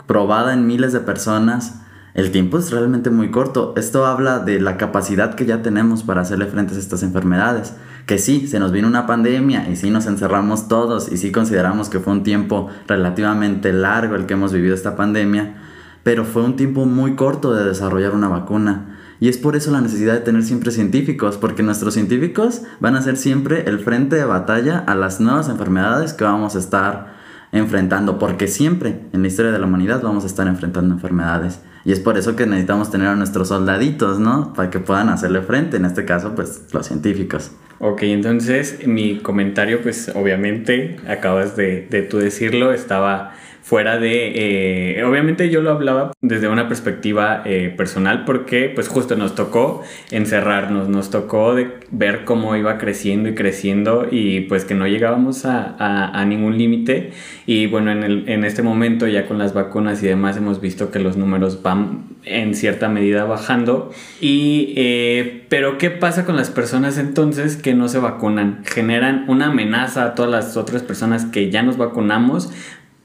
probada 0.10 0.56
en 0.56 0.66
miles 0.66 0.92
de 0.92 1.02
personas, 1.02 1.82
el 2.16 2.32
tiempo 2.32 2.58
es 2.58 2.72
realmente 2.72 3.12
muy 3.12 3.30
corto. 3.30 3.76
Esto 3.78 4.08
habla 4.08 4.40
de 4.40 4.60
la 4.60 4.76
capacidad 4.76 5.36
que 5.36 5.46
ya 5.46 5.62
tenemos 5.62 6.02
para 6.02 6.22
hacerle 6.22 6.48
frente 6.48 6.74
a 6.74 6.80
estas 6.80 7.04
enfermedades. 7.04 7.76
Que 8.08 8.18
sí, 8.18 8.48
se 8.48 8.60
nos 8.60 8.72
vino 8.72 8.88
una 8.88 9.06
pandemia 9.06 9.70
y 9.70 9.76
sí 9.76 9.92
nos 9.92 10.08
encerramos 10.08 10.68
todos 10.68 11.12
y 11.12 11.18
sí 11.18 11.32
consideramos 11.32 11.90
que 11.90 12.00
fue 12.00 12.12
un 12.12 12.24
tiempo 12.24 12.70
relativamente 12.88 13.72
largo 13.72 14.16
el 14.16 14.26
que 14.26 14.34
hemos 14.34 14.52
vivido 14.52 14.74
esta 14.74 14.96
pandemia, 14.96 15.58
pero 16.02 16.26
fue 16.26 16.42
un 16.42 16.56
tiempo 16.56 16.88
muy 16.88 17.16
corto 17.16 17.54
de 17.54 17.66
desarrollar 17.66 18.16
una 18.16 18.30
vacuna. 18.30 18.98
Y 19.20 19.30
es 19.30 19.38
por 19.38 19.56
eso 19.56 19.70
la 19.70 19.82
necesidad 19.82 20.14
de 20.14 20.22
tener 20.22 20.42
siempre 20.42 20.72
científicos, 20.72 21.38
porque 21.38 21.62
nuestros 21.62 21.94
científicos 21.94 22.64
van 22.80 22.96
a 22.96 23.04
ser 23.04 23.16
siempre 23.16 23.70
el 23.70 23.78
frente 23.78 24.16
de 24.16 24.26
batalla 24.26 24.80
a 24.80 24.96
las 24.96 25.20
nuevas 25.20 25.50
enfermedades 25.50 26.14
que 26.14 26.24
vamos 26.24 26.56
a 26.56 26.60
estar 26.60 27.19
enfrentando, 27.52 28.20
porque 28.20 28.48
siempre 28.48 29.00
en 29.14 29.22
la 29.22 29.28
historia 29.28 29.52
de 29.52 29.60
la 29.60 29.66
humanidad 29.66 30.02
vamos 30.02 30.24
a 30.24 30.28
estar 30.28 30.48
enfrentando 30.48 30.94
enfermedades. 30.94 31.62
Y 31.86 31.92
es 31.92 32.00
por 32.00 32.18
eso 32.18 32.36
que 32.36 32.46
necesitamos 32.46 32.92
tener 32.92 33.08
a 33.08 33.16
nuestros 33.16 33.48
soldaditos, 33.48 34.20
¿no? 34.20 34.54
Para 34.54 34.70
que 34.70 34.80
puedan 34.80 35.10
hacerle 35.10 35.42
frente, 35.42 35.78
en 35.78 35.86
este 35.86 36.06
caso, 36.06 36.36
pues 36.36 36.66
los 36.72 36.86
científicos. 36.86 37.52
Ok, 37.80 38.04
entonces 38.04 38.86
mi 38.86 39.20
comentario, 39.20 39.82
pues 39.82 40.12
obviamente, 40.14 40.98
acabas 41.08 41.56
de, 41.56 41.88
de 41.90 42.02
tú 42.02 42.18
decirlo, 42.18 42.74
estaba 42.74 43.34
fuera 43.70 44.00
de, 44.00 44.98
eh, 44.98 45.04
obviamente 45.04 45.52
yo 45.52 45.62
lo 45.62 45.70
hablaba 45.70 46.12
desde 46.22 46.48
una 46.48 46.68
perspectiva 46.68 47.44
eh, 47.46 47.72
personal 47.78 48.26
porque 48.26 48.72
pues 48.74 48.88
justo 48.88 49.16
nos 49.16 49.36
tocó 49.36 49.84
encerrarnos, 50.10 50.90
nos 50.90 51.12
tocó 51.12 51.54
de 51.54 51.78
ver 51.92 52.26
cómo 52.26 52.56
iba 52.56 52.80
creciendo 52.80 53.30
y 53.30 53.36
creciendo 53.36 54.08
y 54.10 54.42
pues 54.42 54.66
que 54.66 54.74
no 54.74 54.88
llegábamos 54.88 55.46
a, 55.46 55.76
a, 55.78 56.26
ningún 56.26 56.58
límite. 56.58 57.12
Y 57.46 57.68
bueno, 57.68 57.92
en, 57.92 58.02
el, 58.02 58.28
en 58.28 58.44
este 58.44 58.64
momento 58.64 59.08
ya 59.08 59.28
con 59.28 59.38
las 59.38 59.54
vacunas 59.54 60.02
y 60.02 60.08
demás 60.08 60.36
hemos 60.36 60.62
visto 60.62 60.90
que 60.90 60.98
los 60.98 61.16
números 61.16 61.62
van 61.62 62.06
en 62.26 62.56
cierta 62.56 62.90
medida 62.90 63.26
bajando. 63.26 63.92
Y 64.20 64.74
eh, 64.78 65.46
pero 65.50 65.78
¿qué 65.78 65.92
pasa 65.92 66.26
con 66.26 66.36
las 66.36 66.50
personas 66.50 66.98
entonces 66.98 67.56
que 67.56 67.76
no 67.76 67.88
se 67.88 68.00
vacunan? 68.00 68.64
Generan 68.66 69.26
una 69.28 69.48
amenaza 69.48 70.06
a 70.06 70.16
todas 70.16 70.32
las 70.32 70.58
otras 70.58 70.82
personas 70.82 71.26
que 71.26 71.52
ya 71.52 71.62
nos 71.62 71.78
vacunamos 71.78 72.52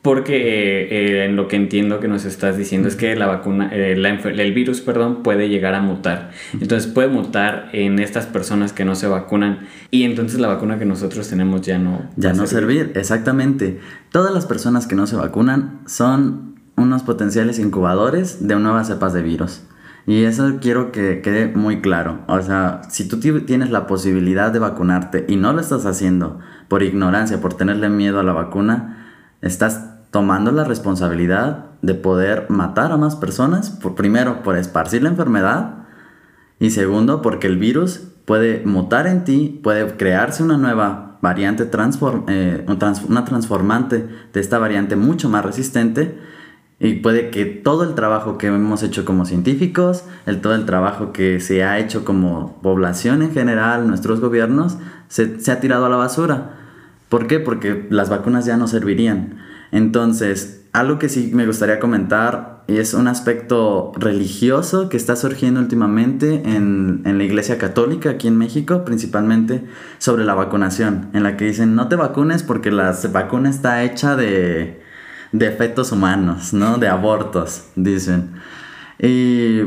porque 0.05 0.36
eh, 0.36 0.88
eh, 0.90 1.24
en 1.24 1.34
lo 1.34 1.48
que 1.48 1.57
entiendo 1.57 1.98
que 1.98 2.09
nos 2.09 2.26
estás 2.26 2.59
diciendo 2.59 2.88
es 2.88 2.94
que 2.94 3.16
la 3.16 3.24
vacuna, 3.24 3.70
eh, 3.72 3.92
el 3.92 4.52
virus, 4.52 4.82
perdón, 4.82 5.22
puede 5.22 5.48
llegar 5.48 5.74
a 5.74 5.80
mutar. 5.80 6.30
Entonces 6.52 6.92
puede 6.92 7.09
mutar 7.09 7.70
en 7.72 7.98
estas 7.98 8.26
personas 8.26 8.74
que 8.74 8.84
no 8.84 8.96
se 8.96 9.07
vacunan 9.07 9.61
y 9.90 10.02
entonces 10.02 10.40
la 10.40 10.48
vacuna 10.48 10.78
que 10.78 10.84
nosotros 10.84 11.26
tenemos 11.30 11.62
ya 11.62 11.78
no... 11.78 12.02
Ya 12.16 12.34
no 12.34 12.46
servir. 12.46 12.92
exactamente. 12.96 13.80
Todas 14.12 14.34
las 14.34 14.44
personas 14.44 14.86
que 14.86 14.94
no 14.94 15.07
se 15.07 15.16
vacunan 15.16 15.80
son 15.86 16.57
unos 16.76 17.02
potenciales 17.02 17.59
incubadores 17.59 18.46
de 18.46 18.57
nuevas 18.57 18.88
cepas 18.88 19.14
de 19.14 19.22
virus. 19.22 19.62
Y 20.07 20.24
eso 20.24 20.59
quiero 20.61 20.92
que 20.92 21.22
quede 21.22 21.46
muy 21.46 21.80
claro. 21.80 22.18
O 22.26 22.42
sea, 22.42 22.82
si 22.90 23.09
tú 23.09 23.20
tienes 23.20 23.70
la 23.70 23.86
posibilidad 23.86 24.52
de 24.52 24.59
vacunarte 24.59 25.24
y 25.28 25.36
no 25.36 25.55
lo 25.55 25.62
estás 25.62 25.86
haciendo 25.86 26.40
por 26.68 26.82
ignorancia, 26.82 27.40
por 27.40 27.55
tenerle 27.55 27.88
miedo 27.88 28.20
a 28.20 28.22
la 28.22 28.34
vacuna, 28.34 29.00
estás 29.40 29.93
tomando 30.14 30.52
la 30.52 30.62
responsabilidad 30.62 31.70
de 31.82 31.94
poder 31.94 32.46
matar 32.48 32.92
a 32.92 32.96
más 32.96 33.16
personas, 33.16 33.70
por, 33.70 33.96
primero 33.96 34.44
por 34.44 34.56
esparcir 34.56 35.02
la 35.02 35.08
enfermedad 35.08 35.86
y 36.60 36.70
segundo 36.70 37.20
porque 37.20 37.48
el 37.48 37.58
virus 37.58 38.00
puede 38.24 38.64
mutar 38.64 39.08
en 39.08 39.24
ti, 39.24 39.58
puede 39.60 39.96
crearse 39.96 40.44
una 40.44 40.56
nueva 40.56 41.18
variante, 41.20 41.64
transform, 41.64 42.26
eh, 42.28 42.64
una 43.08 43.24
transformante 43.24 44.06
de 44.32 44.40
esta 44.40 44.60
variante 44.60 44.94
mucho 44.94 45.28
más 45.28 45.44
resistente 45.44 46.16
y 46.78 46.94
puede 47.00 47.30
que 47.30 47.44
todo 47.44 47.82
el 47.82 47.96
trabajo 47.96 48.38
que 48.38 48.46
hemos 48.46 48.84
hecho 48.84 49.04
como 49.04 49.24
científicos, 49.24 50.04
el, 50.26 50.40
todo 50.40 50.54
el 50.54 50.64
trabajo 50.64 51.12
que 51.12 51.40
se 51.40 51.64
ha 51.64 51.80
hecho 51.80 52.04
como 52.04 52.62
población 52.62 53.20
en 53.22 53.32
general, 53.32 53.88
nuestros 53.88 54.20
gobiernos, 54.20 54.78
se, 55.08 55.40
se 55.40 55.50
ha 55.50 55.58
tirado 55.58 55.86
a 55.86 55.88
la 55.88 55.96
basura. 55.96 56.52
¿Por 57.08 57.26
qué? 57.26 57.40
Porque 57.40 57.88
las 57.90 58.10
vacunas 58.10 58.46
ya 58.46 58.56
no 58.56 58.68
servirían. 58.68 59.53
Entonces, 59.75 60.64
algo 60.72 61.01
que 61.01 61.09
sí 61.09 61.33
me 61.35 61.47
gustaría 61.47 61.81
comentar 61.81 62.62
es 62.68 62.95
un 62.95 63.09
aspecto 63.09 63.91
religioso 63.97 64.89
que 64.89 64.97
está 64.97 65.16
surgiendo 65.16 65.59
últimamente 65.59 66.43
en, 66.45 67.03
la 67.05 67.25
Iglesia 67.25 67.59
Católica 67.59 68.11
aquí 68.11 68.29
en 68.29 68.39
México, 68.39 68.85
principalmente 68.85 69.64
sobre 69.99 70.25
la 70.25 70.35
vacunación, 70.35 71.09
en 71.12 71.25
la 71.25 71.37
que 71.37 71.47
dicen 71.47 71.75
no 71.75 71.89
te 71.89 71.97
vacunes 71.97 72.45
porque 72.45 72.70
la 72.70 72.97
vacuna 73.12 73.51
está 73.51 73.83
hecha 73.83 74.14
de, 74.14 74.81
de 75.33 75.47
efectos 75.49 75.91
humanos, 75.91 76.55
¿no? 76.55 76.79
De 76.79 76.87
abortos, 76.87 77.64
dicen. 77.75 78.31
Y 79.01 79.59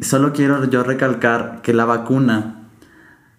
solo 0.00 0.32
quiero 0.32 0.70
yo 0.70 0.84
recalcar 0.84 1.60
que 1.62 1.74
la 1.74 1.84
vacuna 1.84 2.70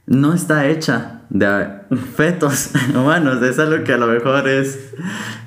no 0.06 0.36
está 0.36 0.68
hecha 0.68 1.15
de 1.30 1.68
fetos 2.16 2.72
humanos. 2.96 3.42
Es 3.42 3.60
algo 3.60 3.84
que 3.84 3.94
a 3.94 3.98
lo 3.98 4.08
mejor 4.08 4.48
es 4.48 4.94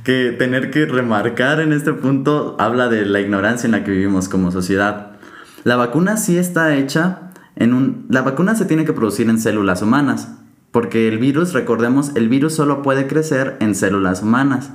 que 0.05 0.35
tener 0.39 0.71
que 0.71 0.87
remarcar 0.87 1.61
en 1.61 1.73
este 1.73 1.93
punto 1.93 2.57
habla 2.59 2.89
de 2.89 3.05
la 3.07 3.21
ignorancia 3.21 3.67
en 3.67 3.73
la 3.73 3.85
que 3.85 3.91
vivimos 3.91 4.29
como 4.29 4.51
sociedad. 4.51 5.13
La 5.65 5.77
vacuna 5.77 6.17
sí 6.17 6.39
está 6.39 6.75
hecha 6.75 7.33
en 7.57 7.75
un... 7.75 8.07
La 8.09 8.23
vacuna 8.23 8.55
se 8.55 8.65
tiene 8.65 8.85
que 8.85 8.93
producir 8.93 9.29
en 9.29 9.39
células 9.39 9.83
humanas, 9.83 10.33
porque 10.71 11.09
el 11.09 11.19
virus, 11.19 11.53
recordemos, 11.53 12.13
el 12.15 12.29
virus 12.29 12.55
solo 12.55 12.83
puede 12.83 13.07
crecer 13.07 13.57
en 13.61 13.75
células 13.75 14.23
humanas. 14.23 14.71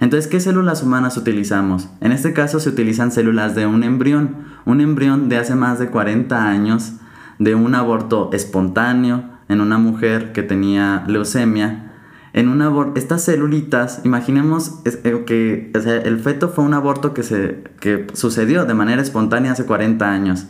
Entonces, 0.00 0.30
¿qué 0.30 0.40
células 0.40 0.82
humanas 0.82 1.16
utilizamos? 1.16 1.88
En 2.00 2.12
este 2.12 2.32
caso 2.32 2.58
se 2.58 2.70
utilizan 2.70 3.12
células 3.12 3.54
de 3.54 3.66
un 3.66 3.82
embrión, 3.82 4.46
un 4.64 4.80
embrión 4.80 5.28
de 5.28 5.36
hace 5.36 5.54
más 5.54 5.78
de 5.78 5.88
40 5.88 6.48
años, 6.48 6.94
de 7.38 7.54
un 7.54 7.74
aborto 7.74 8.30
espontáneo, 8.32 9.29
en 9.50 9.60
una 9.60 9.78
mujer 9.78 10.32
que 10.32 10.44
tenía 10.44 11.04
leucemia. 11.08 11.90
En 12.32 12.48
una 12.48 12.92
estas 12.94 13.24
celulitas, 13.24 14.00
imaginemos 14.04 14.80
eh, 14.84 15.24
que 15.26 15.72
el 15.74 16.20
feto 16.20 16.48
fue 16.48 16.64
un 16.64 16.72
aborto 16.72 17.12
que, 17.12 17.24
se, 17.24 17.64
que 17.80 18.06
sucedió 18.12 18.64
de 18.64 18.74
manera 18.74 19.02
espontánea 19.02 19.52
hace 19.52 19.66
40 19.66 20.08
años. 20.08 20.46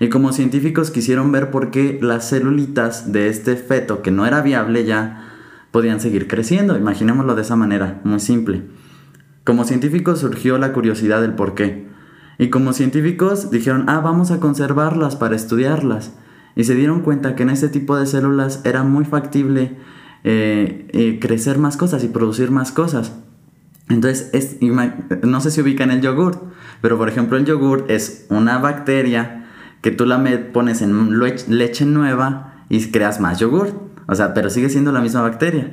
Y 0.00 0.10
como 0.10 0.32
científicos 0.32 0.90
quisieron 0.90 1.32
ver 1.32 1.50
por 1.50 1.70
qué 1.70 1.98
las 2.02 2.28
celulitas 2.28 3.10
de 3.10 3.28
este 3.28 3.56
feto, 3.56 4.02
que 4.02 4.10
no 4.10 4.26
era 4.26 4.42
viable 4.42 4.84
ya, 4.84 5.32
podían 5.70 6.00
seguir 6.00 6.28
creciendo. 6.28 6.76
Imaginémoslo 6.76 7.34
de 7.34 7.42
esa 7.42 7.56
manera, 7.56 8.02
muy 8.04 8.20
simple. 8.20 8.64
Como 9.44 9.64
científicos 9.64 10.20
surgió 10.20 10.58
la 10.58 10.74
curiosidad 10.74 11.22
del 11.22 11.32
por 11.32 11.54
qué. 11.54 11.88
Y 12.38 12.50
como 12.50 12.74
científicos 12.74 13.50
dijeron, 13.50 13.88
ah, 13.88 14.00
vamos 14.00 14.30
a 14.30 14.40
conservarlas 14.40 15.16
para 15.16 15.36
estudiarlas 15.36 16.12
y 16.54 16.64
se 16.64 16.74
dieron 16.74 17.00
cuenta 17.00 17.34
que 17.34 17.42
en 17.42 17.50
este 17.50 17.68
tipo 17.68 17.96
de 17.96 18.06
células 18.06 18.60
era 18.64 18.82
muy 18.82 19.04
factible 19.04 19.76
eh, 20.24 20.88
eh, 20.92 21.18
crecer 21.20 21.58
más 21.58 21.76
cosas 21.76 22.04
y 22.04 22.08
producir 22.08 22.50
más 22.50 22.72
cosas. 22.72 23.12
Entonces, 23.88 24.30
es, 24.32 24.56
no 25.22 25.40
sé 25.40 25.50
si 25.50 25.60
ubican 25.60 25.90
el 25.90 26.00
yogur, 26.00 26.40
pero 26.80 26.96
por 26.98 27.08
ejemplo 27.08 27.36
el 27.36 27.44
yogur 27.44 27.86
es 27.88 28.26
una 28.30 28.58
bacteria 28.58 29.46
que 29.80 29.90
tú 29.90 30.06
la 30.06 30.22
pones 30.52 30.80
en 30.82 31.18
leche 31.18 31.84
nueva 31.84 32.64
y 32.68 32.80
creas 32.90 33.20
más 33.20 33.38
yogur. 33.40 33.90
O 34.06 34.14
sea, 34.14 34.34
pero 34.34 34.50
sigue 34.50 34.68
siendo 34.68 34.92
la 34.92 35.00
misma 35.00 35.22
bacteria. 35.22 35.72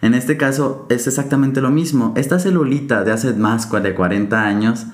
En 0.00 0.14
este 0.14 0.36
caso 0.36 0.86
es 0.90 1.06
exactamente 1.06 1.60
lo 1.60 1.70
mismo. 1.70 2.12
Esta 2.16 2.38
celulita 2.38 3.04
de 3.04 3.12
hace 3.12 3.32
más 3.32 3.70
de 3.70 3.94
40 3.94 4.42
años 4.42 4.86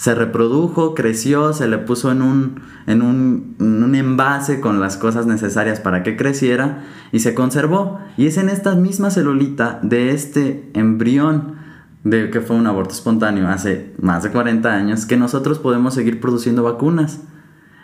se 0.00 0.14
reprodujo, 0.14 0.94
creció, 0.94 1.52
se 1.52 1.68
le 1.68 1.76
puso 1.76 2.10
en 2.10 2.22
un, 2.22 2.62
en 2.86 3.02
un, 3.02 3.54
en 3.60 3.82
un 3.82 3.94
envase 3.94 4.58
con 4.58 4.80
las 4.80 4.96
cosas 4.96 5.26
necesarias 5.26 5.78
para 5.78 6.02
que 6.02 6.16
creciera 6.16 6.84
y 7.12 7.18
se 7.18 7.34
conservó. 7.34 7.98
Y 8.16 8.24
es 8.26 8.38
en 8.38 8.48
esta 8.48 8.74
misma 8.76 9.10
celulita 9.10 9.78
de 9.82 10.12
este 10.12 10.70
embrión 10.72 11.56
de 12.02 12.30
que 12.30 12.40
fue 12.40 12.56
un 12.56 12.66
aborto 12.66 12.94
espontáneo 12.94 13.46
hace 13.48 13.92
más 14.00 14.22
de 14.22 14.30
40 14.30 14.72
años 14.72 15.04
que 15.04 15.18
nosotros 15.18 15.58
podemos 15.58 15.92
seguir 15.92 16.18
produciendo 16.18 16.62
vacunas. 16.62 17.20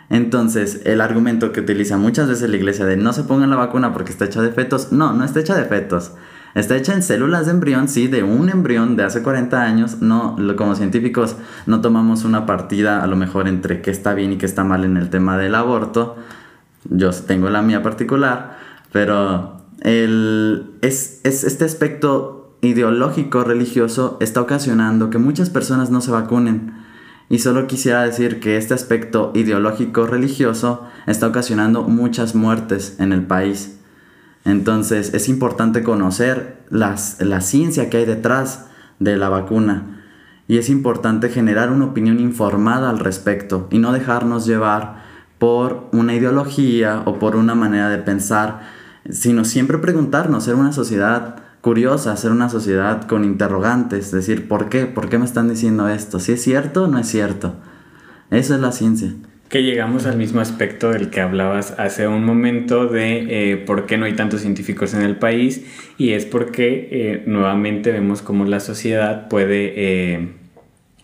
Entonces, 0.09 0.81
el 0.85 1.01
argumento 1.01 1.51
que 1.51 1.59
utiliza 1.59 1.99
muchas 1.99 2.27
veces 2.27 2.49
la 2.49 2.57
iglesia 2.57 2.85
de 2.85 2.97
no 2.97 3.13
se 3.13 3.25
pongan 3.25 3.51
la 3.51 3.57
vacuna 3.57 3.93
porque 3.93 4.11
está 4.11 4.25
hecha 4.25 4.41
de 4.41 4.49
fetos, 4.49 4.91
no, 4.91 5.13
no 5.13 5.23
está 5.23 5.39
hecha 5.39 5.55
de 5.55 5.65
fetos. 5.65 6.13
Está 6.57 6.75
hecha 6.75 6.95
en 6.95 7.03
células 7.03 7.45
de 7.45 7.51
embrión, 7.51 7.87
sí, 7.87 8.07
de 8.07 8.23
un 8.23 8.49
embrión 8.49 8.95
de 8.95 9.03
hace 9.03 9.21
40 9.21 9.61
años. 9.61 10.01
No, 10.01 10.35
como 10.57 10.73
científicos 10.73 11.35
no 11.67 11.81
tomamos 11.81 12.23
una 12.25 12.47
partida 12.47 13.03
a 13.03 13.05
lo 13.05 13.15
mejor 13.15 13.47
entre 13.47 13.83
qué 13.83 13.91
está 13.91 14.15
bien 14.15 14.33
y 14.33 14.37
qué 14.39 14.47
está 14.47 14.63
mal 14.63 14.83
en 14.83 14.97
el 14.97 15.11
tema 15.11 15.37
del 15.37 15.53
aborto. 15.53 16.15
Yo 16.89 17.11
tengo 17.11 17.51
la 17.51 17.61
mía 17.61 17.83
particular, 17.83 18.57
pero 18.91 19.61
el, 19.81 20.71
es, 20.81 21.21
es 21.23 21.43
este 21.43 21.63
aspecto 21.63 22.57
ideológico 22.61 23.43
religioso 23.43 24.17
está 24.19 24.41
ocasionando 24.41 25.11
que 25.11 25.19
muchas 25.19 25.51
personas 25.51 25.91
no 25.91 26.01
se 26.01 26.09
vacunen 26.09 26.73
y 27.29 27.37
solo 27.37 27.67
quisiera 27.67 28.01
decir 28.01 28.39
que 28.39 28.57
este 28.57 28.73
aspecto 28.73 29.31
ideológico 29.35 30.07
religioso 30.07 30.87
está 31.05 31.27
ocasionando 31.27 31.83
muchas 31.83 32.33
muertes 32.33 32.95
en 32.99 33.11
el 33.11 33.27
país. 33.27 33.76
Entonces 34.47 35.13
es 35.13 35.27
importante 35.27 35.83
conocer 35.83 36.63
las, 36.69 37.17
la 37.19 37.41
ciencia 37.41 37.89
que 37.89 37.97
hay 37.97 38.05
detrás 38.05 38.67
de 38.97 39.17
la 39.17 39.27
vacuna 39.27 40.01
y 40.47 40.57
es 40.57 40.69
importante 40.69 41.27
generar 41.27 41.69
una 41.69 41.83
opinión 41.83 42.21
informada 42.21 42.89
al 42.89 42.99
respecto 42.99 43.67
y 43.71 43.77
no 43.77 43.91
dejarnos 43.91 44.45
llevar 44.45 45.03
por 45.37 45.89
una 45.91 46.15
ideología 46.15 47.03
o 47.03 47.19
por 47.19 47.35
una 47.35 47.55
manera 47.55 47.89
de 47.89 47.97
pensar, 47.97 48.61
sino 49.09 49.43
siempre 49.43 49.79
preguntarnos, 49.79 50.45
ser 50.45 50.55
una 50.55 50.71
sociedad 50.71 51.43
curiosa, 51.59 52.15
ser 52.15 52.31
una 52.31 52.47
sociedad 52.47 53.03
con 53.03 53.25
interrogantes, 53.25 54.13
decir, 54.13 54.47
¿por 54.47 54.69
qué? 54.69 54.85
¿Por 54.85 55.09
qué 55.09 55.17
me 55.17 55.25
están 55.25 55.49
diciendo 55.49 55.89
esto? 55.89 56.21
¿Si 56.21 56.31
es 56.31 56.41
cierto 56.41 56.85
o 56.85 56.87
no 56.87 56.99
es 56.99 57.09
cierto? 57.09 57.55
Esa 58.31 58.55
es 58.55 58.61
la 58.61 58.71
ciencia. 58.71 59.13
Que 59.49 59.63
llegamos 59.63 60.05
al 60.05 60.17
mismo 60.17 60.41
aspecto 60.41 60.91
del 60.91 61.09
que 61.09 61.21
hablabas 61.21 61.73
hace 61.77 62.05
un 62.05 62.25
momento 62.25 62.87
de 62.87 63.51
eh, 63.51 63.55
por 63.55 63.85
qué 63.85 63.97
no 63.97 64.05
hay 64.05 64.13
tantos 64.13 64.41
científicos 64.41 64.93
en 64.93 65.03
el 65.03 65.15
país 65.15 65.65
y 65.97 66.11
es 66.11 66.25
porque 66.25 66.89
eh, 66.91 67.23
nuevamente 67.25 67.93
vemos 67.93 68.21
cómo 68.21 68.43
la 68.43 68.59
sociedad 68.59 69.29
puede 69.29 69.73
eh, 69.77 70.27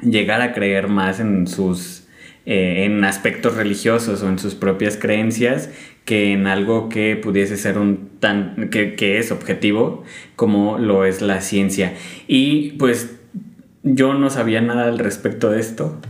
llegar 0.01 0.41
a 0.41 0.51
creer 0.51 0.89
más 0.89 1.21
en 1.21 1.47
sus 1.47 2.01
en 2.45 3.05
aspectos 3.05 3.55
religiosos 3.55 4.21
o 4.21 4.27
en 4.27 4.37
sus 4.37 4.53
propias 4.53 4.97
creencias 4.97 5.69
que 6.03 6.33
en 6.33 6.45
algo 6.45 6.89
que 6.89 7.15
pudiese 7.15 7.55
ser 7.55 7.77
un 7.77 8.09
tan 8.19 8.67
que, 8.69 8.95
que 8.95 9.17
es 9.17 9.31
objetivo 9.31 10.03
como 10.35 10.77
lo 10.77 11.05
es 11.05 11.21
la 11.21 11.39
ciencia. 11.39 11.93
Y 12.27 12.71
pues 12.71 13.15
yo 13.83 14.13
no 14.13 14.29
sabía 14.29 14.59
nada 14.59 14.89
al 14.89 14.99
respecto 14.99 15.49
de 15.51 15.61
esto 15.61 16.01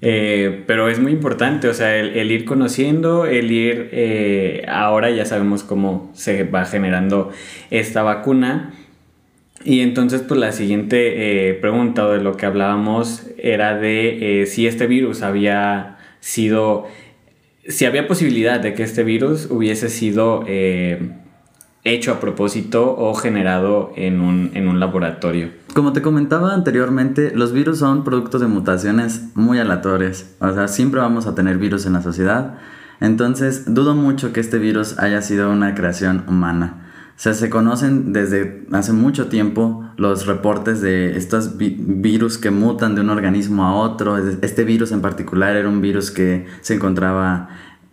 eh, 0.00 0.64
pero 0.66 0.88
es 0.88 1.00
muy 1.00 1.12
importante, 1.12 1.68
o 1.68 1.74
sea, 1.74 1.96
el, 1.96 2.30
ir 2.30 2.44
conociendo, 2.44 3.26
el 3.26 3.50
ir, 3.50 3.88
eh, 3.92 4.64
ahora 4.68 5.10
ya 5.10 5.24
sabemos 5.24 5.62
cómo 5.64 6.10
se 6.14 6.44
va 6.44 6.64
generando 6.64 7.30
esta 7.70 8.02
vacuna. 8.02 8.72
Y 9.64 9.80
entonces, 9.80 10.22
pues 10.22 10.38
la 10.38 10.52
siguiente 10.52 11.50
eh, 11.50 11.54
pregunta 11.54 12.06
o 12.06 12.12
de 12.12 12.20
lo 12.20 12.36
que 12.36 12.46
hablábamos 12.46 13.26
era 13.38 13.76
de 13.76 14.44
si 14.48 14.66
este 14.66 14.86
virus 14.86 15.22
había 15.22 15.98
sido 16.20 16.86
si 17.68 17.84
había 17.84 18.08
posibilidad 18.08 18.60
de 18.60 18.74
que 18.74 18.82
este 18.82 19.04
virus 19.04 19.46
hubiese 19.50 19.90
sido 19.90 20.42
eh, 20.46 21.10
hecho 21.84 22.12
a 22.12 22.20
propósito 22.20 22.96
o 22.98 23.14
generado 23.14 23.92
en 23.94 24.20
un, 24.20 24.50
en 24.54 24.68
un 24.68 24.80
laboratorio. 24.80 25.50
Como 25.78 25.92
te 25.92 26.02
comentaba 26.02 26.54
anteriormente, 26.54 27.30
los 27.32 27.52
virus 27.52 27.78
son 27.78 28.02
productos 28.02 28.40
de 28.40 28.48
mutaciones 28.48 29.28
muy 29.36 29.60
aleatorias. 29.60 30.28
O 30.40 30.52
sea, 30.52 30.66
siempre 30.66 31.00
vamos 31.00 31.28
a 31.28 31.36
tener 31.36 31.56
virus 31.56 31.86
en 31.86 31.92
la 31.92 32.02
sociedad. 32.02 32.58
Entonces, 32.98 33.72
dudo 33.72 33.94
mucho 33.94 34.32
que 34.32 34.40
este 34.40 34.58
virus 34.58 34.98
haya 34.98 35.22
sido 35.22 35.52
una 35.52 35.76
creación 35.76 36.24
humana. 36.26 36.88
O 37.10 37.20
sea, 37.20 37.32
se 37.32 37.48
conocen 37.48 38.12
desde 38.12 38.66
hace 38.72 38.92
mucho 38.92 39.28
tiempo 39.28 39.88
los 39.96 40.26
reportes 40.26 40.80
de 40.80 41.16
estos 41.16 41.56
virus 41.56 42.38
que 42.38 42.50
mutan 42.50 42.96
de 42.96 43.02
un 43.02 43.10
organismo 43.10 43.64
a 43.64 43.76
otro. 43.76 44.18
Este 44.18 44.64
virus 44.64 44.90
en 44.90 45.00
particular 45.00 45.54
era 45.54 45.68
un 45.68 45.80
virus 45.80 46.10
que 46.10 46.46
se 46.60 46.74
encontraba 46.74 47.50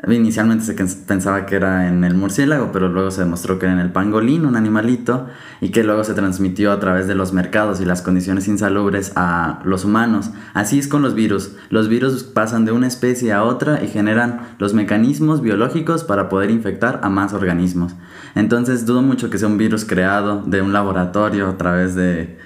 Inicialmente 0.08 0.64
se 0.64 0.74
pensaba 0.74 1.46
que 1.46 1.56
era 1.56 1.88
en 1.88 2.04
el 2.04 2.14
murciélago, 2.14 2.72
pero 2.72 2.90
luego 2.90 3.10
se 3.10 3.22
demostró 3.22 3.58
que 3.58 3.66
era 3.66 3.74
en 3.74 3.80
el 3.80 3.92
pangolín, 3.92 4.46
un 4.46 4.56
animalito, 4.56 5.28
y 5.62 5.70
que 5.70 5.84
luego 5.84 6.04
se 6.04 6.14
transmitió 6.14 6.72
a 6.72 6.80
través 6.80 7.08
de 7.08 7.16
los 7.16 7.34
mercados 7.34 7.82
y 7.82 7.86
las 7.86 8.04
condiciones 8.04 8.48
insalubres 8.48 9.14
a 9.16 9.62
los 9.66 9.84
humanos. 9.84 10.30
Así 10.54 10.78
es 10.78 10.88
con 10.88 11.02
los 11.02 11.16
virus. 11.16 11.56
Los 11.70 11.88
virus 11.88 12.24
pasan 12.24 12.66
de 12.66 12.72
una 12.72 12.88
especie 12.88 13.34
a 13.34 13.44
otra 13.44 13.84
y 13.84 13.88
generan 13.88 14.42
los 14.60 14.74
mecanismos 14.76 15.42
biológicos 15.42 16.04
para 16.04 16.30
poder 16.30 16.52
infectar 16.52 17.00
a 17.02 17.10
más 17.10 17.34
organismos. 17.34 17.96
Entonces 18.36 18.86
dudo 18.86 19.02
mucho 19.02 19.30
que 19.30 19.40
sea 19.40 19.48
un 19.48 19.58
virus 19.58 19.86
creado 19.86 20.44
de 20.46 20.62
un 20.62 20.72
laboratorio 20.72 21.48
a 21.48 21.58
través 21.58 21.96
de 21.96 22.38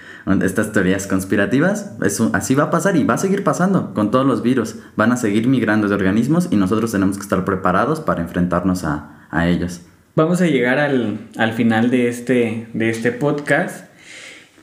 estas 0.41 0.71
teorías 0.71 1.07
conspirativas, 1.07 1.93
eso, 2.03 2.29
así 2.33 2.55
va 2.55 2.65
a 2.65 2.69
pasar 2.69 2.95
y 2.95 3.03
va 3.03 3.15
a 3.15 3.17
seguir 3.17 3.43
pasando 3.43 3.93
con 3.93 4.11
todos 4.11 4.25
los 4.25 4.43
virus. 4.43 4.75
Van 4.95 5.11
a 5.11 5.17
seguir 5.17 5.47
migrando 5.47 5.87
de 5.87 5.95
organismos 5.95 6.47
y 6.51 6.55
nosotros 6.55 6.91
tenemos 6.91 7.17
que 7.17 7.23
estar 7.23 7.43
preparados 7.45 7.99
para 7.99 8.21
enfrentarnos 8.21 8.83
a, 8.83 9.15
ellos. 9.47 9.81
Vamos 10.15 10.41
a 10.41 10.47
llegar 10.47 10.79
al, 10.79 11.53
final 11.53 11.89
de 11.89 12.09
este, 12.09 12.67
de 12.73 12.89
este 12.89 13.11
podcast. 13.11 13.85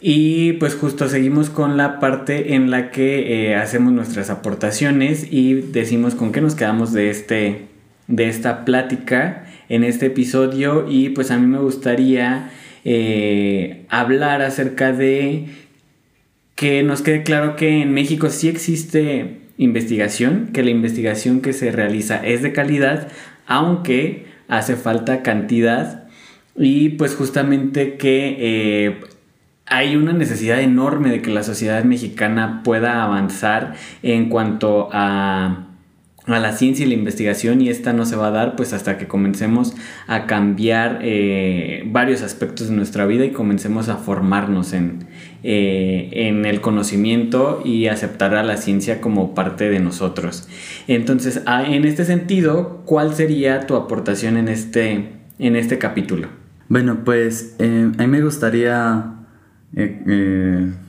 Y 0.01 0.53
pues 0.55 0.75
justo 0.75 1.09
seguimos 1.09 1.51
con 1.51 1.77
la 1.77 1.99
parte 2.01 2.55
en 2.55 2.71
la 2.71 2.91
que 2.91 3.51
eh, 3.51 3.57
hacemos 3.57 3.93
nuestras 3.93 4.29
aportaciones 4.31 5.27
y 5.31 5.55
decimos 5.55 6.15
con 6.15 6.33
qué 6.33 6.41
nos 6.41 6.55
quedamos 6.55 6.93
de, 6.93 7.11
este, 7.11 7.69
de 8.07 8.29
esta 8.29 8.65
plática 8.65 9.47
en 9.69 9.85
este 9.85 10.07
episodio. 10.07 10.87
Y 10.89 11.09
pues 11.11 11.31
a 11.31 11.39
mí 11.39 11.47
me 11.47 11.59
gustaría 11.59 12.51
eh, 12.89 13.85
hablar 13.89 14.43
acerca 14.43 14.93
de 14.93 15.47
que 16.55 16.85
nos 16.85 17.03
quede 17.03 17.25
claro 17.25 17.57
que 17.57 17.83
en 17.83 17.93
México 17.93 18.31
sí 18.31 18.49
existe 18.49 19.41
investigación, 19.59 20.51
que 20.53 20.63
la 20.63 20.71
investigación 20.71 21.41
que 21.41 21.53
se 21.53 21.73
realiza 21.73 22.25
es 22.25 22.43
de 22.43 22.53
calidad, 22.53 23.09
aunque 23.49 24.27
hace 24.47 24.77
falta 24.77 25.25
cantidad. 25.25 26.05
Y 26.55 26.91
pues 26.91 27.17
justamente 27.17 27.97
que 27.97 28.37
eh, 28.39 29.01
hay 29.67 29.97
una 29.97 30.13
necesidad 30.13 30.61
enorme 30.61 31.11
de 31.11 31.23
que 31.23 31.33
la 31.33 31.43
sociedad 31.43 31.83
mexicana 31.83 32.63
pueda 32.63 33.03
avanzar 33.03 33.75
en 34.05 34.29
cuanto 34.29 34.91
a 34.93 35.66
a 36.27 36.41
la 36.41 36.53
ciencia 36.53 36.85
y 36.85 36.89
la 36.89 36.95
investigación 36.95 37.61
y 37.61 37.69
esta 37.69 37.93
no 37.93 38.05
se 38.05 38.17
va 38.17 38.29
a 38.29 38.31
dar 38.31 38.57
pues 38.57 38.73
hasta 38.73 38.99
que 38.99 39.07
comencemos 39.07 39.75
a 40.09 40.27
cambiar 40.27 40.99
eh, 41.03 41.85
varios 41.87 42.23
aspectos 42.23 42.69
de 42.69 42.75
nuestra 42.75 43.07
vida 43.07 43.25
y 43.25 43.31
comencemos 43.31 43.89
a 43.89 43.97
formarnos 43.97 44.73
en, 44.73 45.07
eh, 45.45 46.09
en 46.13 46.45
el 46.45 46.61
conocimiento 46.61 47.63
y 47.65 47.87
aceptar 47.87 48.35
a 48.35 48.43
la 48.43 48.57
ciencia 48.57 49.01
como 49.01 49.35
parte 49.35 49.71
de 49.71 49.79
nosotros. 49.79 50.49
Entonces, 50.89 51.43
en 51.47 51.85
este 51.85 52.05
sentido, 52.05 52.83
¿cuál 52.87 53.15
sería 53.15 53.61
tu 53.67 53.77
aportación 53.77 54.37
en 54.37 54.49
este, 54.49 55.13
en 55.39 55.57
este 55.57 55.79
capítulo? 55.79 56.29
Bueno, 56.69 57.05
pues 57.05 57.55
eh, 57.61 57.93
a 57.97 58.03
mí 58.03 58.09
me 58.09 58.23
gustaría 58.23 59.13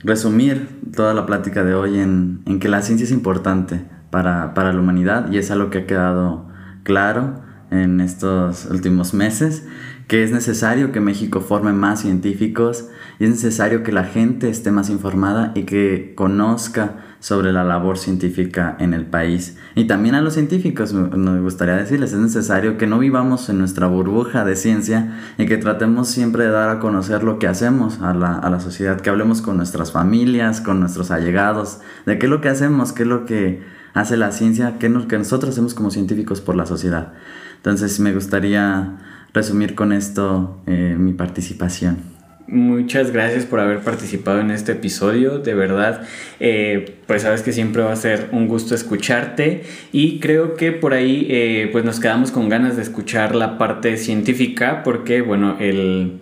resumir 0.02 0.66
toda 0.96 1.12
la 1.12 1.26
plática 1.26 1.62
de 1.62 1.74
hoy 1.74 1.98
en, 1.98 2.40
en 2.46 2.58
que 2.58 2.68
la 2.68 2.80
ciencia 2.80 3.04
es 3.04 3.12
importante 3.12 3.82
para, 4.10 4.54
para 4.54 4.72
la 4.72 4.80
humanidad 4.80 5.30
y 5.30 5.38
es 5.38 5.50
algo 5.50 5.70
que 5.70 5.78
ha 5.78 5.86
quedado 5.86 6.46
claro 6.82 7.42
en 7.70 8.00
estos 8.00 8.66
últimos 8.66 9.12
meses, 9.12 9.66
que 10.06 10.24
es 10.24 10.32
necesario 10.32 10.90
que 10.90 11.00
México 11.00 11.40
forme 11.40 11.72
más 11.72 12.00
científicos 12.00 12.88
y 13.18 13.24
es 13.24 13.30
necesario 13.30 13.82
que 13.82 13.92
la 13.92 14.04
gente 14.04 14.48
esté 14.48 14.70
más 14.70 14.88
informada 14.88 15.52
y 15.54 15.64
que 15.64 16.14
conozca 16.16 16.96
sobre 17.20 17.52
la 17.52 17.64
labor 17.64 17.98
científica 17.98 18.76
en 18.78 18.94
el 18.94 19.04
país. 19.04 19.56
Y 19.74 19.86
también 19.86 20.14
a 20.14 20.20
los 20.20 20.34
científicos 20.34 20.92
me 20.92 21.40
gustaría 21.40 21.76
decirles, 21.76 22.12
es 22.12 22.18
necesario 22.18 22.78
que 22.78 22.86
no 22.86 22.98
vivamos 22.98 23.48
en 23.48 23.58
nuestra 23.58 23.86
burbuja 23.86 24.44
de 24.44 24.56
ciencia 24.56 25.18
y 25.36 25.46
que 25.46 25.56
tratemos 25.56 26.08
siempre 26.08 26.44
de 26.44 26.50
dar 26.50 26.68
a 26.68 26.78
conocer 26.78 27.24
lo 27.24 27.38
que 27.38 27.46
hacemos 27.46 28.00
a 28.00 28.14
la, 28.14 28.34
a 28.34 28.50
la 28.50 28.60
sociedad, 28.60 29.00
que 29.00 29.10
hablemos 29.10 29.42
con 29.42 29.56
nuestras 29.56 29.92
familias, 29.92 30.60
con 30.60 30.80
nuestros 30.80 31.10
allegados, 31.10 31.80
de 32.06 32.18
qué 32.18 32.26
es 32.26 32.30
lo 32.30 32.40
que 32.40 32.48
hacemos, 32.48 32.92
qué 32.92 33.02
es 33.02 33.08
lo 33.08 33.26
que 33.26 33.62
hace 33.94 34.16
la 34.16 34.32
ciencia, 34.32 34.78
que, 34.78 34.92
que 35.08 35.18
nosotros 35.18 35.50
hacemos 35.50 35.74
como 35.74 35.90
científicos 35.90 36.40
por 36.40 36.54
la 36.54 36.66
sociedad. 36.66 37.12
Entonces 37.56 37.98
me 37.98 38.14
gustaría 38.14 38.98
resumir 39.34 39.74
con 39.74 39.92
esto 39.92 40.62
eh, 40.66 40.96
mi 40.98 41.12
participación. 41.12 42.17
Muchas 42.48 43.12
gracias 43.12 43.44
por 43.44 43.60
haber 43.60 43.80
participado 43.80 44.40
en 44.40 44.50
este 44.50 44.72
episodio. 44.72 45.38
De 45.38 45.54
verdad, 45.54 46.02
eh, 46.40 46.96
pues 47.06 47.22
sabes 47.22 47.42
que 47.42 47.52
siempre 47.52 47.82
va 47.82 47.92
a 47.92 47.96
ser 47.96 48.28
un 48.32 48.48
gusto 48.48 48.74
escucharte 48.74 49.62
y 49.92 50.18
creo 50.18 50.54
que 50.54 50.72
por 50.72 50.94
ahí 50.94 51.26
eh, 51.30 51.68
pues 51.70 51.84
nos 51.84 52.00
quedamos 52.00 52.30
con 52.30 52.48
ganas 52.48 52.76
de 52.76 52.82
escuchar 52.82 53.34
la 53.34 53.58
parte 53.58 53.96
científica 53.96 54.82
porque 54.82 55.20
bueno, 55.20 55.56
el... 55.60 56.20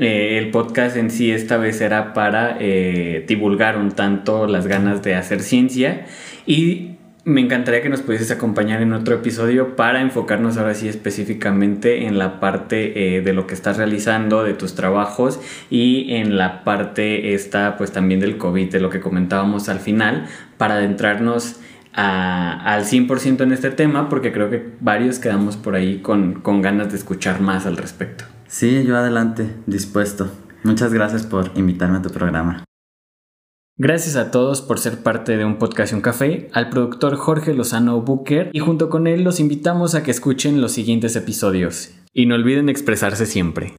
Eh, 0.00 0.38
el 0.38 0.52
podcast 0.52 0.96
en 0.96 1.10
sí 1.10 1.32
esta 1.32 1.56
vez 1.56 1.80
era 1.80 2.14
para 2.14 2.56
divulgar 3.26 3.76
un 3.76 3.90
tanto 3.90 4.46
las 4.46 4.68
ganas 4.68 5.02
de 5.02 5.16
hacer 5.16 5.42
ciencia 5.42 6.06
y 6.46 6.97
me 7.28 7.42
encantaría 7.42 7.82
que 7.82 7.90
nos 7.90 8.00
pudieses 8.00 8.30
acompañar 8.30 8.80
en 8.80 8.94
otro 8.94 9.14
episodio 9.14 9.76
para 9.76 10.00
enfocarnos 10.00 10.56
ahora 10.56 10.74
sí 10.74 10.88
específicamente 10.88 12.06
en 12.06 12.18
la 12.18 12.40
parte 12.40 13.16
eh, 13.16 13.20
de 13.20 13.34
lo 13.34 13.46
que 13.46 13.52
estás 13.52 13.76
realizando, 13.76 14.44
de 14.44 14.54
tus 14.54 14.74
trabajos 14.74 15.38
y 15.68 16.14
en 16.14 16.38
la 16.38 16.64
parte 16.64 17.34
esta 17.34 17.76
pues 17.76 17.92
también 17.92 18.20
del 18.20 18.38
COVID, 18.38 18.72
de 18.72 18.80
lo 18.80 18.88
que 18.88 19.00
comentábamos 19.00 19.68
al 19.68 19.78
final, 19.78 20.24
para 20.56 20.76
adentrarnos 20.76 21.60
al 21.92 22.84
100% 22.84 23.42
en 23.42 23.52
este 23.52 23.70
tema 23.70 24.08
porque 24.08 24.32
creo 24.32 24.48
que 24.48 24.66
varios 24.80 25.18
quedamos 25.18 25.56
por 25.56 25.74
ahí 25.74 25.98
con, 25.98 26.40
con 26.40 26.62
ganas 26.62 26.90
de 26.90 26.96
escuchar 26.96 27.40
más 27.40 27.66
al 27.66 27.76
respecto. 27.76 28.24
Sí, 28.46 28.84
yo 28.86 28.96
adelante, 28.96 29.50
dispuesto. 29.66 30.30
Muchas 30.62 30.94
gracias 30.94 31.26
por 31.26 31.50
invitarme 31.56 31.98
a 31.98 32.02
tu 32.02 32.08
programa. 32.08 32.67
Gracias 33.80 34.16
a 34.16 34.32
todos 34.32 34.60
por 34.60 34.80
ser 34.80 35.04
parte 35.04 35.36
de 35.36 35.44
un 35.44 35.56
podcast 35.56 35.92
y 35.92 35.94
un 35.94 36.00
café, 36.00 36.48
al 36.52 36.68
productor 36.68 37.14
Jorge 37.14 37.54
Lozano 37.54 38.00
Booker 38.00 38.50
y 38.52 38.58
junto 38.58 38.90
con 38.90 39.06
él 39.06 39.22
los 39.22 39.38
invitamos 39.38 39.94
a 39.94 40.02
que 40.02 40.10
escuchen 40.10 40.60
los 40.60 40.72
siguientes 40.72 41.14
episodios. 41.14 41.92
Y 42.12 42.26
no 42.26 42.34
olviden 42.34 42.68
expresarse 42.68 43.24
siempre. 43.24 43.76